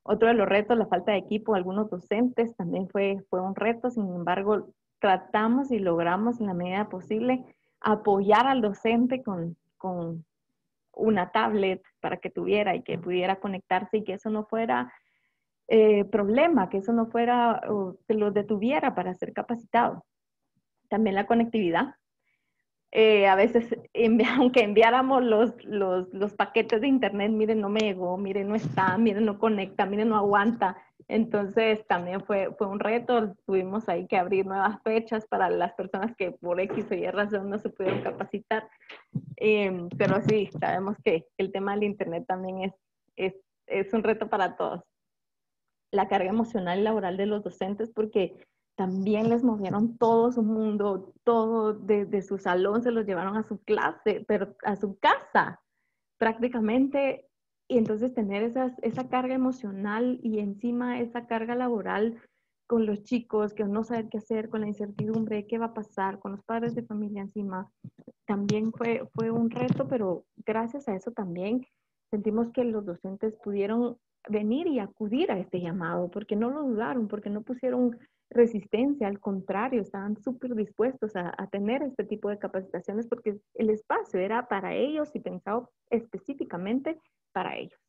Otro 0.04 0.28
de 0.28 0.36
los 0.36 0.48
retos, 0.48 0.78
la 0.78 0.86
falta 0.86 1.14
de 1.14 1.18
equipo, 1.18 1.56
algunos 1.56 1.90
docentes 1.90 2.56
también 2.56 2.88
fue, 2.90 3.24
fue 3.30 3.42
un 3.42 3.56
reto, 3.56 3.90
sin 3.90 4.08
embargo, 4.14 4.70
tratamos 5.00 5.72
y 5.72 5.80
logramos 5.80 6.40
en 6.40 6.48
la 6.48 6.54
medida 6.54 6.90
posible 6.90 7.44
apoyar 7.80 8.46
al 8.46 8.62
docente 8.62 9.24
con, 9.24 9.58
con 9.78 10.26
una 10.92 11.32
tablet 11.32 11.82
para 12.02 12.18
que 12.18 12.30
tuviera 12.30 12.76
y 12.76 12.84
que 12.84 12.98
pudiera 12.98 13.40
conectarse 13.40 13.98
y 13.98 14.04
que 14.04 14.14
eso 14.14 14.30
no 14.30 14.46
fuera 14.46 14.92
eh, 15.68 16.06
problema, 16.06 16.70
que 16.70 16.78
eso 16.78 16.94
no 16.94 17.08
fuera, 17.08 17.62
que 18.08 18.14
lo 18.14 18.32
detuviera 18.32 18.94
para 18.94 19.14
ser 19.16 19.34
capacitado. 19.34 20.06
También 20.90 21.16
la 21.16 21.28
conectividad. 21.28 21.96
Eh, 22.92 23.28
a 23.28 23.36
veces, 23.36 23.76
aunque 24.38 24.62
enviáramos 24.62 25.24
los, 25.24 25.54
los, 25.66 26.34
paquetes 26.36 26.82
de 26.82 26.88
internet, 26.88 27.32
miren, 27.32 27.60
no 27.60 27.70
me 27.70 27.82
llegó, 27.82 28.18
miren, 28.18 28.48
no 28.48 28.56
está, 28.56 28.98
miren, 28.98 29.26
no 29.26 29.40
conecta, 29.40 29.86
miren, 29.86 30.10
no 30.10 30.18
aguanta. 30.18 30.78
Entonces, 31.08 31.86
también 31.88 32.24
fue, 32.24 32.54
fue 32.58 32.68
un 32.68 32.80
reto. 32.80 33.36
Tuvimos 33.46 33.90
ahí 33.90 34.08
que 34.08 34.18
abrir 34.18 34.46
nuevas 34.46 34.82
fechas 34.84 35.26
para 35.28 35.50
las 35.50 35.74
personas 35.74 36.16
que 36.16 36.32
por 36.32 36.60
X 36.60 36.86
o 36.92 36.94
Y 36.94 37.06
razón 37.12 37.50
no 37.50 37.60
se 37.60 37.70
pudieron 37.70 38.02
capacitar. 38.02 38.70
Eh, 39.38 39.88
pero 39.98 40.22
sí, 40.22 40.50
sabemos 40.60 40.96
que 41.04 41.26
el 41.38 41.52
tema 41.52 41.74
del 41.74 41.84
internet 41.84 42.26
también 42.28 42.62
es, 42.62 42.74
es, 43.16 43.34
es 43.68 43.94
un 43.94 44.04
reto 44.04 44.30
para 44.30 44.56
todos 44.56 44.84
la 45.96 46.08
carga 46.08 46.30
emocional 46.30 46.80
y 46.80 46.84
laboral 46.84 47.18
de 47.18 47.26
los 47.26 47.44
docentes 47.44 47.90
porque 47.90 48.46
también 48.76 49.30
les 49.30 49.44
movieron 49.44 49.98
todo 49.98 50.32
su 50.32 50.44
mundo, 50.44 51.14
todo 51.24 51.74
desde 51.74 52.22
su 52.22 52.38
salón 52.38 52.84
se 52.84 52.92
los 52.92 53.06
llevaron 53.06 53.38
a 53.38 53.44
su 53.44 53.60
clase, 53.64 54.26
pero 54.28 54.56
a 54.64 54.76
su 54.76 54.98
casa 55.00 55.62
prácticamente. 56.18 57.28
Y 57.68 57.80
entonces 57.80 58.14
tener 58.14 58.44
esa 58.44 59.10
carga 59.10 59.34
emocional 59.34 60.20
y 60.22 60.38
encima 60.40 61.00
esa 61.00 61.26
carga 61.26 61.56
laboral 61.56 62.22
con 62.68 62.86
los 62.86 63.04
chicos, 63.04 63.54
que 63.54 63.64
no 63.64 63.84
saber 63.84 64.10
qué 64.10 64.18
hacer, 64.18 64.50
con 64.50 64.62
la 64.62 64.68
incertidumbre, 64.68 65.48
qué 65.48 65.58
va 65.58 65.68
a 65.68 65.74
pasar, 65.74 66.20
con 66.20 66.34
los 66.34 66.44
padres 66.44 66.76
de 66.76 66.84
familia 66.84 67.22
encima, 67.22 67.72
también 68.26 68.72
fue, 68.72 69.08
fue 69.14 69.32
un 69.32 69.50
reto, 69.50 69.88
pero 69.88 70.26
gracias 70.46 70.88
a 70.88 70.96
eso 70.96 71.12
también 71.12 71.66
sentimos 72.12 72.52
que 72.52 72.64
los 72.64 72.86
docentes 72.86 73.36
pudieron 73.44 73.98
venir 74.28 74.68
y 74.68 74.80
acudir 74.80 75.32
a 75.32 75.40
este 75.40 75.62
llamado, 75.62 76.10
porque 76.10 76.36
no 76.36 76.50
lo 76.50 76.64
dudaron, 76.64 77.08
porque 77.08 77.30
no 77.30 77.42
pusieron 77.42 77.98
resistencia, 78.30 79.08
al 79.08 79.20
contrario, 79.20 79.82
estaban 79.82 80.18
súper 80.18 80.56
dispuestos 80.56 81.16
a, 81.16 81.34
a, 81.38 81.48
tener 81.48 81.84
este 81.84 82.04
tipo 82.06 82.30
de 82.30 82.40
capacitaciones 82.40 83.08
porque 83.08 83.38
el 83.54 83.70
espacio 83.70 84.20
era 84.20 84.48
para 84.48 84.74
ellos 84.74 85.12
y 85.14 85.20
pensado 85.20 85.70
específicamente 85.92 87.00
para 87.34 87.56
ellos. 87.56 87.80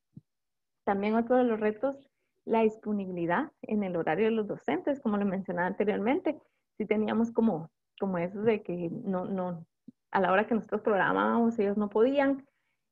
También 0.85 1.15
otro 1.15 1.37
de 1.37 1.45
los 1.45 1.59
retos, 1.59 1.97
la 2.45 2.63
disponibilidad 2.63 3.51
en 3.63 3.83
el 3.83 3.97
horario 3.97 4.27
de 4.27 4.31
los 4.33 4.47
docentes, 4.47 5.01
como 5.01 5.17
lo 5.17 5.25
mencionaba 5.25 5.67
anteriormente, 5.67 6.39
si 6.77 6.87
teníamos 6.87 7.33
como, 7.33 7.71
como 7.99 8.19
eso 8.19 8.43
de 8.43 8.63
que 8.63 8.91
no, 8.91 9.25
no, 9.25 9.67
a 10.11 10.21
la 10.21 10.33
hora 10.33 10.47
que 10.47 10.55
nosotros 10.55 10.83
programábamos 10.83 11.59
ellos 11.59 11.77
no 11.77 11.89
podían, 11.89 12.47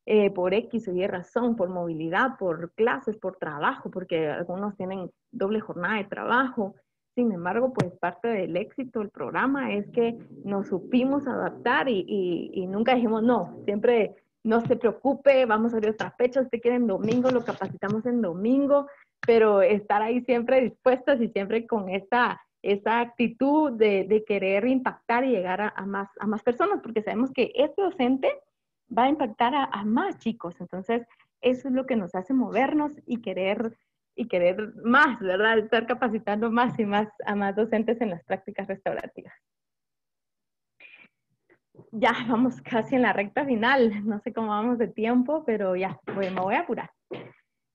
eh, 0.06 0.30
por 0.30 0.52
X 0.52 0.88
o 0.88 0.92
Y 0.92 1.06
razón, 1.06 1.56
por 1.56 1.70
movilidad, 1.70 2.36
por 2.38 2.72
clases, 2.72 3.16
por 3.16 3.36
trabajo, 3.36 3.90
porque 3.90 4.28
algunos 4.28 4.76
tienen 4.76 5.10
doble 5.32 5.60
jornada 5.60 5.96
de 5.96 6.04
trabajo. 6.04 6.74
Sin 7.14 7.32
embargo, 7.32 7.72
pues 7.72 7.90
parte 7.92 8.28
del 8.28 8.56
éxito 8.56 8.98
del 8.98 9.08
programa 9.08 9.72
es 9.72 9.88
que 9.92 10.18
nos 10.44 10.68
supimos 10.68 11.26
adaptar 11.26 11.88
y, 11.88 12.50
y, 12.52 12.66
nunca 12.66 12.94
dijimos 12.94 13.22
no, 13.22 13.56
siempre 13.64 14.14
no 14.42 14.60
se 14.60 14.76
preocupe, 14.76 15.46
vamos 15.46 15.72
a 15.72 15.76
abrir 15.76 15.92
otra 15.92 16.10
fecha, 16.10 16.42
usted 16.42 16.60
quiere 16.60 16.76
en 16.76 16.86
domingo, 16.86 17.30
lo 17.30 17.42
capacitamos 17.42 18.04
en 18.04 18.20
domingo, 18.20 18.88
pero 19.26 19.62
estar 19.62 20.02
ahí 20.02 20.20
siempre 20.22 20.60
dispuestas 20.60 21.18
y 21.22 21.28
siempre 21.28 21.66
con 21.66 21.88
esta, 21.88 22.42
esta 22.60 23.00
actitud 23.00 23.72
de, 23.72 24.04
de 24.04 24.22
querer 24.24 24.66
impactar 24.66 25.24
y 25.24 25.30
llegar 25.30 25.62
a, 25.62 25.72
a, 25.74 25.86
más, 25.86 26.10
a 26.18 26.26
más 26.26 26.42
personas, 26.42 26.80
porque 26.82 27.02
sabemos 27.02 27.30
que 27.32 27.52
este 27.54 27.80
docente 27.80 28.30
va 28.96 29.04
a 29.04 29.08
impactar 29.08 29.54
a, 29.54 29.84
más 29.84 30.18
chicos. 30.18 30.54
Entonces, 30.60 31.06
eso 31.40 31.68
es 31.68 31.74
lo 31.74 31.86
que 31.86 31.96
nos 31.96 32.14
hace 32.14 32.32
movernos 32.32 32.92
y 33.06 33.20
querer 33.20 33.76
y 34.16 34.28
querer 34.28 34.74
más, 34.84 35.18
¿verdad? 35.18 35.58
Estar 35.58 35.86
capacitando 35.86 36.50
más 36.50 36.78
y 36.78 36.86
más 36.86 37.08
a 37.26 37.34
más 37.34 37.56
docentes 37.56 38.00
en 38.00 38.10
las 38.10 38.22
prácticas 38.22 38.68
restaurativas. 38.68 39.34
Ya 41.90 42.12
vamos 42.28 42.60
casi 42.62 42.94
en 42.94 43.02
la 43.02 43.12
recta 43.12 43.44
final, 43.44 44.06
no 44.06 44.20
sé 44.20 44.32
cómo 44.32 44.48
vamos 44.48 44.78
de 44.78 44.86
tiempo, 44.86 45.44
pero 45.44 45.74
ya, 45.74 45.98
me 46.16 46.30
voy 46.30 46.54
a 46.54 46.60
apurar. 46.60 46.92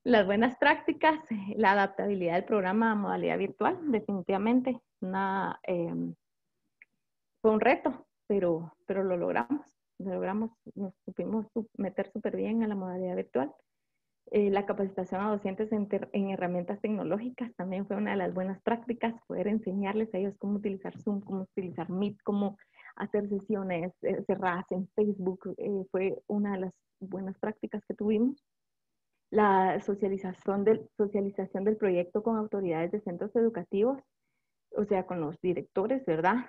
Las 0.06 0.26
buenas 0.26 0.56
prácticas, 0.58 1.20
la 1.58 1.74
adaptabilidad 1.74 2.36
del 2.36 2.46
programa 2.46 2.92
a 2.92 2.96
modalidad 2.96 3.38
virtual, 3.38 3.78
definitivamente, 3.92 4.80
una, 5.02 5.60
em, 5.64 6.16
fue 7.42 7.52
un 7.52 7.60
reto, 7.60 8.08
pero, 8.28 8.74
pero 8.86 9.04
lo 9.04 9.18
logramos 9.18 9.79
logramos, 10.00 10.52
nos 10.76 10.94
supimos 11.06 11.46
meter 11.78 12.12
súper 12.12 12.36
bien 12.36 12.64
a 12.64 12.68
la 12.68 12.76
modalidad 12.76 13.16
virtual. 13.16 13.54
Eh, 14.32 14.52
la 14.52 14.66
capacitación 14.66 15.22
a 15.22 15.32
docentes 15.32 15.72
en, 15.72 16.30
herramientas 16.30 16.80
tecnológicas 16.82 17.52
también 17.56 17.88
fue 17.88 17.98
una 17.98 18.12
de 18.12 18.18
las 18.18 18.34
buenas 18.34 18.62
prácticas, 18.62 19.16
poder 19.26 19.48
enseñarles 19.48 20.14
a 20.14 20.20
ellos 20.20 20.36
cómo 20.38 20.58
utilizar 20.58 20.96
Zoom, 21.02 21.22
cómo 21.22 21.44
utilizar 21.44 21.90
Meet, 21.90 22.18
cómo 22.24 22.58
hacer 22.96 23.28
sesiones 23.28 23.92
eh, 24.04 24.24
cerradas 24.28 24.66
en 24.70 24.88
Facebook, 24.96 25.56
eh, 25.58 25.84
fue 25.90 26.22
una 26.28 26.54
de 26.54 26.60
las 26.60 26.74
buenas 27.00 27.40
prácticas 27.40 27.84
que 27.88 27.96
tuvimos. 27.96 28.44
La 29.32 29.80
socialización 29.82 30.64
del, 30.64 30.88
socialización 30.96 31.64
del 31.64 31.78
proyecto 31.78 32.22
con 32.22 32.38
autoridades 32.38 32.92
de 32.92 33.02
centros 33.02 33.36
educativos, 33.36 34.00
o 34.76 34.86
sea, 34.86 35.08
con 35.08 35.22
los 35.22 35.40
directores, 35.42 36.06
¿verdad? 36.06 36.46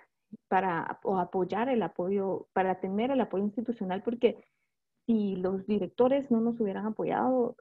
Para 0.49 1.01
o 1.05 1.19
apoyar 1.19 1.69
el 1.69 1.83
apoyo, 1.83 2.47
para 2.53 2.81
tener 2.81 3.11
el 3.11 3.21
apoyo 3.21 3.45
institucional, 3.45 4.03
porque 4.03 4.45
si 5.07 5.37
los 5.37 5.67
directores 5.67 6.31
no 6.31 6.41
nos 6.41 6.61
hubieran 6.61 6.87
apoyado, 6.87 7.57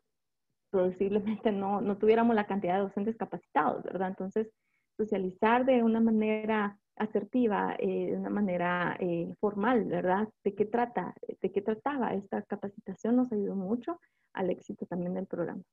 posiblemente 0.72 1.52
no, 1.52 1.82
no 1.82 1.98
tuviéramos 1.98 2.36
la 2.36 2.48
cantidad 2.48 2.76
de 2.76 2.82
docentes 2.82 3.18
capacitados, 3.18 3.84
¿verdad? 3.84 4.10
Entonces, 4.10 4.52
socializar 4.98 5.66
de 5.66 5.84
una 5.84 6.00
manera 6.00 6.78
asertiva, 6.98 7.76
eh, 7.80 8.12
de 8.12 8.18
una 8.18 8.30
manera 8.30 8.98
eh, 9.00 9.34
formal, 9.40 9.86
¿verdad? 9.86 10.28
¿De 10.44 10.54
qué 10.54 10.66
trata? 10.66 11.16
¿De 11.42 11.52
qué 11.52 11.62
trataba? 11.62 12.14
Esta 12.14 12.42
capacitación 12.44 13.16
nos 13.16 13.32
ayudó 13.32 13.56
mucho 13.56 14.00
al 14.34 14.50
éxito 14.50 14.86
también 14.86 15.14
del 15.14 15.26
programa. 15.26 15.64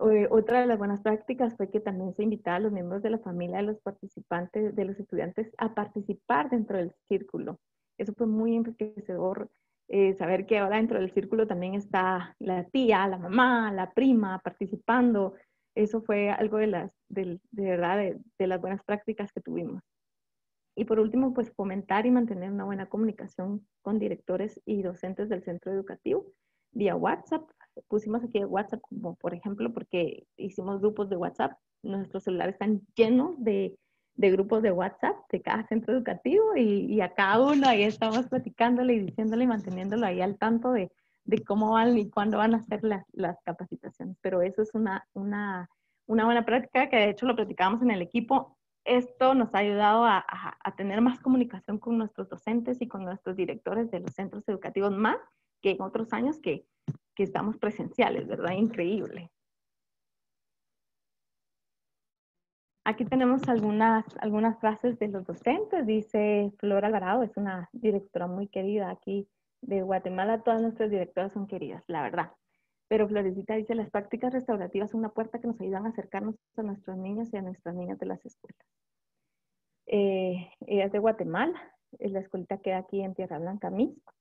Eh, 0.00 0.28
otra 0.30 0.60
de 0.60 0.66
las 0.66 0.78
buenas 0.78 1.00
prácticas 1.00 1.56
fue 1.56 1.70
que 1.70 1.80
también 1.80 2.14
se 2.14 2.22
invitaba 2.22 2.56
a 2.56 2.60
los 2.60 2.72
miembros 2.72 3.02
de 3.02 3.10
la 3.10 3.18
familia 3.18 3.56
de 3.56 3.64
los 3.64 3.80
participantes, 3.80 4.74
de 4.74 4.84
los 4.84 4.98
estudiantes, 4.98 5.52
a 5.58 5.74
participar 5.74 6.50
dentro 6.50 6.78
del 6.78 6.92
círculo. 7.08 7.58
Eso 7.98 8.12
fue 8.14 8.26
muy 8.28 8.56
enriquecedor, 8.56 9.50
eh, 9.88 10.14
saber 10.14 10.46
que 10.46 10.58
ahora 10.58 10.76
dentro 10.76 11.00
del 11.00 11.12
círculo 11.12 11.46
también 11.46 11.74
está 11.74 12.36
la 12.38 12.64
tía, 12.64 13.08
la 13.08 13.18
mamá, 13.18 13.72
la 13.72 13.92
prima 13.92 14.38
participando. 14.38 15.34
Eso 15.74 16.00
fue 16.02 16.30
algo 16.30 16.58
de, 16.58 16.68
las, 16.68 16.92
de, 17.08 17.40
verdad 17.52 18.14
de, 18.38 18.46
las 18.46 18.60
buenas 18.60 18.84
prácticas 18.84 19.32
que 19.32 19.40
tuvimos. 19.40 19.82
Y 20.76 20.84
por 20.84 21.00
último, 21.00 21.34
pues 21.34 21.50
fomentar 21.54 22.06
y 22.06 22.12
mantener 22.12 22.52
una 22.52 22.64
buena 22.64 22.86
comunicación 22.88 23.66
con 23.82 23.98
directores 23.98 24.60
y 24.64 24.82
docentes 24.82 25.28
del 25.28 25.42
centro 25.42 25.72
educativo 25.72 26.26
vía 26.70 26.94
WhatsApp, 26.94 27.50
pusimos 27.88 28.24
aquí 28.24 28.44
WhatsApp 28.44 28.80
como 28.80 29.14
por 29.16 29.34
ejemplo 29.34 29.72
porque 29.72 30.26
hicimos 30.36 30.80
grupos 30.80 31.08
de 31.08 31.16
WhatsApp. 31.16 31.52
Nuestros 31.82 32.24
celulares 32.24 32.54
están 32.54 32.82
llenos 32.94 33.34
de, 33.38 33.78
de 34.18 34.30
grupos 34.32 34.62
de 34.62 34.72
WhatsApp 34.72 35.16
de 35.30 35.40
cada 35.40 35.66
centro 35.68 35.94
educativo 35.94 36.56
y, 36.56 37.00
a 37.00 37.14
cada 37.14 37.40
uno 37.40 37.68
ahí 37.68 37.84
estamos 37.84 38.26
platicándole 38.26 38.94
y 38.94 38.98
diciéndole 39.06 39.44
y 39.44 39.46
manteniéndolo 39.46 40.04
ahí 40.06 40.20
al 40.20 40.36
tanto 40.38 40.72
de, 40.72 40.90
de 41.24 41.44
cómo 41.44 41.72
van 41.72 41.96
y 41.96 42.10
cuándo 42.10 42.38
van 42.38 42.54
a 42.54 42.62
ser 42.62 42.82
las, 42.82 43.04
las 43.12 43.36
capacitaciones. 43.44 44.16
Pero 44.20 44.42
eso 44.42 44.62
es 44.62 44.74
una, 44.74 45.06
una, 45.12 45.68
una, 46.06 46.24
buena 46.24 46.44
práctica 46.44 46.88
que 46.88 46.96
de 46.96 47.10
hecho 47.10 47.26
lo 47.26 47.36
platicábamos 47.36 47.80
en 47.82 47.92
el 47.92 48.02
equipo. 48.02 48.56
Esto 48.84 49.34
nos 49.34 49.54
ha 49.54 49.58
ayudado 49.58 50.04
a, 50.04 50.18
a, 50.18 50.58
a 50.64 50.76
tener 50.76 51.00
más 51.00 51.20
comunicación 51.20 51.78
con 51.78 51.96
nuestros 51.96 52.28
docentes 52.28 52.80
y 52.80 52.88
con 52.88 53.04
nuestros 53.04 53.36
directores 53.36 53.88
de 53.90 54.00
los 54.00 54.12
centros 54.14 54.48
educativos 54.48 54.90
más 54.90 55.18
que 55.60 55.70
en 55.70 55.82
otros 55.82 56.12
años 56.12 56.40
que 56.40 56.66
que 57.18 57.24
estamos 57.24 57.56
presenciales, 57.56 58.28
¿verdad? 58.28 58.52
Increíble. 58.52 59.28
Aquí 62.84 63.04
tenemos 63.04 63.48
algunas, 63.48 64.04
algunas 64.20 64.60
frases 64.60 65.00
de 65.00 65.08
los 65.08 65.26
docentes. 65.26 65.84
Dice 65.84 66.52
Flor 66.58 66.84
Alvarado, 66.84 67.24
es 67.24 67.36
una 67.36 67.68
directora 67.72 68.28
muy 68.28 68.46
querida 68.46 68.90
aquí 68.90 69.28
de 69.62 69.82
Guatemala. 69.82 70.44
Todas 70.44 70.62
nuestras 70.62 70.92
directoras 70.92 71.32
son 71.32 71.48
queridas, 71.48 71.82
la 71.88 72.02
verdad. 72.02 72.30
Pero 72.86 73.08
Florecita 73.08 73.56
dice, 73.56 73.74
las 73.74 73.90
prácticas 73.90 74.32
restaurativas 74.32 74.92
son 74.92 75.00
una 75.00 75.08
puerta 75.08 75.40
que 75.40 75.48
nos 75.48 75.60
ayudan 75.60 75.86
a 75.86 75.88
acercarnos 75.88 76.36
a 76.56 76.62
nuestros 76.62 76.96
niños 76.98 77.30
y 77.32 77.36
a 77.36 77.42
nuestras 77.42 77.74
niñas 77.74 77.98
de 77.98 78.06
las 78.06 78.24
escuelas. 78.24 78.64
Eh, 79.86 80.52
ella 80.68 80.84
es 80.84 80.92
de 80.92 81.00
Guatemala, 81.00 81.74
la 81.98 82.20
escuelita 82.20 82.58
queda 82.58 82.78
aquí 82.78 83.00
en 83.00 83.16
Tierra 83.16 83.40
Blanca, 83.40 83.70
Misco. 83.70 84.12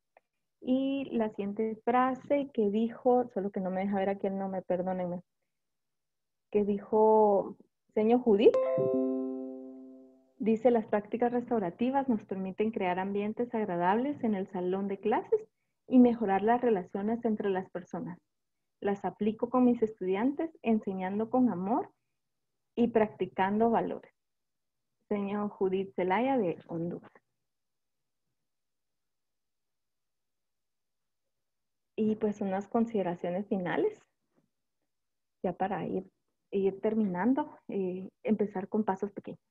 Y 0.61 1.09
la 1.11 1.29
siguiente 1.29 1.79
frase 1.83 2.49
que 2.53 2.69
dijo, 2.69 3.27
solo 3.33 3.51
que 3.51 3.59
no 3.59 3.69
me 3.69 3.81
deja 3.81 3.97
ver 3.97 4.09
aquí 4.09 4.27
el 4.27 4.37
nombre, 4.37 4.61
perdónenme, 4.61 5.21
que 6.51 6.63
dijo 6.63 7.57
señor 7.93 8.21
Judith, 8.21 8.55
dice 10.37 10.71
las 10.71 10.85
prácticas 10.85 11.31
restaurativas 11.31 12.07
nos 12.07 12.23
permiten 12.25 12.71
crear 12.71 12.99
ambientes 12.99 13.53
agradables 13.53 14.23
en 14.23 14.35
el 14.35 14.47
salón 14.47 14.87
de 14.87 14.99
clases 14.99 15.41
y 15.87 15.99
mejorar 15.99 16.41
las 16.41 16.61
relaciones 16.61 17.23
entre 17.25 17.49
las 17.49 17.69
personas. 17.69 18.19
Las 18.79 19.03
aplico 19.05 19.49
con 19.49 19.65
mis 19.65 19.81
estudiantes 19.81 20.51
enseñando 20.61 21.29
con 21.29 21.49
amor 21.49 21.91
y 22.75 22.89
practicando 22.89 23.69
valores. 23.69 24.13
Señor 25.09 25.49
Judith 25.49 25.93
Zelaya 25.95 26.37
de 26.37 26.59
Honduras. 26.67 27.26
Y 31.97 32.15
pues 32.15 32.39
unas 32.39 32.67
consideraciones 32.67 33.47
finales, 33.47 33.99
ya 35.43 35.51
para 35.51 35.85
ir, 35.85 36.05
ir 36.51 36.79
terminando, 36.79 37.57
eh, 37.67 38.07
empezar 38.23 38.69
con 38.69 38.85
pasos 38.85 39.11
pequeños. 39.11 39.41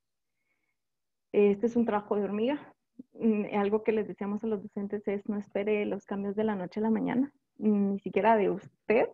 Este 1.33 1.67
es 1.67 1.77
un 1.77 1.85
trabajo 1.85 2.17
de 2.17 2.23
hormiga. 2.23 2.75
Mm, 3.13 3.55
algo 3.59 3.83
que 3.83 3.93
les 3.93 4.09
decíamos 4.09 4.43
a 4.43 4.47
los 4.47 4.63
docentes 4.63 5.07
es 5.07 5.29
no 5.29 5.37
espere 5.37 5.85
los 5.85 6.07
cambios 6.07 6.35
de 6.37 6.45
la 6.45 6.55
noche 6.55 6.81
a 6.81 6.85
la 6.85 6.91
mañana, 6.91 7.31
ni 7.59 7.99
siquiera 7.99 8.37
de 8.37 8.49
usted, 8.49 9.09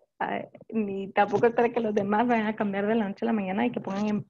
ni 0.69 1.11
tampoco 1.13 1.47
espere 1.47 1.73
que 1.73 1.81
los 1.81 1.95
demás 1.95 2.29
vayan 2.29 2.47
a 2.47 2.55
cambiar 2.55 2.87
de 2.87 2.95
la 2.95 3.09
noche 3.09 3.25
a 3.25 3.27
la 3.27 3.33
mañana 3.33 3.67
y 3.67 3.73
que 3.73 3.81
pongan 3.81 4.07
en, 4.07 4.27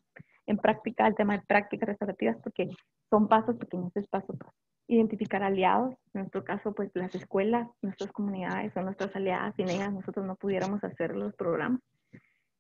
en 0.46 0.58
práctica 0.58 1.06
el 1.06 1.14
tema 1.14 1.38
de 1.38 1.44
prácticas 1.46 1.88
restaurativas 1.88 2.36
porque 2.42 2.68
son 3.10 3.28
pasos 3.28 3.56
pequeños, 3.56 3.94
es 3.96 4.08
paso 4.08 4.32
a 4.32 4.36
paso 4.36 4.52
identificar 4.88 5.42
aliados, 5.42 5.94
en 6.12 6.20
nuestro 6.22 6.44
caso, 6.44 6.74
pues 6.74 6.90
las 6.94 7.14
escuelas, 7.14 7.68
nuestras 7.80 8.12
comunidades 8.12 8.72
son 8.72 8.84
nuestras 8.84 9.14
aliadas, 9.16 9.54
sin 9.56 9.68
ellas 9.68 9.92
nosotros 9.92 10.26
no 10.26 10.36
pudiéramos 10.36 10.82
hacer 10.84 11.16
los 11.16 11.34
programas. 11.34 11.80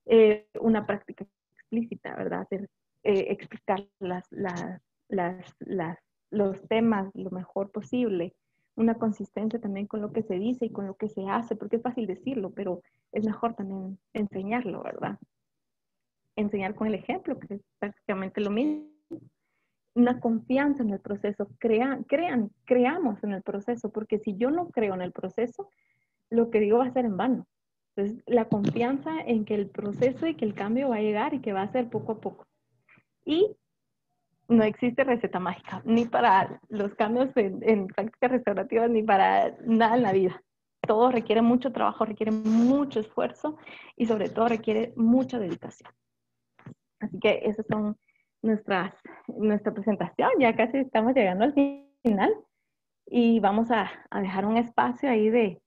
Eh, 0.06 0.46
una 0.60 0.86
práctica 0.86 1.26
explícita, 1.54 2.14
¿verdad? 2.16 2.46
Eh, 2.52 2.68
explicar 3.02 3.86
las, 3.98 4.26
las, 4.30 4.80
las, 5.08 5.54
las, 5.60 5.98
los 6.30 6.66
temas 6.68 7.10
lo 7.14 7.30
mejor 7.30 7.70
posible, 7.70 8.34
una 8.74 8.94
consistencia 8.94 9.60
también 9.60 9.86
con 9.86 10.00
lo 10.00 10.12
que 10.12 10.22
se 10.22 10.38
dice 10.38 10.66
y 10.66 10.70
con 10.70 10.86
lo 10.86 10.94
que 10.94 11.08
se 11.08 11.28
hace, 11.28 11.56
porque 11.56 11.76
es 11.76 11.82
fácil 11.82 12.06
decirlo, 12.06 12.52
pero 12.52 12.82
es 13.12 13.24
mejor 13.24 13.54
también 13.54 13.98
enseñarlo, 14.14 14.82
¿verdad? 14.82 15.18
Enseñar 16.36 16.74
con 16.74 16.86
el 16.86 16.94
ejemplo, 16.94 17.38
que 17.38 17.54
es 17.54 17.60
prácticamente 17.78 18.40
lo 18.40 18.50
mismo. 18.50 18.88
Una 19.94 20.20
confianza 20.20 20.82
en 20.82 20.90
el 20.90 21.00
proceso, 21.00 21.48
crean, 21.58 22.04
crean, 22.04 22.50
creamos 22.64 23.22
en 23.22 23.32
el 23.32 23.42
proceso, 23.42 23.90
porque 23.90 24.18
si 24.18 24.36
yo 24.36 24.50
no 24.50 24.70
creo 24.70 24.94
en 24.94 25.02
el 25.02 25.12
proceso, 25.12 25.68
lo 26.30 26.50
que 26.50 26.60
digo 26.60 26.78
va 26.78 26.86
a 26.86 26.92
ser 26.92 27.04
en 27.04 27.16
vano. 27.16 27.46
Entonces, 27.94 28.24
la 28.26 28.46
confianza 28.46 29.20
en 29.20 29.44
que 29.44 29.54
el 29.54 29.68
proceso 29.68 30.26
y 30.26 30.34
que 30.34 30.46
el 30.46 30.54
cambio 30.54 30.88
va 30.88 30.96
a 30.96 31.02
llegar 31.02 31.34
y 31.34 31.40
que 31.40 31.52
va 31.52 31.62
a 31.62 31.72
ser 31.72 31.90
poco 31.90 32.12
a 32.12 32.20
poco. 32.20 32.46
Y 33.24 33.54
no 34.48 34.64
existe 34.64 35.04
receta 35.04 35.38
mágica, 35.38 35.82
ni 35.84 36.06
para 36.06 36.60
los 36.68 36.94
cambios 36.94 37.30
en, 37.36 37.86
prácticas 37.86 38.30
restaurativas, 38.30 38.90
ni 38.90 39.02
para 39.02 39.56
nada 39.64 39.96
en 39.96 40.02
la 40.02 40.12
vida. 40.12 40.42
Todo 40.86 41.10
requiere 41.10 41.42
mucho 41.42 41.72
trabajo, 41.72 42.04
requiere 42.04 42.32
mucho 42.32 43.00
esfuerzo 43.00 43.56
y 43.96 44.06
sobre 44.06 44.28
todo 44.28 44.48
requiere 44.48 44.92
mucha 44.96 45.38
dedicación. 45.38 45.90
Así 47.02 47.18
que 47.18 47.42
esas 47.44 47.66
son 47.66 47.96
nuestras, 48.42 48.94
nuestra 49.26 49.72
presentación. 49.74 50.30
Ya 50.38 50.56
casi 50.56 50.78
estamos 50.78 51.14
llegando 51.14 51.44
al 51.44 51.54
final 52.02 52.34
y 53.06 53.40
vamos 53.40 53.70
a, 53.70 53.90
dejar 54.20 54.46
un 54.46 54.56
espacio 54.56 55.10
ahí 55.10 55.30
de, 55.30 55.60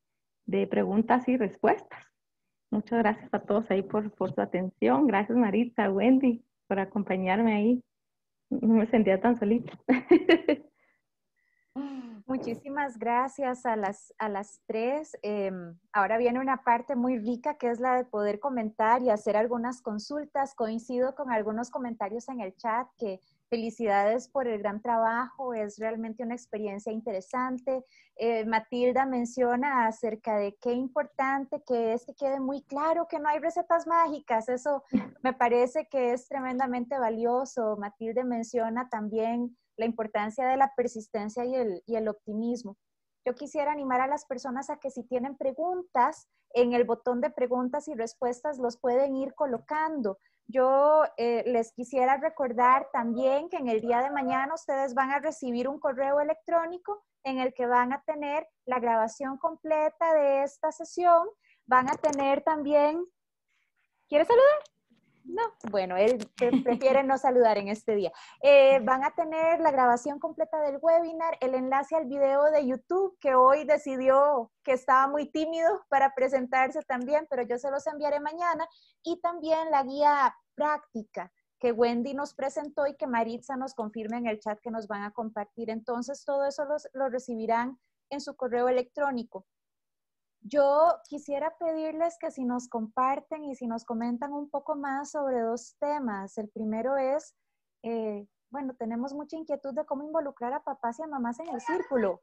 de, 0.46 0.68
preguntas 0.68 1.28
y 1.28 1.38
respuestas. 1.38 2.04
Muchas 2.72 3.00
gracias 3.00 3.34
a 3.34 3.40
todos 3.40 3.70
ahí 3.70 3.84
por, 3.84 4.12
por 4.12 4.34
su 4.34 4.42
atención. 4.42 5.08
Gracias 5.08 5.38
Marita, 5.38 5.92
Wendy, 5.92 6.44
por 6.68 6.80
acompañarme 6.80 7.54
ahí 7.54 7.84
no 8.50 8.76
me 8.76 8.88
sentía 8.88 9.20
tan 9.20 9.38
solita. 9.38 9.78
Muchísimas 12.36 13.00
gracias 13.00 13.66
a 13.66 13.78
las, 13.78 14.14
a 14.18 14.28
las 14.28 14.60
tres. 14.68 15.18
Em, 15.22 15.78
ahora 15.94 16.18
viene 16.18 16.42
una 16.42 16.64
parte 16.64 16.94
muy 16.98 17.18
rica 17.18 17.58
que 17.58 17.70
es 17.70 17.80
la 17.80 17.96
de 17.96 18.04
poder 18.04 18.42
comentar 18.42 19.02
y 19.02 19.10
hacer 19.10 19.38
algunas 19.38 19.82
consultas. 19.82 20.54
Coincido 20.54 21.16
con 21.16 21.32
algunos 21.32 21.70
comentarios 21.70 22.28
en 22.28 22.42
el 22.42 22.54
chat 22.58 22.88
que 22.98 23.22
Felicidades 23.48 24.28
por 24.28 24.48
el 24.48 24.58
gran 24.58 24.82
trabajo, 24.82 25.54
es 25.54 25.78
realmente 25.78 26.24
una 26.24 26.34
experiencia 26.34 26.92
interesante. 26.92 27.86
Eh, 28.16 28.44
Matilda 28.44 29.06
menciona 29.06 29.86
acerca 29.86 30.36
de 30.38 30.58
qué 30.60 30.74
importante 30.74 31.62
que 31.66 31.94
es 31.94 32.06
que 32.06 32.16
quede 32.16 32.40
muy 32.40 32.64
claro 32.64 33.08
que 33.08 33.20
no 33.20 33.30
hay 33.30 33.38
recetas 33.38 33.86
mágicas. 33.86 34.50
Eso 34.50 34.84
me 35.22 35.34
parece 35.34 35.88
que 35.88 36.14
es 36.14 36.28
tremendamente 36.28 36.98
valioso. 36.98 37.78
Matilda 37.78 38.24
menciona 38.24 38.90
también 38.90 39.56
la 39.78 39.86
importancia 39.86 40.48
de 40.48 40.58
la 40.58 40.74
persistencia 40.76 41.46
y 41.46 41.56
el, 41.96 42.08
optimismo. 42.08 42.78
Yo 43.26 43.34
quisiera 43.34 43.72
animar 43.72 44.02
a 44.02 44.08
las 44.08 44.26
personas 44.26 44.70
a 44.70 44.78
que 44.78 44.92
si 44.92 45.04
tienen 45.04 45.36
preguntas, 45.36 46.28
en 46.54 46.74
el 46.74 46.86
botón 46.86 47.20
de 47.22 47.32
preguntas 47.32 47.88
y 47.88 47.96
respuestas 47.96 48.60
los 48.60 48.78
pueden 48.78 49.16
ir 49.16 49.34
colocando. 49.34 50.20
Yo 50.48 51.04
eh, 51.18 51.44
les 51.48 51.74
quisiera 51.74 52.18
recordar 52.18 52.88
también 52.94 53.50
que 53.50 53.58
en 53.58 53.68
el 53.68 53.82
día 53.82 54.02
de 54.02 54.12
mañana 54.12 54.54
ustedes 54.54 54.94
van 54.94 55.12
a 55.12 55.20
recibir 55.20 55.68
un 55.68 55.80
correo 55.80 56.22
electrónico 56.22 57.04
en 57.24 57.40
el 57.40 57.54
que 57.54 57.66
van 57.66 57.92
a 57.92 58.04
tener 58.04 58.48
la 58.66 58.80
grabación 58.80 59.38
completa 59.38 60.14
de 60.14 60.44
esta 60.44 60.72
sesión. 60.72 61.28
Van 61.66 61.90
a 61.90 61.96
tener 61.96 62.44
también... 62.44 63.04
¿Quieres 64.08 64.28
saludar? 64.28 64.75
No, 65.26 65.42
bueno, 65.72 65.98
él 65.98 66.30
prefiere 66.64 67.04
no 67.04 67.18
saludar 67.18 67.58
en 67.58 67.68
este 67.68 67.96
día. 67.96 68.12
Eh, 68.42 68.80
van 68.84 69.04
a 69.04 69.12
tener 69.12 69.60
la 69.60 69.72
grabación 69.72 70.20
completa 70.20 70.62
del 70.62 70.78
webinar, 70.80 71.38
el 71.42 71.56
enlace 71.56 71.96
al 71.96 72.06
video 72.06 72.44
de 72.52 72.66
YouTube, 72.68 73.18
que 73.20 73.34
hoy 73.34 73.66
decidió 73.66 74.52
que 74.64 74.74
estaba 74.74 75.08
muy 75.08 75.32
tímido 75.32 75.84
para 75.90 76.14
presentarse 76.14 76.82
también, 76.84 77.26
pero 77.30 77.42
yo 77.42 77.58
se 77.58 77.72
los 77.72 77.88
enviaré 77.88 78.20
mañana, 78.20 78.68
y 79.04 79.20
también 79.20 79.72
la 79.72 79.84
guía 79.84 80.36
práctica 80.54 81.32
que 81.60 81.72
Wendy 81.72 82.14
nos 82.14 82.36
presentó 82.36 82.86
y 82.86 82.96
que 82.96 83.08
Maritza 83.08 83.56
nos 83.56 83.74
confirme 83.74 84.18
en 84.18 84.28
el 84.28 84.40
chat 84.40 84.60
que 84.60 84.70
nos 84.70 84.88
van 84.88 85.04
a 85.04 85.12
compartir. 85.12 85.72
Entonces, 85.72 86.24
todo 86.24 86.46
eso 86.46 86.66
lo 86.94 87.10
recibirán 87.10 87.80
en 88.12 88.22
su 88.22 88.36
correo 88.36 88.70
electrónico. 88.70 89.48
Yo 90.48 90.93
quisiera 91.10 91.58
pedirles 91.58 92.20
que 92.20 92.30
si 92.30 92.46
nos 92.46 92.70
comparten 92.70 93.46
y 93.46 93.56
si 93.56 93.66
nos 93.66 93.84
comentan 93.84 94.32
un 94.32 94.48
poco 94.48 94.76
más 94.76 95.10
sobre 95.10 95.41
dos 95.41 95.76
temas. 95.80 96.38
El 96.38 96.50
primero 96.50 96.98
es, 96.98 97.34
eh, 97.82 98.28
bueno, 98.52 98.76
tenemos 98.76 99.12
mucha 99.12 99.38
inquietud 99.38 99.74
de 99.74 99.86
cómo 99.86 100.04
involucrar 100.04 100.54
a 100.54 100.64
papás 100.64 101.00
y 101.00 101.02
a 101.02 101.08
mamás 101.08 101.39
en 101.39 101.50
el 101.50 101.62
círculo, 101.62 102.20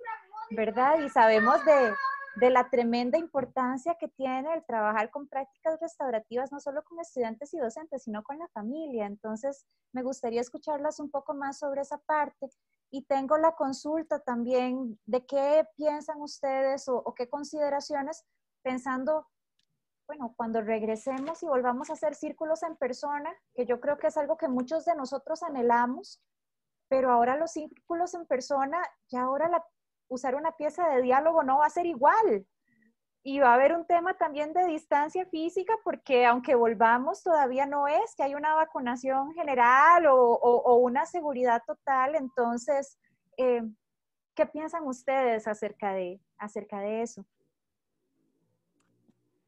¿verdad? 0.53 1.01
Y 1.01 1.09
sabemos 1.09 1.65
de, 1.65 1.93
de 2.37 2.51
la 2.51 2.71
tremenda 2.71 3.19
importancia 3.19 3.97
que 3.99 4.07
tiene 4.07 4.55
el 4.55 4.65
trabajar 4.65 5.11
con 5.11 5.27
prácticas 5.27 5.81
restaurativas, 5.81 6.53
no 6.53 6.61
solo 6.61 6.85
con 6.85 7.01
estudiantes 7.01 7.53
y 7.55 7.59
docentes, 7.59 8.05
sino 8.05 8.23
con 8.23 8.39
la 8.39 8.47
familia. 8.55 9.07
Entonces, 9.07 9.67
me 9.93 10.05
gustaría 10.05 10.41
escucharlas 10.41 11.01
un 11.01 11.11
poco 11.11 11.35
más 11.35 11.59
sobre 11.59 11.81
esa 11.81 11.99
parte 11.99 12.51
y 12.93 13.03
tengo 13.07 13.39
la 13.39 13.53
consulta 13.53 14.21
también 14.21 15.01
de 15.07 15.25
qué 15.25 15.67
piensan 15.77 16.21
ustedes 16.21 16.89
o, 16.89 17.15
qué 17.17 17.29
consideraciones 17.29 18.23
pensando, 18.63 19.27
bueno, 20.07 20.35
cuando 20.37 20.61
regresemos 20.61 21.43
y 21.43 21.47
volvamos 21.47 21.89
a 21.89 21.95
hacer 21.95 22.15
círculos 22.15 22.63
en 22.63 22.77
persona, 22.77 23.35
que 23.55 23.65
yo 23.65 23.81
creo 23.81 23.97
que 23.97 24.09
es 24.09 24.17
algo 24.19 24.37
que 24.37 24.47
muchos 24.47 24.85
de 24.85 24.95
nosotros 24.95 25.43
anhelamos, 25.43 26.23
pero 26.89 27.11
ahora 27.11 27.39
los 27.39 27.53
círculos 27.53 28.13
en 28.13 28.27
persona, 28.27 28.79
ya 29.09 29.23
ahora 29.23 29.65
usar 30.09 30.35
una 30.35 30.53
pieza 30.53 30.87
de 30.91 31.01
diálogo 31.01 31.43
no 31.43 31.59
va 31.59 31.67
a 31.67 31.71
ser 31.71 31.87
igual. 31.87 32.47
Y 33.25 33.39
va 33.39 33.51
a 33.51 33.55
haber 33.55 33.75
un 33.75 33.87
tema 33.87 34.15
también 34.15 34.53
de 34.53 34.65
distancia 34.67 35.25
física, 35.27 35.75
porque 35.85 36.27
aunque 36.27 36.57
volvamos, 36.57 37.23
todavía 37.23 37.67
no 37.67 37.87
es 37.87 38.15
que 38.17 38.25
hay 38.25 38.35
una 38.35 38.55
vacunación 38.55 39.33
general 39.35 40.07
o, 40.09 40.77
una 40.79 41.07
seguridad 41.07 41.63
total. 41.65 42.17
Entonces, 42.17 42.99
eh, 43.37 43.63
¿qué 44.35 44.47
piensan 44.47 44.87
ustedes 44.87 45.47
acerca 45.47 45.93
de, 45.93 46.21
acerca 46.37 46.81
de 46.81 47.03
eso? 47.03 47.25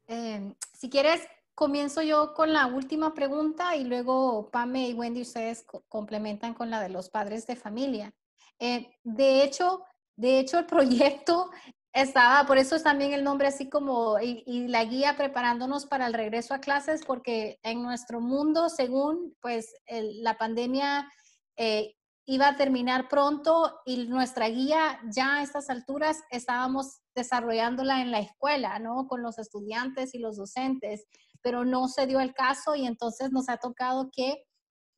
Em, 0.07 0.55
si 0.73 0.89
quieres, 0.89 1.27
comienzo 1.55 2.01
yo 2.01 2.33
con 2.33 2.53
la 2.53 2.67
última 2.67 3.13
pregunta 3.13 3.75
y 3.75 3.85
luego 3.85 4.49
Pame 4.51 4.89
y 4.89 4.93
Wendy, 4.93 5.21
ustedes 5.21 5.65
complementan 5.89 6.53
con 6.53 6.69
la 6.69 6.81
de 6.81 6.89
los 6.89 7.09
padres 7.09 7.47
de 7.47 7.55
familia. 7.55 8.13
Eh, 8.59 8.89
de 9.03 9.43
hecho, 9.43 9.83
de 10.15 10.39
hecho, 10.39 10.59
el 10.59 10.65
proyecto 11.23 11.49
estaba, 11.95 12.45
por 12.45 12.57
eso 12.57 12.75
es 12.75 12.83
también 12.83 13.13
el 13.13 13.23
nombre 13.23 13.47
así 13.47 13.69
como, 13.69 14.19
y, 14.19 14.67
la 14.67 14.83
guía 14.83 15.15
preparándonos 15.15 15.85
para 15.85 16.07
el 16.07 16.13
regreso 16.13 16.53
a 16.53 16.59
clases, 16.59 17.05
porque 17.05 17.57
en 17.63 17.81
nuestro 17.81 18.19
mundo, 18.19 18.67
según 18.67 19.33
pues 19.41 19.73
la 19.87 20.37
pandemia 20.37 21.09
eh, 21.55 21.95
iba 22.25 22.49
a 22.49 22.57
terminar 22.57 23.07
pronto 23.07 23.79
y 23.85 24.07
nuestra 24.07 24.49
guía 24.49 24.99
ya 25.09 25.37
a 25.37 25.43
estas 25.43 25.69
alturas 25.69 26.19
estábamos 26.31 26.99
desarrollándola 27.15 28.01
en 28.01 28.11
la 28.11 28.19
escuela, 28.19 28.77
¿no? 28.77 29.07
Con 29.07 29.21
los 29.21 29.39
estudiantes 29.39 30.13
y 30.13 30.19
los 30.19 30.35
docentes, 30.35 31.05
pero 31.41 31.63
no 31.63 31.87
se 31.87 32.07
dio 32.07 32.19
el 32.19 32.33
caso 32.33 32.75
y 32.75 32.85
entonces 32.85 33.31
nos 33.31 33.47
ha 33.47 33.55
tocado 33.55 34.09
que 34.11 34.43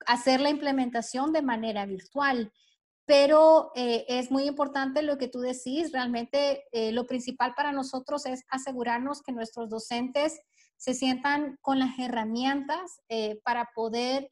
hacer 0.07 0.41
la 0.41 0.49
implementación 0.49 1.31
de 1.31 1.43
manera 1.43 1.85
virtual 1.85 2.51
pero 3.07 3.71
eh, 3.73 4.05
es 4.09 4.31
muy 4.31 4.43
importante 4.43 5.01
lo 5.01 5.17
que 5.17 5.29
tú 5.29 5.39
decís. 5.39 5.93
Realmente 5.93 6.65
eh, 6.73 6.91
lo 6.91 7.07
principal 7.07 7.53
para 7.55 7.71
nosotros 7.71 8.25
es 8.25 8.43
asegurarnos 8.49 9.23
que 9.23 9.31
nuestros 9.31 9.69
docentes 9.69 10.41
se 10.75 10.93
sientan 10.93 11.57
con 11.61 11.79
las 11.79 11.97
herramientas 11.97 13.01
eh, 13.09 13.39
para 13.43 13.71
poder 13.73 14.29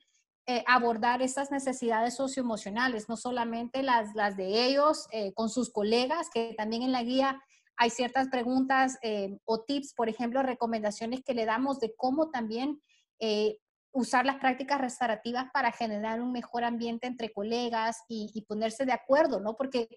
abordar 0.67 1.23
estas 1.23 1.49
necesidades 1.49 2.17
socioemocionales, 2.17 3.09
no 3.09 3.17
solamente 3.17 3.81
las, 3.81 4.13
las 4.13 4.37
de 4.37 4.67
ellos 4.67 5.07
con 5.33 5.49
sus 5.49 5.71
colegas, 5.71 6.29
que 6.31 6.53
también 6.55 6.83
en 6.83 6.91
la 6.91 7.01
guía 7.01 7.41
hay 7.77 7.89
ciertas 7.89 8.27
preguntas 8.27 8.99
o 9.45 9.63
tips, 9.63 9.95
por 9.95 10.07
ejemplo, 10.07 10.43
recomendaciones 10.43 11.23
que 11.23 11.33
le 11.33 11.45
damos 11.45 11.79
de 11.79 11.95
cómo 11.97 12.29
también 12.29 12.79
usar 13.95 14.25
las 14.25 14.35
prácticas 14.35 14.79
restaurativas 14.79 15.49
para 15.53 15.71
generar 15.71 16.21
un 16.21 16.33
mejor 16.33 16.65
ambiente 16.65 17.07
entre 17.07 17.31
colegas 17.31 18.03
y, 18.09 18.45
ponerse 18.45 18.85
de 18.85 18.91
acuerdo, 18.91 19.39
¿no? 19.39 19.55
Porque 19.55 19.87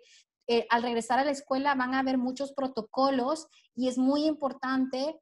eh, 0.46 0.66
al 0.70 0.84
regresar 0.84 1.18
a 1.18 1.24
la 1.24 1.32
escuela 1.32 1.74
van 1.74 1.94
a 1.94 1.99
haber 1.99 2.16
muchos 2.16 2.53
protocolos 2.53 3.49
y 3.74 3.88
es 3.88 3.99
muy 3.99 4.24
importante 4.24 5.18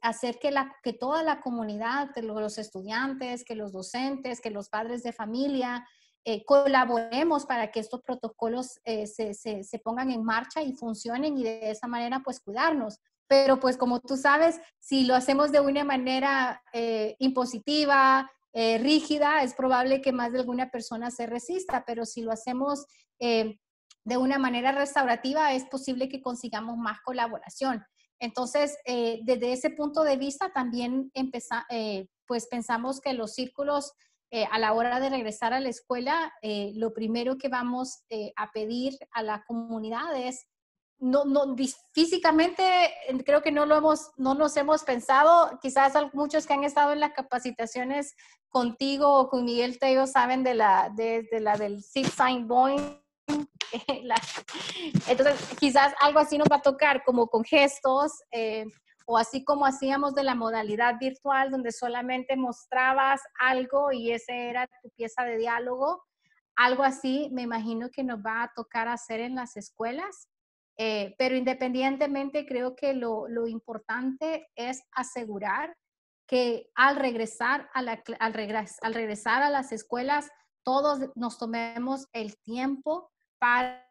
hacer 0.00 0.38
que, 0.38 0.50
la, 0.50 0.74
que 0.82 0.94
toda 0.94 1.22
la 1.22 1.40
comunidad, 1.40 2.12
que 2.14 2.22
los 2.22 2.56
estudiantes, 2.56 3.44
que 3.44 3.54
los 3.54 3.72
docentes, 3.72 4.40
que 4.40 4.50
los 4.50 4.70
padres 4.70 5.02
de 5.02 5.12
familia, 5.12 5.86
eh, 6.24 6.42
colaboremos 6.44 7.44
para 7.44 7.70
que 7.70 7.80
estos 7.80 8.00
protocolos 8.00 8.80
eh, 8.84 9.06
se, 9.06 9.34
se, 9.34 9.62
se 9.62 9.78
pongan 9.78 10.10
en 10.10 10.24
marcha 10.24 10.62
y 10.62 10.72
funcionen 10.72 11.36
y 11.36 11.44
de 11.44 11.70
esa 11.70 11.86
manera 11.86 12.22
pues 12.24 12.40
cuidarnos. 12.40 12.98
Pero 13.28 13.58
pues 13.58 13.76
como 13.76 14.00
tú 14.00 14.16
sabes, 14.16 14.60
si 14.78 15.04
lo 15.04 15.14
hacemos 15.14 15.52
de 15.52 15.60
una 15.60 15.84
manera 15.84 16.62
eh, 16.72 17.16
impositiva, 17.18 18.30
eh, 18.52 18.78
rígida, 18.78 19.42
es 19.42 19.54
probable 19.54 20.00
que 20.00 20.12
más 20.12 20.32
de 20.32 20.40
alguna 20.40 20.70
persona 20.70 21.10
se 21.10 21.26
resista, 21.26 21.84
pero 21.86 22.06
si 22.06 22.22
lo 22.22 22.32
hacemos 22.32 22.86
eh, 23.18 23.58
de 24.04 24.16
una 24.16 24.38
manera 24.38 24.72
restaurativa, 24.72 25.52
es 25.52 25.64
posible 25.64 26.08
que 26.08 26.22
consigamos 26.22 26.76
más 26.76 27.00
colaboración. 27.02 27.84
Entonces, 28.18 28.76
eh, 28.84 29.20
desde 29.24 29.52
ese 29.52 29.70
punto 29.70 30.02
de 30.02 30.16
vista, 30.16 30.52
también 30.52 31.10
eh, 31.14 32.06
pues 32.26 32.46
pensamos 32.46 33.00
que 33.00 33.12
los 33.12 33.34
círculos 33.34 33.92
eh, 34.30 34.46
a 34.50 34.58
la 34.58 34.72
hora 34.72 35.00
de 35.00 35.10
regresar 35.10 35.52
a 35.52 35.60
la 35.60 35.68
escuela, 35.68 36.32
lo 36.74 36.92
primero 36.92 37.38
que 37.38 37.48
vamos 37.48 38.04
a 38.34 38.50
pedir 38.50 38.98
a 39.12 39.22
la 39.22 39.44
comunidad 39.46 40.16
es, 40.16 40.46
no, 40.98 41.24
no, 41.24 41.54
físicamente 41.92 42.92
creo 43.24 43.42
que 43.42 43.52
no 43.52 43.66
lo 43.66 43.76
hemos, 43.76 44.10
no 44.16 44.34
nos 44.34 44.56
hemos 44.56 44.82
pensado, 44.82 45.58
quizás 45.60 45.94
muchos 46.14 46.46
que 46.46 46.54
han 46.54 46.64
estado 46.64 46.92
en 46.92 47.00
las 47.00 47.12
capacitaciones 47.12 48.14
contigo 48.48 49.12
o 49.12 49.28
con 49.28 49.44
Miguel 49.44 49.78
Teo 49.78 50.06
saben 50.06 50.42
de 50.42 50.54
la, 50.54 50.90
de, 50.94 51.26
la 51.40 51.56
del 51.56 51.82
Six 51.82 52.14
Sign 52.14 52.48
entonces, 55.08 55.58
quizás 55.58 55.92
algo 56.00 56.20
así 56.20 56.38
nos 56.38 56.48
va 56.50 56.56
a 56.56 56.62
tocar 56.62 57.02
como 57.04 57.26
con 57.26 57.44
gestos 57.44 58.12
eh, 58.30 58.64
o 59.06 59.18
así 59.18 59.44
como 59.44 59.66
hacíamos 59.66 60.14
de 60.14 60.24
la 60.24 60.34
modalidad 60.34 60.98
virtual 60.98 61.50
donde 61.50 61.72
solamente 61.72 62.36
mostrabas 62.36 63.20
algo 63.38 63.92
y 63.92 64.12
ese 64.12 64.48
era 64.48 64.68
tu 64.82 64.90
pieza 64.90 65.24
de 65.24 65.36
diálogo. 65.36 66.04
Algo 66.56 66.82
así 66.82 67.28
me 67.32 67.42
imagino 67.42 67.90
que 67.90 68.02
nos 68.02 68.18
va 68.18 68.44
a 68.44 68.52
tocar 68.54 68.88
hacer 68.88 69.20
en 69.20 69.34
las 69.34 69.56
escuelas. 69.56 70.28
Eh, 70.78 71.14
pero 71.18 71.36
independientemente, 71.36 72.44
creo 72.46 72.76
que 72.76 72.92
lo, 72.92 73.46
importante 73.46 74.48
es 74.54 74.82
asegurar 74.92 75.76
que 76.28 76.70
al 76.74 76.96
regresar 76.96 77.70
a, 77.72 77.80
al, 78.18 78.34
regres, 78.34 78.76
al 78.82 78.94
regresar 78.94 79.42
a 79.42 79.50
las 79.50 79.72
escuelas, 79.72 80.28
todos 80.64 81.10
nos 81.14 81.38
tomemos 81.38 82.08
el 82.12 82.36
tiempo 82.38 83.10
para 83.38 83.86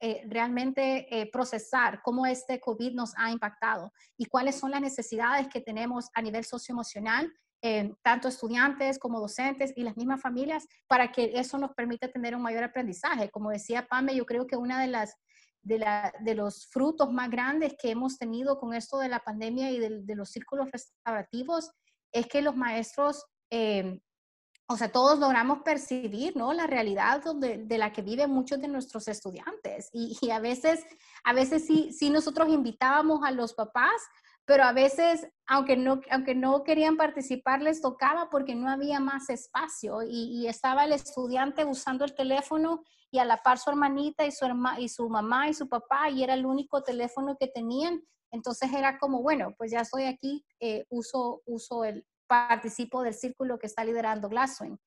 eh, 0.00 0.24
realmente 0.26 1.06
eh, 1.10 1.30
procesar 1.30 2.02
cómo 2.02 2.26
este 2.26 2.60
COVID 2.60 2.92
nos 2.92 3.14
ha 3.16 3.30
impactado 3.30 3.92
y 4.18 4.26
cuáles 4.26 4.56
son 4.58 4.72
las 4.72 4.82
necesidades 4.82 5.48
que 5.48 5.62
tenemos 5.62 6.10
a 6.12 6.20
nivel 6.20 6.44
socioemocional, 6.44 7.32
eh, 7.62 7.92
tanto 8.02 8.28
estudiantes 8.28 8.98
como 8.98 9.20
docentes 9.20 9.72
y 9.76 9.82
las 9.82 9.96
mismas 9.96 10.20
familias, 10.20 10.66
para 10.86 11.10
que 11.10 11.32
eso 11.34 11.58
nos 11.58 11.72
permita 11.74 12.08
tener 12.08 12.34
un 12.36 12.42
mayor 12.42 12.64
aprendizaje. 12.64 13.30
Como 13.30 13.50
decía 13.50 13.86
Pame, 13.88 14.14
yo 14.14 14.26
creo 14.26 14.46
que 14.46 14.56
una 14.56 14.80
de 14.80 14.88
las 14.88 15.16
de, 15.62 15.78
la, 15.78 16.12
de, 16.20 16.34
los 16.34 16.66
frutos 16.68 17.12
más 17.12 17.30
grandes 17.30 17.74
que 17.80 17.90
hemos 17.90 18.16
tenido 18.16 18.58
con 18.58 18.74
esto 18.74 18.98
de 18.98 19.08
la 19.08 19.18
pandemia 19.18 19.70
y 19.70 19.78
de, 19.78 20.02
de 20.02 20.14
los 20.14 20.30
círculos 20.30 20.70
restaurativos 20.70 21.72
es 22.12 22.26
que 22.26 22.42
los 22.42 22.56
maestros 22.56 23.26
o 24.70 24.76
sea, 24.76 24.92
todos 24.92 25.18
logramos 25.18 25.60
percibir, 25.64 26.36
¿no? 26.36 26.52
La 26.52 26.66
realidad 26.66 27.22
de 27.38 27.78
la 27.78 27.90
que 27.90 28.02
viven 28.02 28.30
muchos 28.30 28.60
de 28.60 28.68
nuestros 28.68 29.08
estudiantes. 29.08 29.88
Y, 29.94 30.30
a 30.30 30.40
veces, 30.40 30.84
a 31.24 31.32
veces 31.32 31.66
sí, 31.66 31.90
sí 31.92 32.10
nosotros 32.10 32.48
invitábamos 32.50 33.20
a 33.24 33.30
los 33.30 33.54
papás, 33.54 34.02
pero 34.48 34.64
a 34.64 34.72
veces, 34.72 35.28
aunque 35.46 35.76
no, 35.76 36.00
aunque 36.10 36.34
no 36.34 36.64
querían 36.64 36.96
participar, 36.96 37.60
les 37.60 37.82
tocaba 37.82 38.30
porque 38.30 38.54
no 38.54 38.70
había 38.70 38.98
más 38.98 39.28
espacio 39.28 39.98
y, 40.02 40.46
estaba 40.46 40.86
el 40.86 40.94
estudiante 40.94 41.66
usando 41.66 42.06
el 42.06 42.14
teléfono 42.14 42.82
y 43.10 43.18
a 43.18 43.26
la 43.26 43.42
par 43.42 43.58
su 43.58 43.68
hermanita 43.68 44.24
y 44.24 44.32
su, 44.32 44.46
y 44.78 44.88
su 44.88 45.10
mamá 45.10 45.50
y 45.50 45.54
su 45.54 45.68
papá 45.68 46.08
y 46.08 46.24
era 46.24 46.32
el 46.32 46.46
único 46.46 46.82
teléfono 46.82 47.36
que 47.38 47.48
tenían. 47.48 48.02
Entonces 48.32 48.72
era 48.72 48.98
como, 48.98 49.20
bueno, 49.20 49.54
pues 49.58 49.70
ya 49.70 49.80
estoy 49.82 50.04
aquí, 50.04 50.42
eh, 50.60 50.86
uso, 50.88 51.42
uso 51.44 51.84
el, 51.84 52.06
participo 52.26 53.02
del 53.02 53.12
círculo 53.12 53.58
que 53.58 53.66
está 53.66 53.84
liderando 53.84 54.30
Glasswing. 54.30 54.78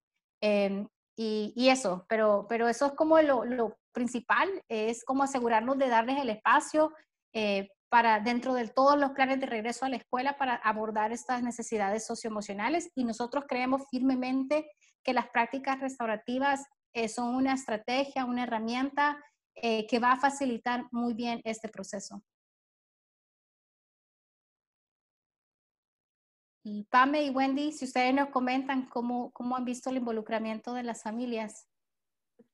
Em, 0.42 0.88
y, 1.16 1.70
eso, 1.70 2.04
pero, 2.10 2.48
pero 2.50 2.68
eso 2.68 2.88
es 2.88 2.94
como 2.94 3.22
lo, 3.22 3.46
lo, 3.46 3.78
principal, 3.92 4.50
es 4.70 5.04
como 5.04 5.22
asegurarnos 5.22 5.78
de 5.78 5.88
darles 5.88 6.18
el 6.20 6.30
espacio 6.32 6.94
eh, 7.34 7.68
para 7.92 8.22
dentro 8.22 8.54
de 8.54 8.70
todos 8.70 8.98
los 8.98 9.12
planes 9.12 9.42
de 9.42 9.48
regreso 9.48 9.84
a 9.84 9.90
la 9.90 9.98
escuela 9.98 10.38
para 10.38 10.56
abordar 10.56 11.12
estas 11.12 11.44
necesidades 11.44 12.06
socioemocionales 12.06 12.90
y 12.96 13.04
nosotros 13.04 13.44
creemos 13.50 13.82
firmemente 13.92 14.72
que 15.04 15.14
las 15.14 15.28
prácticas 15.30 15.82
restaurativas 15.82 16.66
eh, 16.94 17.10
son 17.10 17.36
una 17.36 17.54
estrategia, 17.54 18.24
una 18.24 18.44
herramienta 18.44 19.22
eh, 19.56 19.86
que 19.88 20.00
va 20.00 20.14
a 20.14 20.20
facilitar 20.22 20.86
muy 20.92 21.14
bien 21.14 21.42
este 21.44 21.68
proceso. 21.68 22.24
Pame 26.90 27.24
y 27.24 27.30
Wendy, 27.30 27.74
si 27.74 27.84
ustedes 27.84 28.14
nos 28.14 28.30
comentan 28.30 28.88
cómo, 28.88 29.32
cómo 29.32 29.58
han 29.58 29.66
visto 29.66 29.90
el 29.90 29.98
involucramiento 29.98 30.74
de 30.74 30.84
las 30.84 31.04
familias. 31.04 31.68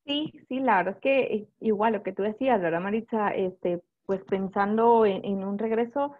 Sí, 0.04 0.32
sí, 0.48 0.62
la 0.62 0.78
verdad 0.78 0.96
es 0.96 1.02
que 1.02 1.48
igual 1.60 1.94
lo 1.94 2.02
que 2.02 2.14
tú 2.14 2.24
decías, 2.24 2.60
¿verdad, 2.60 2.82
Maritza? 2.82 3.36
Este, 3.36 3.84
pues 4.08 4.24
pensando 4.24 5.06
en, 5.06 5.44
un 5.44 5.60
regreso 5.60 6.14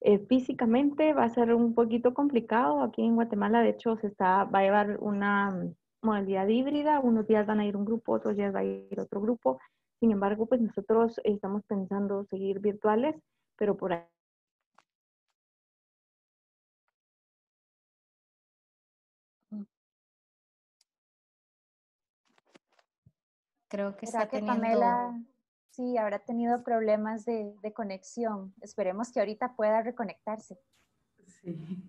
eh, 0.00 0.20
físicamente 0.26 1.12
va 1.12 1.24
a 1.24 1.28
ser 1.28 1.52
un 1.52 1.74
poquito 1.74 2.14
complicado. 2.14 2.82
Aquí 2.82 3.02
en 3.02 3.16
Guatemala, 3.16 3.60
de 3.60 3.70
hecho, 3.70 3.96
se 3.96 4.06
está, 4.06 4.44
va 4.44 4.60
a 4.60 4.62
llevar 4.62 4.98
una 5.00 5.68
modalidad 6.00 6.48
híbrida. 6.48 7.00
Unos 7.00 7.26
días 7.26 7.46
van 7.46 7.60
a 7.60 7.66
ir 7.66 7.76
un 7.76 7.84
grupo, 7.84 8.12
otros 8.12 8.36
días 8.36 8.54
va 8.54 8.60
a 8.60 8.64
ir 8.64 9.00
otro 9.00 9.20
grupo. 9.20 9.60
Sin 10.00 10.12
embargo, 10.12 10.46
pues 10.46 10.60
nosotros 10.60 11.20
estamos 11.24 11.62
pensando 11.66 12.24
seguir 12.30 12.60
virtuales, 12.60 13.16
pero 13.56 13.76
por 13.76 13.92
ahí 13.92 14.02
Creo 23.68 23.96
que 23.96 24.06
está 24.06 24.28
que 24.28 24.38
Pamela 24.38 25.20
sí 25.74 25.96
habrá 25.98 26.18
tenido 26.20 26.62
problemas 26.62 27.24
de, 27.24 27.54
de, 27.62 27.72
conexión. 27.72 28.54
Esperemos 28.60 29.12
que 29.12 29.20
ahorita 29.20 29.56
pueda 29.56 29.82
reconectarse. 29.82 30.58
Sí. 31.26 31.82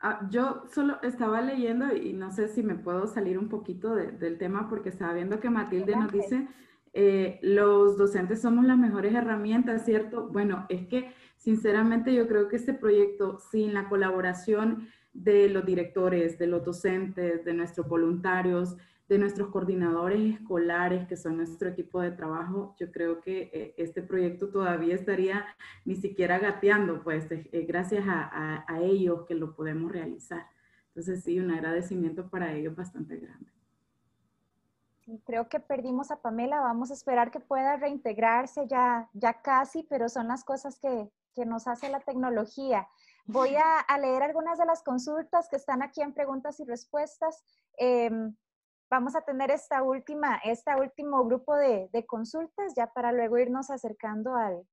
Ah, 0.00 0.28
yo 0.30 0.62
solo 0.72 0.98
estaba 1.02 1.40
leyendo 1.40 1.94
y 1.94 2.12
no 2.12 2.30
sé 2.30 2.48
si 2.48 2.62
me 2.62 2.76
puedo 2.76 3.08
salir 3.08 3.36
un 3.36 3.48
poquito 3.48 3.96
del 3.96 4.38
tema 4.38 4.68
porque 4.68 4.90
estaba 4.90 5.12
viendo 5.12 5.40
que 5.40 5.50
Matilde 5.50 5.96
nos 5.96 6.12
dice, 6.12 6.46
eh, 6.92 7.40
los 7.42 7.98
docentes 7.98 8.40
somos 8.40 8.64
las 8.64 8.78
mejores 8.78 9.12
herramientas, 9.12 9.84
¿cierto? 9.84 10.28
Bueno, 10.28 10.66
es 10.68 10.86
que 10.86 11.12
sinceramente 11.36 12.14
yo 12.14 12.28
creo 12.28 12.46
que 12.46 12.56
este 12.56 12.74
proyecto 12.74 13.40
sin 13.50 13.74
la 13.74 13.88
colaboración 13.88 14.86
de 15.12 15.48
los 15.48 15.66
directores, 15.66 16.38
de 16.38 16.46
los 16.46 16.64
docentes, 16.64 17.44
de 17.44 17.54
nuestros 17.54 17.88
voluntarios, 17.88 18.76
de 19.08 19.18
nuestros 19.18 19.48
coordinadores 19.48 20.34
escolares, 20.34 21.08
que 21.08 21.16
son 21.16 21.38
nuestro 21.38 21.70
equipo 21.70 22.00
de 22.00 22.10
trabajo, 22.10 22.74
yo 22.78 22.92
creo 22.92 23.20
que 23.20 23.50
eh, 23.54 23.74
este 23.78 24.02
proyecto 24.02 24.50
todavía 24.50 24.94
estaría 24.94 25.46
ni 25.86 25.96
siquiera 25.96 26.38
gateando, 26.38 27.02
pues 27.02 27.26
gracias 27.66 28.04
a, 28.06 28.64
ellos 28.80 29.24
que 29.26 29.34
lo 29.34 29.56
podemos 29.56 29.90
realizar. 29.90 30.46
Entonces 30.88 31.24
sí, 31.24 31.40
un 31.40 31.50
agradecimiento 31.50 32.28
para 32.28 32.52
ellos 32.52 32.76
bastante 32.76 33.16
grande. 33.16 33.50
Creo 35.24 35.48
que 35.48 35.58
perdimos 35.58 36.10
a 36.10 36.20
Pamela, 36.20 36.60
vamos 36.60 36.90
a 36.90 36.94
esperar 36.94 37.30
que 37.30 37.40
pueda 37.40 37.76
reintegrarse 37.76 38.66
ya, 38.66 39.08
ya 39.14 39.40
casi, 39.40 39.84
pero 39.84 40.10
son 40.10 40.28
las 40.28 40.44
cosas 40.44 40.78
que, 40.78 41.10
que 41.34 41.46
nos 41.46 41.66
hace 41.66 41.88
la 41.88 42.00
tecnología. 42.00 42.86
Voy 43.24 43.56
a, 43.56 43.98
leer 43.98 44.22
algunas 44.22 44.58
de 44.58 44.66
las 44.66 44.82
consultas 44.82 45.48
que 45.48 45.56
están 45.56 45.82
aquí 45.82 46.02
en 46.02 46.12
preguntas 46.12 46.60
y 46.60 46.64
respuestas. 46.64 47.42
Eh, 47.78 48.10
vamos 48.90 49.14
a 49.14 49.22
tener 49.22 49.50
esta 49.50 49.82
última, 49.82 50.36
este 50.44 50.74
último 50.74 51.24
grupo 51.24 51.54
de, 51.54 51.88
consultas 52.06 52.72
ya 52.76 52.86
para 52.92 53.12
luego 53.12 53.38
irnos 53.38 53.70
acercando 53.70 54.34
al, 54.34 54.66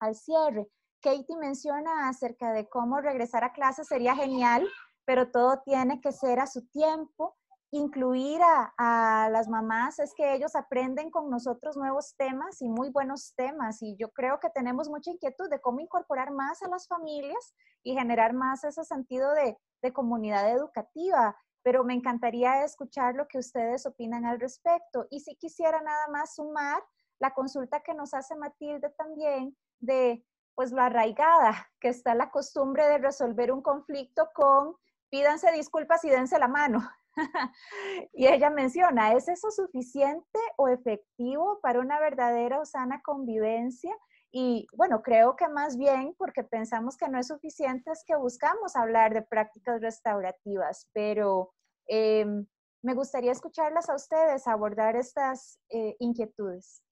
al 0.00 0.14
cierre. 0.14 0.68
Katie 1.00 1.36
menciona 1.36 2.08
acerca 2.08 2.52
de 2.52 2.68
cómo 2.68 3.00
regresar 3.00 3.44
a 3.44 3.52
clase 3.52 3.84
sería 3.84 4.14
genial, 4.14 4.66
pero 5.04 5.30
todo 5.30 5.60
tiene 5.64 6.00
que 6.00 6.12
ser 6.12 6.40
a 6.40 6.46
su 6.46 6.66
tiempo. 6.68 7.36
Incluir 7.70 8.40
a, 8.40 8.72
a, 8.78 9.28
las 9.30 9.48
mamás 9.48 9.98
es 9.98 10.14
que 10.14 10.34
ellos 10.34 10.54
aprenden 10.54 11.10
con 11.10 11.28
nosotros 11.28 11.76
nuevos 11.76 12.14
temas 12.16 12.62
y 12.62 12.68
muy 12.68 12.90
buenos 12.90 13.34
temas. 13.36 13.82
Y 13.82 13.96
yo 13.96 14.10
creo 14.10 14.38
que 14.40 14.48
tenemos 14.50 14.88
mucha 14.88 15.10
inquietud 15.10 15.50
de 15.50 15.60
cómo 15.60 15.80
incorporar 15.80 16.30
más 16.30 16.62
a 16.62 16.68
las 16.68 16.86
familias 16.86 17.54
y 17.82 17.94
generar 17.94 18.32
más 18.32 18.64
ese 18.64 18.84
sentido 18.84 19.32
de, 19.34 19.58
de 19.82 19.92
comunidad 19.92 20.50
educativa 20.52 21.36
pero 21.64 21.82
me 21.82 21.94
encantaría 21.94 22.62
escuchar 22.62 23.14
lo 23.14 23.26
que 23.26 23.38
ustedes 23.38 23.86
opinan 23.86 24.26
al 24.26 24.38
respecto. 24.38 25.06
Y 25.10 25.20
si 25.20 25.34
quisiera 25.34 25.80
nada 25.80 26.06
más 26.08 26.36
sumar 26.36 26.80
la 27.18 27.32
consulta 27.32 27.80
que 27.80 27.94
nos 27.94 28.12
hace 28.12 28.36
Matilde 28.36 28.90
también 28.90 29.56
de 29.80 30.24
pues 30.54 30.72
lo 30.72 30.82
arraigada 30.82 31.66
que 31.80 31.88
está 31.88 32.14
la 32.14 32.30
costumbre 32.30 32.86
de 32.86 32.98
resolver 32.98 33.50
un 33.50 33.62
conflicto 33.62 34.28
con 34.34 34.76
pídanse 35.08 35.50
disculpas 35.52 36.04
y 36.04 36.10
dense 36.10 36.38
la 36.38 36.48
mano. 36.48 36.86
y 38.12 38.26
ella 38.26 38.50
menciona, 38.50 39.14
¿es 39.14 39.28
eso 39.28 39.50
suficiente 39.50 40.38
o 40.56 40.68
efectivo 40.68 41.60
para 41.62 41.80
una 41.80 41.98
verdadera 41.98 42.60
o 42.60 42.66
sana 42.66 43.00
convivencia? 43.02 43.96
Y 44.36 44.66
bueno, 44.72 45.00
creo 45.00 45.36
que 45.36 45.48
más 45.48 45.76
bien 45.76 46.12
porque 46.18 46.42
pensamos 46.42 46.96
que 46.96 47.08
no 47.08 47.20
es 47.20 47.28
suficiente 47.28 47.92
es 47.92 48.02
que 48.04 48.16
buscamos 48.16 48.74
hablar 48.74 49.14
de 49.14 49.22
prácticas 49.22 49.80
restaurativas, 49.80 50.88
pero 50.92 51.54
em, 51.86 52.44
Me 52.82 52.94
gustaría 52.94 53.32
escucharlas 53.32 53.88
a 53.88 53.94
ustedes 53.94 54.46
abordar 54.46 54.96
estas 54.96 55.58
eh, 55.70 55.96
inquietudes. 56.00 56.82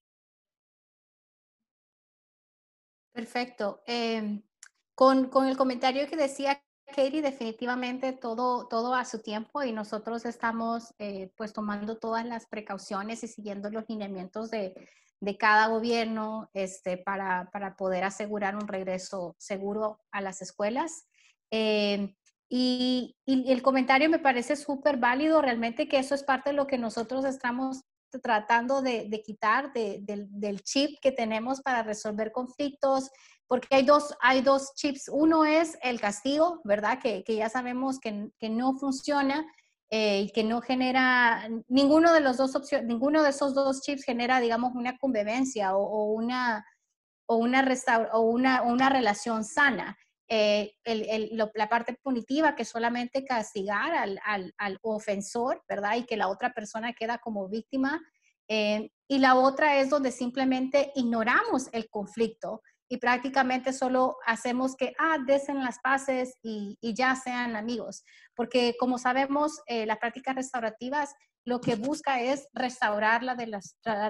Perfecto. 3.12 3.82
Em, 3.86 4.42
con, 4.94 5.28
con, 5.28 5.46
el 5.48 5.56
comentario 5.56 6.06
que 6.08 6.16
decía 6.16 6.62
Katie, 6.86 7.22
definitivamente 7.22 8.12
todo, 8.12 8.68
todo 8.68 8.94
a 8.94 9.04
su 9.04 9.18
tiempo 9.20 9.62
y 9.64 9.72
nosotros 9.72 10.24
estamos 10.24 10.94
eh, 10.98 11.32
pues 11.36 11.52
tomando 11.52 11.98
todas 11.98 12.24
las 12.24 12.46
precauciones 12.46 13.22
y 13.24 13.28
siguiendo 13.28 13.68
los 13.68 13.86
lineamientos 13.88 14.50
de, 14.50 14.74
de 15.22 15.38
cada 15.38 15.68
gobierno 15.68 16.50
este, 16.52 16.98
para, 16.98 17.48
para, 17.52 17.76
poder 17.76 18.02
asegurar 18.02 18.56
un 18.56 18.66
regreso 18.66 19.36
seguro 19.38 20.00
a 20.10 20.20
las 20.20 20.42
escuelas. 20.42 21.06
Eh, 21.52 22.16
y, 22.48 23.16
y, 23.24 23.52
el 23.52 23.62
comentario 23.62 24.10
me 24.10 24.18
parece 24.18 24.56
súper 24.56 24.96
válido, 24.96 25.40
realmente 25.40 25.86
que 25.86 26.00
eso 26.00 26.16
es 26.16 26.24
parte 26.24 26.50
de 26.50 26.56
lo 26.56 26.66
que 26.66 26.76
nosotros 26.76 27.24
estamos 27.24 27.82
tratando 28.20 28.82
de, 28.82 29.22
quitar 29.24 29.72
de, 29.72 30.00
del, 30.02 30.26
del 30.28 30.60
chip 30.64 30.98
que 31.00 31.12
tenemos 31.12 31.62
para 31.62 31.84
resolver 31.84 32.32
conflictos, 32.32 33.08
porque 33.46 33.76
hay 33.76 33.84
dos, 33.84 34.16
hay 34.20 34.42
dos 34.42 34.74
chips. 34.74 35.08
Uno 35.08 35.44
es 35.44 35.78
el 35.82 36.00
castigo, 36.00 36.60
¿verdad? 36.64 36.98
Que, 37.00 37.22
que 37.22 37.36
ya 37.36 37.48
sabemos 37.48 38.00
que, 38.00 38.28
que 38.40 38.50
no 38.50 38.74
funciona 38.74 39.46
eh, 39.94 40.22
y 40.22 40.30
que 40.30 40.42
no 40.42 40.62
genera, 40.62 41.46
ninguno 41.68 42.14
de 42.14 42.20
los 42.20 42.38
dos 42.38 42.56
opciones, 42.56 42.86
ninguno 42.86 43.22
de 43.22 43.28
esos 43.28 43.54
dos 43.54 43.82
chips 43.82 44.04
genera, 44.04 44.40
digamos, 44.40 44.74
una 44.74 44.96
convivencia 44.96 45.76
o, 45.76 46.04
una, 46.14 46.64
o, 47.26 47.36
una, 47.36 47.62
o 48.14 48.20
una, 48.20 48.62
una 48.62 48.88
relación 48.88 49.44
sana. 49.44 49.98
Eh, 50.28 50.72
el, 50.84 51.06
el, 51.10 51.50
la 51.54 51.68
parte 51.68 51.94
punitiva, 52.02 52.54
que 52.54 52.64
solamente 52.64 53.22
castigar 53.26 53.92
al, 53.92 54.18
al, 54.24 54.54
al, 54.56 54.78
ofensor, 54.80 55.62
¿verdad? 55.68 55.96
Y 55.96 56.04
que 56.04 56.16
la 56.16 56.28
otra 56.28 56.54
persona 56.54 56.94
queda 56.94 57.18
como 57.18 57.50
víctima. 57.50 58.00
Eh, 58.48 58.90
y 59.08 59.18
la 59.18 59.34
otra 59.34 59.76
es 59.76 59.90
donde 59.90 60.10
simplemente 60.10 60.90
ignoramos 60.94 61.68
el 61.72 61.90
conflicto 61.90 62.62
y 62.92 62.98
prácticamente 62.98 63.72
solo 63.72 64.18
hacemos 64.26 64.76
que, 64.76 64.92
ah, 64.98 65.16
desen 65.26 65.64
las 65.64 65.78
paces 65.78 66.36
y, 66.42 66.76
y 66.82 66.92
ya 66.92 67.16
sean 67.16 67.56
amigos. 67.56 68.04
Porque 68.36 68.74
como 68.78 68.98
sabemos, 68.98 69.62
eh, 69.64 69.86
las 69.86 69.96
prácticas 69.96 70.34
restaurativas 70.34 71.14
lo 71.46 71.62
que 71.62 71.76
busca 71.76 72.20
es 72.20 72.48
restaurar 72.52 73.22
la, 73.22 73.34
de 73.34 73.46
la, 73.46 73.60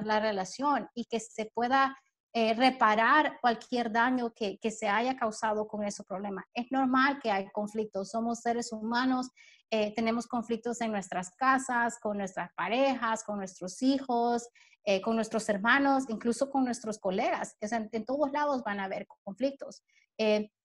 la 0.02 0.18
relación 0.18 0.88
y 0.96 1.04
que 1.04 1.20
se 1.20 1.48
pueda 1.54 1.96
eh, 2.34 2.54
reparar 2.54 3.38
cualquier 3.42 3.92
daño 3.92 4.32
que, 4.32 4.58
se 4.70 4.88
haya 4.88 5.14
causado 5.16 5.68
con 5.68 5.84
ese 5.84 6.02
problema. 6.02 6.42
Es 6.54 6.72
normal 6.72 7.18
que 7.22 7.30
hay 7.30 7.50
conflictos, 7.50 8.08
somos 8.10 8.40
seres 8.40 8.72
humanos, 8.72 9.28
eh, 9.70 9.92
tenemos 9.94 10.26
conflictos 10.26 10.80
en 10.80 10.92
nuestras 10.92 11.30
casas, 11.36 11.98
con 12.00 12.16
nuestras 12.16 12.50
parejas, 12.54 13.22
con 13.22 13.36
nuestros 13.36 13.82
hijos, 13.82 14.48
eh, 14.84 15.02
con 15.02 15.14
nuestros 15.14 15.46
hermanos, 15.50 16.04
incluso 16.08 16.50
con 16.50 16.64
nuestros 16.64 16.98
colegas. 16.98 17.54
O 17.60 17.68
sea, 17.68 17.86
en, 17.92 18.04
todos 18.06 18.32
lados 18.32 18.62
van 18.64 18.80
a 18.80 18.84
haber 18.84 19.06
conflictos. 19.24 19.82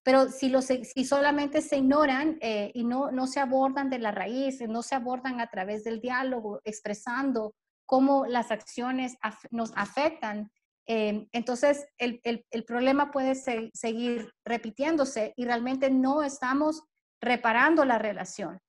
pero 0.04 0.30
si, 0.30 0.48
los, 0.48 0.66
si 0.68 1.04
solamente 1.04 1.62
se 1.62 1.78
ignoran 1.80 2.40
y 2.42 2.86
no, 2.86 3.12
no 3.12 3.28
se 3.28 3.42
abordan 3.42 3.90
de 3.90 4.00
la 4.00 4.12
raíz, 4.12 4.62
no 4.70 4.84
se 4.84 4.96
abordan 4.96 5.42
a 5.42 5.48
través 5.48 5.84
del 5.84 6.00
diálogo, 6.00 6.62
expresando 6.64 7.56
cómo 7.86 8.26
las 8.26 8.52
acciones 8.52 9.18
nos 9.52 9.74
afectan, 9.76 10.50
eh, 10.88 11.28
entonces, 11.34 11.86
el, 11.98 12.22
el, 12.24 12.64
problema 12.64 13.12
puede 13.12 13.36
se, 13.36 13.70
seguir 13.74 14.34
repitiéndose 14.46 15.34
y 15.36 15.44
realmente 15.44 15.90
no 15.90 16.24
estamos 16.24 16.84
reparando 17.22 17.84
la 17.84 17.98
relación. 17.98 18.60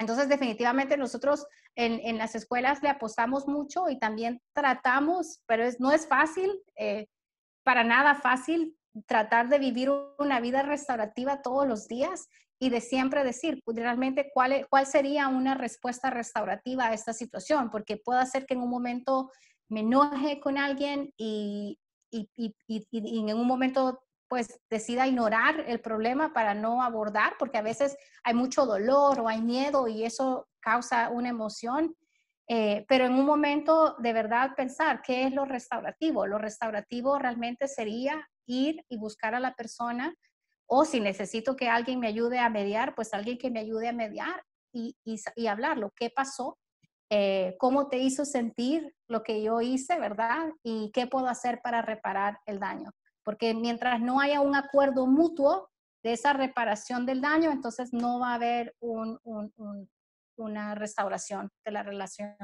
Entonces, 0.00 0.28
definitivamente 0.28 0.96
nosotros 0.96 1.46
en, 1.76 2.00
en, 2.02 2.18
las 2.18 2.34
escuelas 2.34 2.82
le 2.82 2.88
apostamos 2.88 3.46
mucho 3.46 3.88
y 3.88 4.00
también 4.00 4.42
tratamos, 4.52 5.42
pero 5.46 5.62
es, 5.62 5.78
no 5.78 5.92
es 5.92 6.08
fácil, 6.08 6.60
eh, 6.76 7.06
para 7.62 7.84
nada 7.84 8.16
fácil 8.16 8.76
tratar 9.06 9.48
de 9.48 9.60
vivir 9.60 9.90
una 10.18 10.40
vida 10.40 10.62
restaurativa 10.62 11.40
todos 11.40 11.68
los 11.68 11.86
días 11.86 12.28
y 12.60 12.70
de 12.70 12.80
siempre 12.80 13.22
decir 13.22 13.60
pues, 13.64 13.76
realmente 13.76 14.30
cuál, 14.34 14.66
cuál 14.68 14.86
sería 14.86 15.28
una 15.28 15.54
respuesta 15.54 16.10
restaurativa 16.10 16.86
a 16.86 16.94
esta 16.94 17.12
situación, 17.12 17.70
porque 17.70 17.96
puede 17.96 18.26
ser 18.26 18.44
que 18.44 18.54
en 18.54 18.60
un 18.60 18.70
momento 18.70 19.30
me 19.68 19.80
enoje 19.80 20.40
con 20.40 20.58
alguien 20.58 21.12
y, 21.16 21.78
y, 22.10 22.28
y, 22.36 22.54
y, 22.68 23.30
en 23.30 23.36
un 23.36 23.46
momento 23.46 24.00
pues 24.28 24.60
decida 24.70 25.06
ignorar 25.06 25.64
el 25.66 25.80
problema 25.80 26.32
para 26.32 26.54
no 26.54 26.82
abordar, 26.82 27.34
porque 27.38 27.58
a 27.58 27.62
veces 27.62 27.96
hay 28.24 28.34
mucho 28.34 28.66
dolor 28.66 29.20
o 29.20 29.28
hay 29.28 29.40
miedo 29.40 29.86
y 29.86 30.04
eso 30.04 30.48
causa 30.60 31.10
una 31.10 31.28
emoción. 31.28 31.94
Eh, 32.48 32.84
pero 32.88 33.06
en 33.06 33.14
un 33.14 33.24
momento 33.24 33.96
de 33.98 34.12
verdad 34.12 34.54
pensar 34.56 35.02
qué 35.02 35.24
es 35.24 35.32
lo 35.32 35.44
restaurativo. 35.44 36.26
Lo 36.26 36.38
restaurativo 36.38 37.18
realmente 37.18 37.68
sería 37.68 38.28
ir 38.46 38.84
y 38.88 38.98
buscar 38.98 39.34
a 39.34 39.40
la 39.40 39.54
persona 39.54 40.14
o 40.66 40.84
si 40.84 41.00
necesito 41.00 41.56
que 41.56 41.68
alguien 41.68 42.00
me 42.00 42.08
ayude 42.08 42.38
a 42.38 42.48
mediar, 42.48 42.94
pues 42.94 43.14
alguien 43.14 43.38
que 43.38 43.50
me 43.50 43.60
ayude 43.60 43.88
a 43.88 43.92
mediar 43.92 44.42
y, 44.72 44.96
y, 45.04 45.20
y 45.36 45.46
hablarlo. 45.46 45.92
¿Qué 45.96 46.10
pasó? 46.10 46.58
Eh, 47.16 47.54
cómo 47.60 47.86
te 47.86 47.98
hizo 47.98 48.24
sentir 48.24 48.92
lo 49.06 49.22
que 49.22 49.40
yo 49.40 49.60
hice, 49.60 50.00
¿verdad? 50.00 50.48
Y 50.64 50.90
qué 50.92 51.06
puedo 51.06 51.28
hacer 51.28 51.60
para 51.62 51.80
reparar 51.80 52.40
el 52.44 52.58
daño. 52.58 52.90
Porque 53.22 53.54
mientras 53.54 54.00
no 54.00 54.18
haya 54.18 54.40
un 54.40 54.56
acuerdo 54.56 55.06
mutuo 55.06 55.70
de 56.02 56.14
esa 56.14 56.32
reparación 56.32 57.06
del 57.06 57.20
daño, 57.20 57.52
entonces 57.52 57.92
no 57.92 58.18
va 58.18 58.32
a 58.32 58.34
haber 58.34 58.74
una 60.36 60.74
restauración 60.74 61.52
de 61.64 61.70
la 61.70 61.84
relación. 61.84 62.34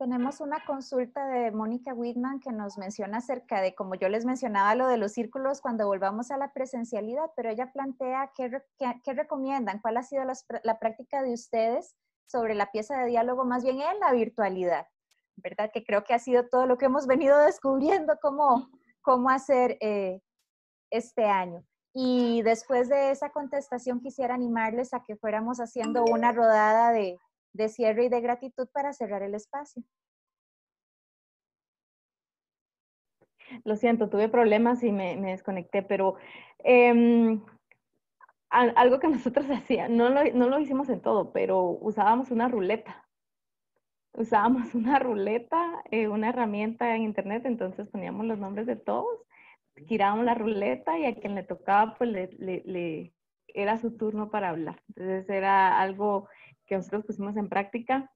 Tenemos 0.00 0.40
una 0.40 0.64
consulta 0.64 1.26
de 1.26 1.50
Mónica 1.50 1.92
Whitman 1.92 2.40
que 2.40 2.52
nos 2.52 2.78
menciona 2.78 3.18
acerca 3.18 3.60
de, 3.60 3.74
como 3.74 3.96
yo 3.96 4.08
les 4.08 4.24
mencionaba, 4.24 4.74
lo 4.74 4.86
de 4.86 4.96
los 4.96 5.12
círculos 5.12 5.60
cuando 5.60 5.86
volvamos 5.86 6.30
a 6.30 6.38
la 6.38 6.54
presencialidad, 6.54 7.30
pero 7.36 7.50
ella 7.50 7.70
plantea 7.70 8.32
qué, 8.34 8.50
qué, 8.78 9.12
recomiendan, 9.12 9.78
cuál 9.78 9.98
ha 9.98 10.02
sido 10.02 10.22
la 10.62 10.78
práctica 10.78 11.22
de 11.22 11.34
ustedes 11.34 11.96
sobre 12.26 12.54
la 12.54 12.72
pieza 12.72 12.96
de 12.96 13.08
diálogo 13.08 13.44
más 13.44 13.62
bien 13.62 13.82
en 13.82 14.00
la 14.00 14.12
virtualidad, 14.12 14.86
¿verdad? 15.36 15.70
Que 15.70 15.84
creo 15.84 16.02
que 16.02 16.14
ha 16.14 16.18
sido 16.18 16.48
todo 16.48 16.64
lo 16.64 16.78
que 16.78 16.86
hemos 16.86 17.06
venido 17.06 17.36
descubriendo 17.44 18.14
cómo, 18.22 18.70
cómo 19.02 19.28
hacer 19.28 19.76
eh, 19.82 20.22
este 20.88 21.26
año. 21.26 21.62
Y 21.92 22.40
después 22.40 22.88
de 22.88 23.10
esa 23.10 23.32
contestación 23.32 24.00
quisiera 24.00 24.34
animarles 24.34 24.94
a 24.94 25.04
que 25.04 25.16
fuéramos 25.16 25.58
haciendo 25.60 26.04
una 26.04 26.32
rodada 26.32 26.90
de, 26.90 27.18
de 27.52 27.68
cierre 27.68 28.04
y 28.04 28.08
de 28.08 28.20
gratitud 28.20 28.68
para 28.72 28.92
cerrar 28.92 29.22
el 29.22 29.34
espacio. 29.34 29.82
Lo 33.64 33.76
siento, 33.76 34.08
tuve 34.08 34.28
problemas 34.28 34.82
y 34.84 34.92
me, 34.92 35.16
desconecté, 35.16 35.82
pero 35.82 36.16
eh, 36.64 37.38
algo 38.50 39.00
que 39.00 39.08
nosotros 39.08 39.46
hacíamos, 39.50 39.96
no 39.96 40.08
lo, 40.08 40.24
no 40.32 40.48
lo 40.48 40.60
hicimos 40.60 40.88
en 40.88 41.00
todo, 41.00 41.32
pero 41.32 41.62
usábamos 41.62 42.30
una 42.30 42.48
ruleta. 42.48 43.06
Usábamos 44.12 44.74
una 44.74 44.98
ruleta, 44.98 45.82
eh, 45.90 46.08
una 46.08 46.30
herramienta 46.30 46.94
en 46.96 47.02
internet, 47.02 47.42
entonces 47.46 47.88
poníamos 47.88 48.26
los 48.26 48.38
nombres 48.38 48.66
de 48.66 48.76
todos, 48.76 49.20
girábamos 49.86 50.24
la 50.24 50.34
ruleta 50.34 50.98
y 50.98 51.06
a 51.06 51.14
quien 51.14 51.34
le 51.34 51.44
tocaba, 51.44 51.96
pues 51.96 52.10
le 52.10 53.12
era 53.54 53.78
su 53.78 53.96
turno 53.96 54.30
para 54.30 54.50
hablar. 54.50 54.82
Entonces 54.88 55.28
era 55.28 55.80
algo 55.80 56.28
que 56.70 56.76
nosotros 56.76 57.04
pusimos 57.04 57.36
en 57.36 57.48
práctica 57.48 58.12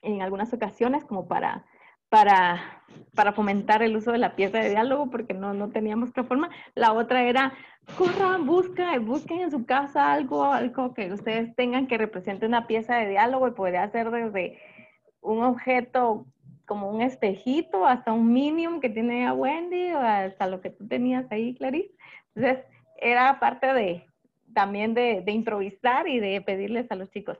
en 0.00 0.22
algunas 0.22 0.52
ocasiones 0.52 1.04
como 1.04 1.26
para, 1.26 1.66
para, 2.08 2.84
para 3.16 3.32
fomentar 3.32 3.82
el 3.82 3.96
uso 3.96 4.12
de 4.12 4.18
la 4.18 4.36
pieza 4.36 4.58
de 4.58 4.70
diálogo 4.70 5.10
porque 5.10 5.34
no, 5.34 5.54
no 5.54 5.70
teníamos 5.70 6.10
otra 6.10 6.22
forma. 6.22 6.48
La 6.76 6.92
otra 6.92 7.24
era, 7.24 7.52
corran, 7.98 8.46
busca, 8.46 8.96
busquen 9.00 9.40
en 9.40 9.50
su 9.50 9.66
casa 9.66 10.12
algo, 10.12 10.44
algo 10.44 10.94
que 10.94 11.12
ustedes 11.12 11.52
tengan 11.56 11.88
que 11.88 11.98
represente 11.98 12.46
una 12.46 12.68
pieza 12.68 12.94
de 12.94 13.08
diálogo 13.08 13.48
y 13.48 13.52
podría 13.52 13.90
ser 13.90 14.12
desde 14.12 14.60
un 15.20 15.42
objeto 15.42 16.26
como 16.64 16.88
un 16.88 17.02
espejito 17.02 17.86
hasta 17.86 18.12
un 18.12 18.32
minium 18.32 18.80
que 18.80 18.88
tiene 18.88 19.26
a 19.26 19.32
Wendy 19.32 19.92
o 19.92 19.98
hasta 19.98 20.46
lo 20.46 20.60
que 20.60 20.70
tú 20.70 20.86
tenías 20.86 21.26
ahí, 21.32 21.56
Clarice. 21.56 21.90
Entonces, 22.36 22.64
era 22.98 23.40
parte 23.40 23.72
de 23.72 24.06
también 24.54 24.94
de, 24.94 25.22
de 25.22 25.32
improvisar 25.32 26.06
y 26.08 26.20
de 26.20 26.40
pedirles 26.40 26.90
a 26.92 26.94
los 26.94 27.10
chicos, 27.10 27.38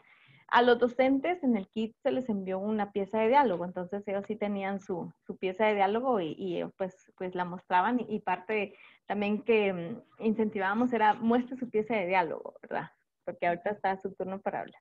a 0.48 0.62
los 0.62 0.78
docentes 0.78 1.42
en 1.42 1.56
el 1.56 1.68
kit 1.68 1.96
se 2.02 2.12
les 2.12 2.28
envió 2.28 2.58
una 2.58 2.92
pieza 2.92 3.18
de 3.18 3.28
diálogo, 3.28 3.64
entonces 3.64 4.06
ellos 4.06 4.24
sí 4.26 4.36
tenían 4.36 4.80
su, 4.80 5.12
su 5.26 5.36
pieza 5.36 5.66
de 5.66 5.74
diálogo 5.74 6.20
y, 6.20 6.36
y, 6.38 6.64
pues, 6.76 6.94
pues 7.16 7.34
la 7.34 7.44
mostraban 7.44 8.00
y, 8.08 8.20
parte 8.20 8.74
también 9.06 9.42
que 9.42 9.72
mm, 9.72 10.24
incentivábamos 10.24 10.92
era 10.92 11.14
muestre 11.14 11.56
su 11.56 11.68
pieza 11.68 11.94
de 11.94 12.06
diálogo, 12.06 12.54
¿verdad? 12.62 12.90
Porque 13.24 13.46
ahorita 13.46 13.70
está 13.70 13.96
su 13.96 14.14
turno 14.14 14.40
para 14.40 14.60
hablar. 14.60 14.80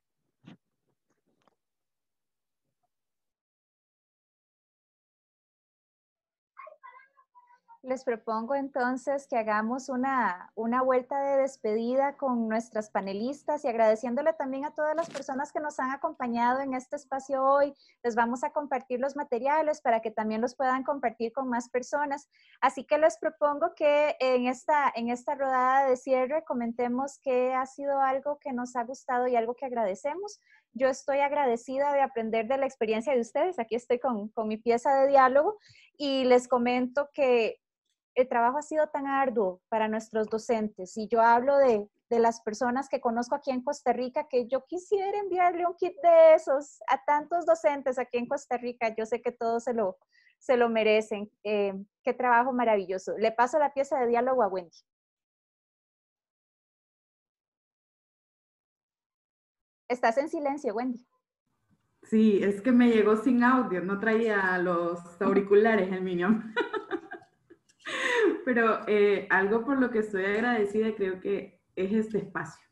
Les 7.86 8.02
propongo 8.02 8.56
entonces 8.56 9.28
que 9.28 9.36
hagamos 9.36 9.88
una, 9.88 10.50
una 10.56 10.82
vuelta 10.82 11.20
de 11.20 11.42
despedida 11.42 12.16
con 12.16 12.48
nuestras 12.48 12.90
panelistas 12.90 13.64
y 13.64 13.68
agradeciéndole 13.68 14.32
también 14.32 14.64
a 14.64 14.74
todas 14.74 14.96
las 14.96 15.08
personas 15.08 15.52
que 15.52 15.60
nos 15.60 15.78
han 15.78 15.92
acompañado 15.92 16.60
en 16.60 16.74
este 16.74 16.96
espacio 16.96 17.44
hoy. 17.44 17.74
Les 18.02 18.16
vamos 18.16 18.42
a 18.42 18.50
compartir 18.50 18.98
los 18.98 19.14
materiales 19.14 19.80
para 19.80 20.00
que 20.00 20.10
también 20.10 20.40
los 20.40 20.56
puedan 20.56 20.82
compartir 20.82 21.32
con 21.32 21.48
más 21.48 21.68
personas. 21.68 22.28
Así 22.60 22.84
que 22.84 22.98
les 22.98 23.18
propongo 23.18 23.74
que 23.76 24.16
en 24.18 24.48
esta, 24.48 24.92
en 24.94 25.08
esta 25.08 25.36
rodada 25.36 25.88
de 25.88 25.96
cierre 25.96 26.44
comentemos 26.44 27.20
que 27.20 27.54
ha 27.54 27.66
sido 27.66 28.00
algo 28.00 28.38
que 28.40 28.52
nos 28.52 28.74
ha 28.74 28.82
gustado 28.82 29.28
y 29.28 29.36
algo 29.36 29.54
que 29.54 29.66
agradecemos. 29.66 30.40
Yo 30.72 30.88
estoy 30.88 31.20
agradecida 31.20 31.92
de 31.92 32.02
aprender 32.02 32.48
de 32.48 32.58
la 32.58 32.66
experiencia 32.66 33.14
de 33.14 33.20
ustedes. 33.20 33.60
Aquí 33.60 33.76
estoy 33.76 34.00
con, 34.00 34.28
con 34.30 34.48
mi 34.48 34.56
pieza 34.56 34.92
de 34.92 35.06
diálogo 35.06 35.56
y 35.96 36.24
les 36.24 36.48
comento 36.48 37.10
que 37.14 37.60
el 38.16 38.28
trabajo 38.28 38.58
ha 38.58 38.62
sido 38.62 38.88
tan 38.88 39.06
arduo 39.06 39.60
para 39.68 39.88
nuestros 39.88 40.28
docentes 40.28 40.96
y 40.96 41.06
yo 41.06 41.20
hablo 41.20 41.56
de, 41.58 41.86
las 42.08 42.40
personas 42.40 42.88
que 42.88 43.00
conozco 43.00 43.34
aquí 43.34 43.50
en 43.50 43.62
Costa 43.62 43.92
Rica 43.92 44.26
que 44.28 44.46
yo 44.46 44.64
quisiera 44.64 45.18
enviarle 45.18 45.66
un 45.66 45.74
kit 45.74 45.94
de 46.02 46.34
esos 46.34 46.78
a 46.88 47.04
tantos 47.04 47.44
docentes 47.44 47.98
aquí 47.98 48.16
en 48.16 48.26
Costa 48.28 48.56
Rica. 48.56 48.94
Yo 48.96 49.04
sé 49.04 49.20
que 49.20 49.32
todos 49.32 49.64
se 49.64 49.74
lo, 49.74 49.98
se 50.38 50.56
lo 50.56 50.68
merecen. 50.68 51.30
Eh, 51.42 51.74
qué 52.04 52.14
trabajo 52.14 52.52
maravilloso. 52.52 53.18
Le 53.18 53.32
paso 53.32 53.58
la 53.58 53.74
pieza 53.74 53.98
de 53.98 54.06
diálogo 54.06 54.44
a 54.44 54.48
Wendy. 54.48 54.78
Estás 59.88 60.16
en 60.16 60.28
silencio, 60.28 60.74
Wendy. 60.74 61.04
Sí, 62.04 62.40
es 62.42 62.62
que 62.62 62.70
me 62.70 62.88
llegó 62.88 63.16
sin 63.16 63.42
audio, 63.42 63.82
no 63.82 63.98
traía 63.98 64.56
los 64.58 65.00
auriculares 65.20 65.92
el 65.92 66.02
Minion. 66.02 66.54
Pero 68.44 68.80
eh, 68.86 69.26
algo 69.30 69.64
por 69.64 69.78
lo 69.78 69.90
que 69.90 70.00
estoy 70.00 70.24
agradecida 70.24 70.94
creo 70.94 71.20
que 71.20 71.60
es 71.74 71.92
este 71.92 72.18
espacio. 72.18 72.66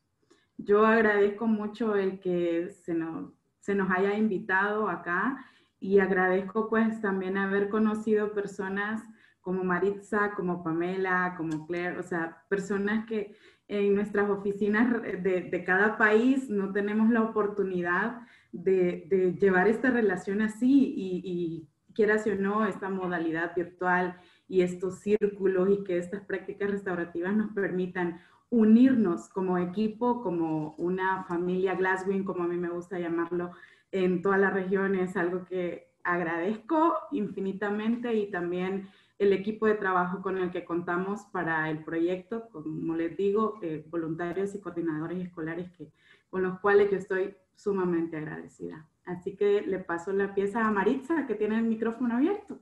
Yo 0.57 0.87
agradezco 0.87 1.47
mucho 1.47 1.97
el 1.97 2.21
que 2.21 2.71
se 2.71 2.95
nos, 2.95 3.33
se 3.61 3.75
nos 3.75 3.91
haya 3.91 4.15
invitado 4.15 4.89
acá 4.89 5.45
y 5.81 5.99
agradezco 5.99 6.69
pues 6.69 7.01
también 7.01 7.37
haber 7.37 7.69
conocido 7.69 8.33
personas 8.33 9.03
como 9.41 9.63
Maritza, 9.63 10.33
como 10.35 10.63
Pamela, 10.63 11.35
como 11.37 11.67
Claire, 11.67 11.99
o 11.99 12.03
sea, 12.03 12.43
personas 12.49 13.05
que 13.05 13.37
en 13.69 13.95
nuestras 13.95 14.31
oficinas 14.31 15.03
de, 15.03 15.49
de 15.51 15.65
cada 15.65 15.99
país 15.99 16.49
no 16.49 16.73
tenemos 16.73 17.11
la 17.11 17.23
oportunidad 17.23 18.21
de, 18.53 19.05
de 19.09 19.35
llevar 19.35 19.69
esta 19.69 19.91
relación 19.91 20.41
así 20.41 20.95
y, 20.97 21.21
y 21.25 21.69
quieras 21.95 22.27
o 22.27 22.35
no, 22.35 22.67
esta 22.67 22.89
modalidad 22.89 23.55
virtual 23.55 24.19
y 24.55 24.63
estos 24.63 25.01
círculos 25.01 25.69
y 25.69 25.83
que 25.83 25.99
estas 25.99 26.23
prácticas 26.23 26.71
restaurativas 26.71 27.35
nos 27.35 27.51
permitan 27.53 28.21
unirnos 28.51 29.29
como 29.29 29.59
equipo, 29.59 30.23
como 30.23 30.77
una 30.79 31.25
familia 31.25 31.75
Glasgow, 31.75 32.23
como 32.23 32.45
a 32.45 32.47
mí 32.47 32.57
me 32.57 32.69
gusta 32.69 33.01
llamarlo, 33.01 33.51
en 33.91 34.23
toda 34.23 34.39
la 34.39 34.51
región 34.51 34.95
es 34.95 35.17
algo 35.17 35.45
que 35.45 35.89
agradezco 36.05 36.95
infinitamente 37.11 38.15
y 38.15 38.31
también 38.31 38.89
el 39.19 39.33
equipo 39.33 39.67
de 39.67 39.75
trabajo 39.75 40.23
con 40.23 40.39
el 40.39 40.53
que 40.53 40.65
contamos 40.65 41.23
para 41.33 41.69
el 41.69 41.83
proyecto, 41.83 42.49
como 42.51 42.95
les 42.95 43.17
digo, 43.17 43.59
eh, 43.61 43.85
voluntarios 43.91 44.55
y 44.55 44.61
coordinadores 44.61 45.19
escolares 45.19 45.73
que, 45.73 45.91
con 46.31 46.45
los 46.45 46.61
cuales 46.61 46.93
yo 46.93 46.99
estoy 46.99 47.35
sumamente 47.57 48.19
agradecida. 48.19 48.87
Así 49.05 49.37
que 49.37 49.63
le 49.63 49.81
paso 49.81 50.13
la 50.13 50.33
pieza 50.33 50.65
a 50.65 50.71
Maritza, 50.71 51.27
que 51.27 51.35
tiene 51.35 51.59
el 51.59 51.65
micrófono 51.65 52.15
abierto. 52.15 52.61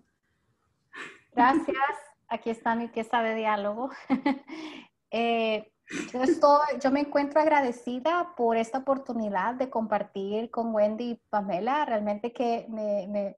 Gracias. 1.33 1.77
Aquí 2.29 2.51
está 2.51 2.75
mi 2.75 2.89
pieza 2.89 3.23
de 3.23 3.35
diálogo. 3.35 3.91
Eh, 5.15 5.71
yo, 6.11 6.23
estoy, 6.23 6.81
yo 6.83 6.91
me 6.91 7.01
encuentro 7.01 7.39
agradecida 7.39 8.33
por 8.35 8.57
esta 8.57 8.79
oportunidad 8.79 9.57
de 9.57 9.69
compartir 9.69 10.51
con 10.51 10.75
Wendy 10.75 11.11
y 11.11 11.23
Pamela. 11.29 11.85
Realmente 11.85 12.33
que 12.33 12.65
me, 12.71 13.37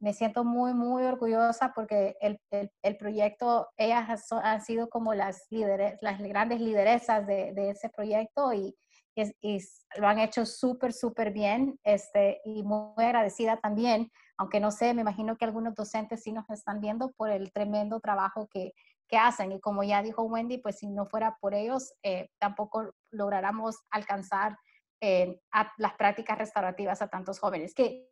me, 0.00 0.12
siento 0.12 0.42
muy, 0.42 0.74
muy 0.74 1.04
orgullosa 1.04 1.72
porque 1.76 2.16
el, 2.20 2.40
el, 2.50 2.72
el 2.82 2.96
proyecto, 2.96 3.68
ellas 3.76 4.32
han 4.32 4.60
sido 4.62 4.88
como 4.88 5.14
las, 5.14 5.46
líderes, 5.50 5.96
las 6.00 6.20
grandes 6.20 6.60
lideresas 6.60 7.24
de, 7.24 7.52
de 7.52 7.70
ese 7.70 7.88
proyecto 7.88 8.52
y, 8.52 8.74
y, 9.14 9.58
lo 9.98 10.08
han 10.08 10.18
hecho 10.18 10.46
súper, 10.46 10.92
súper 10.92 11.32
bien 11.32 11.78
este, 11.84 12.40
y 12.44 12.62
muy 12.62 13.04
agradecida 13.04 13.58
también, 13.58 14.10
aunque 14.36 14.60
no 14.60 14.70
sé, 14.70 14.94
me 14.94 15.02
imagino 15.02 15.36
que 15.36 15.44
algunos 15.44 15.74
docentes 15.74 16.22
sí 16.22 16.32
nos 16.32 16.48
están 16.50 16.80
viendo 16.80 17.12
por 17.12 17.30
el 17.30 17.52
tremendo 17.52 18.00
trabajo 18.00 18.48
que, 18.52 18.72
que 19.08 19.16
hacen. 19.16 19.52
Y 19.52 19.60
como 19.60 19.82
ya 19.82 20.02
dijo 20.02 20.22
Wendy, 20.22 20.58
pues 20.58 20.78
si 20.78 20.88
no 20.88 21.06
fuera 21.06 21.36
por 21.40 21.54
ellos, 21.54 21.92
eh, 22.02 22.28
tampoco 22.38 22.94
lográramos 23.10 23.76
alcanzar 23.90 24.56
eh, 25.00 25.40
las 25.76 25.94
prácticas 25.94 26.38
restaurativas 26.38 27.02
a 27.02 27.08
tantos 27.08 27.38
jóvenes. 27.38 27.74
Que, 27.74 28.08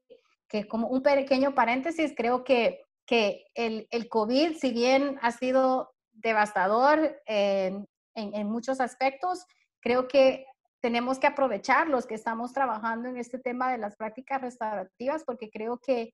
que 0.48 0.66
como 0.68 0.88
un 0.88 1.02
pequeño 1.02 1.54
paréntesis, 1.54 2.12
creo 2.16 2.44
que, 2.44 2.82
que 3.06 3.46
el, 3.54 3.88
el 3.90 4.08
COVID, 4.08 4.56
si 4.56 4.72
bien 4.72 5.18
ha 5.22 5.32
sido 5.32 5.92
devastador 6.12 7.20
en, 7.26 7.88
en 8.14 8.46
muchos 8.48 8.80
aspectos, 8.80 9.46
creo 9.80 10.06
que 10.06 10.44
tenemos 10.80 11.18
que 11.18 11.26
aprovechar 11.26 11.88
los 11.88 12.06
que 12.06 12.14
estamos 12.14 12.52
trabajando 12.52 13.08
en 13.08 13.16
este 13.16 13.38
tema 13.38 13.70
de 13.70 13.78
las 13.78 13.96
prácticas 13.96 14.40
restaurativas 14.40 15.24
porque 15.24 15.50
creo 15.50 15.78
que 15.78 16.12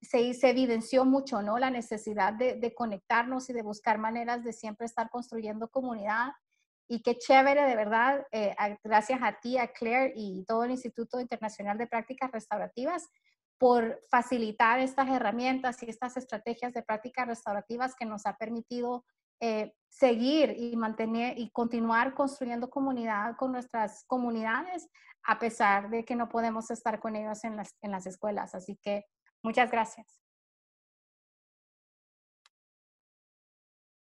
se, 0.00 0.34
se 0.34 0.50
evidenció 0.50 1.04
mucho, 1.04 1.42
¿no? 1.42 1.58
La 1.58 1.70
necesidad 1.70 2.32
de, 2.32 2.74
conectarnos 2.74 3.48
y 3.50 3.52
de 3.52 3.62
buscar 3.62 3.98
maneras 3.98 4.42
de 4.42 4.52
siempre 4.52 4.86
estar 4.86 5.10
construyendo 5.10 5.68
comunidad. 5.68 6.32
Y 6.88 7.02
qué 7.02 7.16
chévere, 7.18 7.62
de 7.62 7.76
verdad, 7.76 8.26
eh, 8.32 8.54
gracias 8.82 9.20
a 9.22 9.38
ti, 9.40 9.58
a 9.58 9.68
Claire 9.68 10.12
y 10.16 10.44
todo 10.44 10.64
el 10.64 10.70
Instituto 10.70 11.20
Internacional 11.20 11.76
de 11.78 11.86
Prácticas 11.86 12.30
Restaurativas 12.30 13.08
por 13.58 14.00
facilitar 14.10 14.80
estas 14.80 15.08
herramientas 15.08 15.82
y 15.82 15.90
estas 15.90 16.16
estrategias 16.16 16.72
de 16.74 16.82
prácticas 16.82 17.26
restaurativas 17.26 17.94
que 17.96 18.04
nos 18.04 18.26
ha 18.26 18.36
permitido 18.36 19.04
eh, 19.40 19.74
seguir 19.88 20.54
y 20.56 20.76
mantener 20.76 21.38
y 21.38 21.50
continuar 21.50 22.14
construyendo 22.14 22.68
comunidad 22.68 23.36
con 23.36 23.52
nuestras 23.52 24.04
comunidades, 24.06 24.88
a 25.24 25.38
pesar 25.38 25.90
de 25.90 26.04
que 26.04 26.16
no 26.16 26.28
podemos 26.28 26.70
estar 26.70 27.00
con 27.00 27.16
ellos 27.16 27.42
en 27.44 27.56
las, 27.56 27.76
en 27.82 27.90
las 27.90 28.06
escuelas. 28.06 28.54
Así 28.54 28.76
que 28.82 29.04
muchas 29.42 29.70
gracias. 29.70 30.20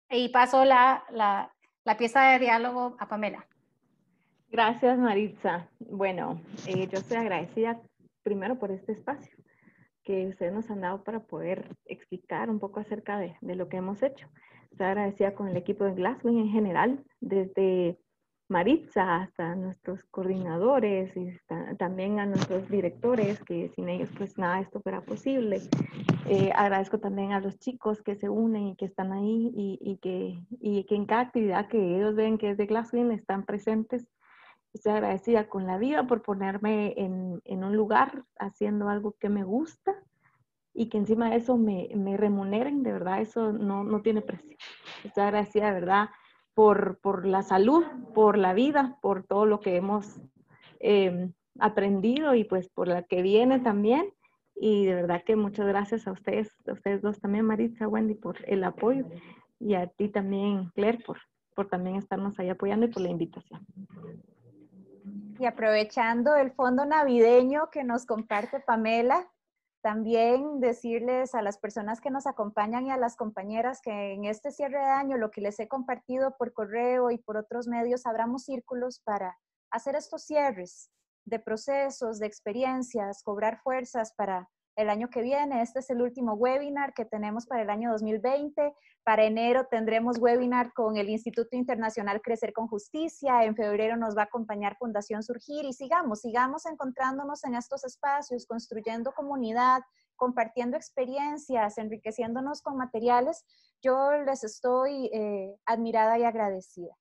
Y 0.10 0.30
paso 0.30 0.66
la, 0.66 1.04
la, 1.10 1.54
la 1.84 1.98
pieza 1.98 2.24
de 2.32 2.40
diálogo 2.40 2.96
a 3.00 3.08
Pamela. 3.08 3.48
Gracias, 4.50 4.98
Maritza. 5.00 5.70
Bueno, 5.80 6.42
eh, 6.68 6.88
yo 6.88 7.00
estoy 7.00 7.18
agradecida 7.18 7.82
primero 8.22 8.60
por 8.60 8.72
este 8.72 8.92
espacio 8.92 9.38
que 10.04 10.28
ustedes 10.28 10.52
nos 10.52 10.70
han 10.70 10.82
dado 10.82 11.04
para 11.04 11.22
poder 11.22 11.76
explicar 11.86 12.50
un 12.50 12.60
poco 12.60 12.80
acerca 12.80 13.18
de, 13.18 13.38
de 13.40 13.56
lo 13.56 13.70
que 13.70 13.78
hemos 13.78 14.04
hecho. 14.04 14.28
Estoy 14.72 14.88
agradecida 14.88 15.36
con 15.36 15.48
el 15.48 15.58
equipo 15.58 15.84
de 15.84 15.94
Glasgow 15.94 16.38
en 16.38 16.50
general, 16.50 17.04
desde 17.20 18.00
Maritza 18.52 19.22
hasta 19.22 19.56
nuestros 19.56 20.04
coordinadores 20.06 21.16
y 21.16 21.38
también 21.78 22.20
a 22.20 22.26
nuestros 22.26 22.70
directores, 22.70 23.44
que 23.44 23.70
sin 23.76 23.90
ellos 23.90 24.10
pues 24.18 24.38
nada 24.38 24.56
de 24.56 24.64
esto 24.64 24.82
fuera 24.82 25.02
posible. 25.02 25.62
Eh, 26.28 26.52
agradezco 26.56 27.00
también 27.00 27.32
a 27.32 27.40
los 27.40 27.60
chicos 27.60 28.02
que 28.02 28.16
se 28.16 28.30
unen 28.30 28.68
y 28.68 28.76
que 28.76 28.86
están 28.86 29.12
ahí 29.12 29.52
y, 29.56 29.80
y, 29.82 29.98
que, 29.98 30.42
y 30.60 30.84
que 30.86 30.96
en 30.96 31.06
cada 31.06 31.22
actividad 31.22 31.68
que 31.68 31.98
ellos 31.98 32.16
ven 32.16 32.38
que 32.38 32.52
es 32.52 32.58
de 32.58 32.66
Glasgow 32.66 33.12
están 33.12 33.46
presentes. 33.46 34.08
Estoy 34.74 34.94
agradecida 34.94 35.50
con 35.50 35.68
la 35.68 35.78
vida 35.78 36.08
por 36.08 36.22
ponerme 36.22 36.94
en, 36.98 37.42
en 37.44 37.64
un 37.64 37.76
lugar 37.76 38.24
haciendo 38.38 38.90
algo 38.90 39.16
que 39.20 39.30
me 39.30 39.44
gusta 39.44 39.94
y 40.74 40.90
que 40.90 40.98
encima 40.98 41.30
de 41.30 41.38
eso 41.38 41.58
me, 41.58 41.90
me 41.96 42.18
remuneren, 42.18 42.84
de 42.84 42.94
verdad, 42.94 43.22
eso 43.22 43.52
no, 43.52 43.84
no, 43.84 44.02
tiene 44.02 44.22
precio. 44.22 44.58
Estoy 45.04 45.24
agradecida, 45.24 45.68
de 45.68 45.74
verdad, 45.74 46.10
por, 46.54 47.00
por, 47.00 47.26
la 47.26 47.44
salud, 47.44 47.84
por 48.14 48.38
la 48.38 48.54
vida, 48.54 48.98
por 49.02 49.24
todo 49.24 49.46
lo 49.46 49.60
que 49.60 49.76
hemos 49.76 50.22
em, 50.80 51.34
aprendido 51.60 52.36
y 52.36 52.44
pues 52.44 52.70
por 52.70 52.88
la 52.88 53.04
que 53.04 53.22
viene 53.22 53.60
también. 53.60 54.14
Y 54.56 54.86
de 54.86 54.96
verdad 54.96 55.24
que 55.26 55.36
muchas 55.36 55.68
gracias 55.68 56.08
a 56.08 56.12
ustedes, 56.12 56.56
a 56.68 56.74
ustedes 56.74 57.02
dos 57.02 57.20
también, 57.20 57.46
Maritza, 57.46 57.88
Wendy, 57.88 58.16
por 58.16 58.38
el 58.48 58.64
apoyo 58.64 59.06
y 59.60 59.76
a 59.76 59.88
ti 59.88 60.10
también, 60.10 60.70
Claire, 60.76 61.00
por, 61.06 61.18
por 61.56 61.68
también 61.68 61.96
estarnos 61.98 62.38
ahí 62.40 62.50
apoyando 62.50 62.86
y 62.86 62.90
por 62.90 63.02
la 63.02 63.10
invitación. 63.10 63.66
Y 65.40 65.46
aprovechando 65.46 66.36
el 66.36 66.52
fondo 66.52 66.86
navideño 66.86 67.70
que 67.72 67.84
nos 67.84 68.06
comparte 68.06 68.60
Pamela, 68.60 69.28
también 69.82 70.60
decirles 70.60 71.34
a 71.34 71.42
las 71.42 71.58
personas 71.58 72.02
que 72.02 72.12
nos 72.12 72.28
acompañan 72.28 72.86
y 72.88 72.92
a 72.92 72.98
las 72.98 73.16
compañeras 73.16 73.82
que 73.82 74.14
en 74.14 74.26
este 74.26 74.52
cierre 74.52 74.78
de 74.78 74.86
año 74.86 75.18
lo 75.18 75.32
que 75.32 75.42
les 75.42 75.60
he 75.60 75.68
compartido 75.68 76.38
por 76.38 76.54
correo 76.54 77.10
y 77.12 77.18
por 77.18 77.38
otros 77.38 77.68
medios, 77.68 78.06
abramos 78.06 78.44
círculos 78.44 79.00
para 79.00 79.38
hacer 79.72 79.96
estos 79.96 80.24
cierres 80.24 80.92
de 81.26 81.40
procesos, 81.40 82.20
de 82.20 82.28
experiencias, 82.28 83.24
cobrar 83.24 83.60
fuerzas 83.62 84.14
para, 84.14 84.50
el 84.76 84.90
año 84.90 85.10
que 85.10 85.22
viene. 85.22 85.62
Este 85.62 85.80
es 85.80 85.90
el 85.90 86.02
último 86.02 86.34
webinar 86.34 86.94
que 86.94 87.06
tenemos 87.06 87.46
para 87.46 87.62
el 87.62 87.70
año 87.70 87.92
2020. 87.92 88.74
Para 89.04 89.24
enero 89.24 89.68
tendremos 89.70 90.18
webinar 90.20 90.74
con 90.74 90.98
el 90.98 91.10
Instituto 91.10 91.56
Internacional 91.56 92.22
Crecer 92.22 92.54
con 92.54 92.68
Justicia. 92.68 93.44
En 93.44 93.56
febrero 93.56 93.98
nos 93.98 94.16
va 94.16 94.24
a 94.24 94.26
acompañar 94.26 94.78
Fundación 94.78 95.24
Surgir 95.24 95.66
y 95.66 95.74
sigamos, 95.74 96.22
sigamos 96.22 96.66
encontrándonos 96.66 97.44
en 97.44 97.56
estos 97.56 97.84
espacios, 97.84 98.46
construyendo 98.46 99.12
comunidad, 99.14 99.82
compartiendo 100.16 100.78
experiencias, 100.78 101.78
enriqueciéndonos 101.78 102.62
con 102.62 102.78
materiales. 102.78 103.44
Yo 103.82 104.12
les 104.26 104.44
estoy 104.44 105.10
eh, 105.14 105.56
admirada 105.66 106.18
y 106.20 106.24
agradecida. 106.24 106.96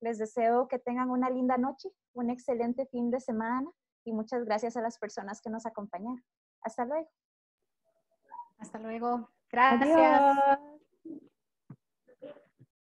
Les 0.00 0.18
deseo 0.18 0.68
que 0.68 0.78
tengan 0.78 1.10
una 1.10 1.30
linda 1.30 1.56
noche, 1.56 1.88
un 2.12 2.30
excelente 2.30 2.86
fin 2.86 3.10
de 3.10 3.20
semana 3.20 3.68
y 4.04 4.12
muchas 4.12 4.44
gracias 4.44 4.76
a 4.76 4.82
las 4.82 4.98
personas 4.98 5.40
que 5.40 5.50
nos 5.50 5.66
acompañaron. 5.66 6.22
Hasta 6.62 6.84
luego. 6.84 7.08
Hasta 8.58 8.78
luego. 8.78 9.30
Gracias. 9.50 10.22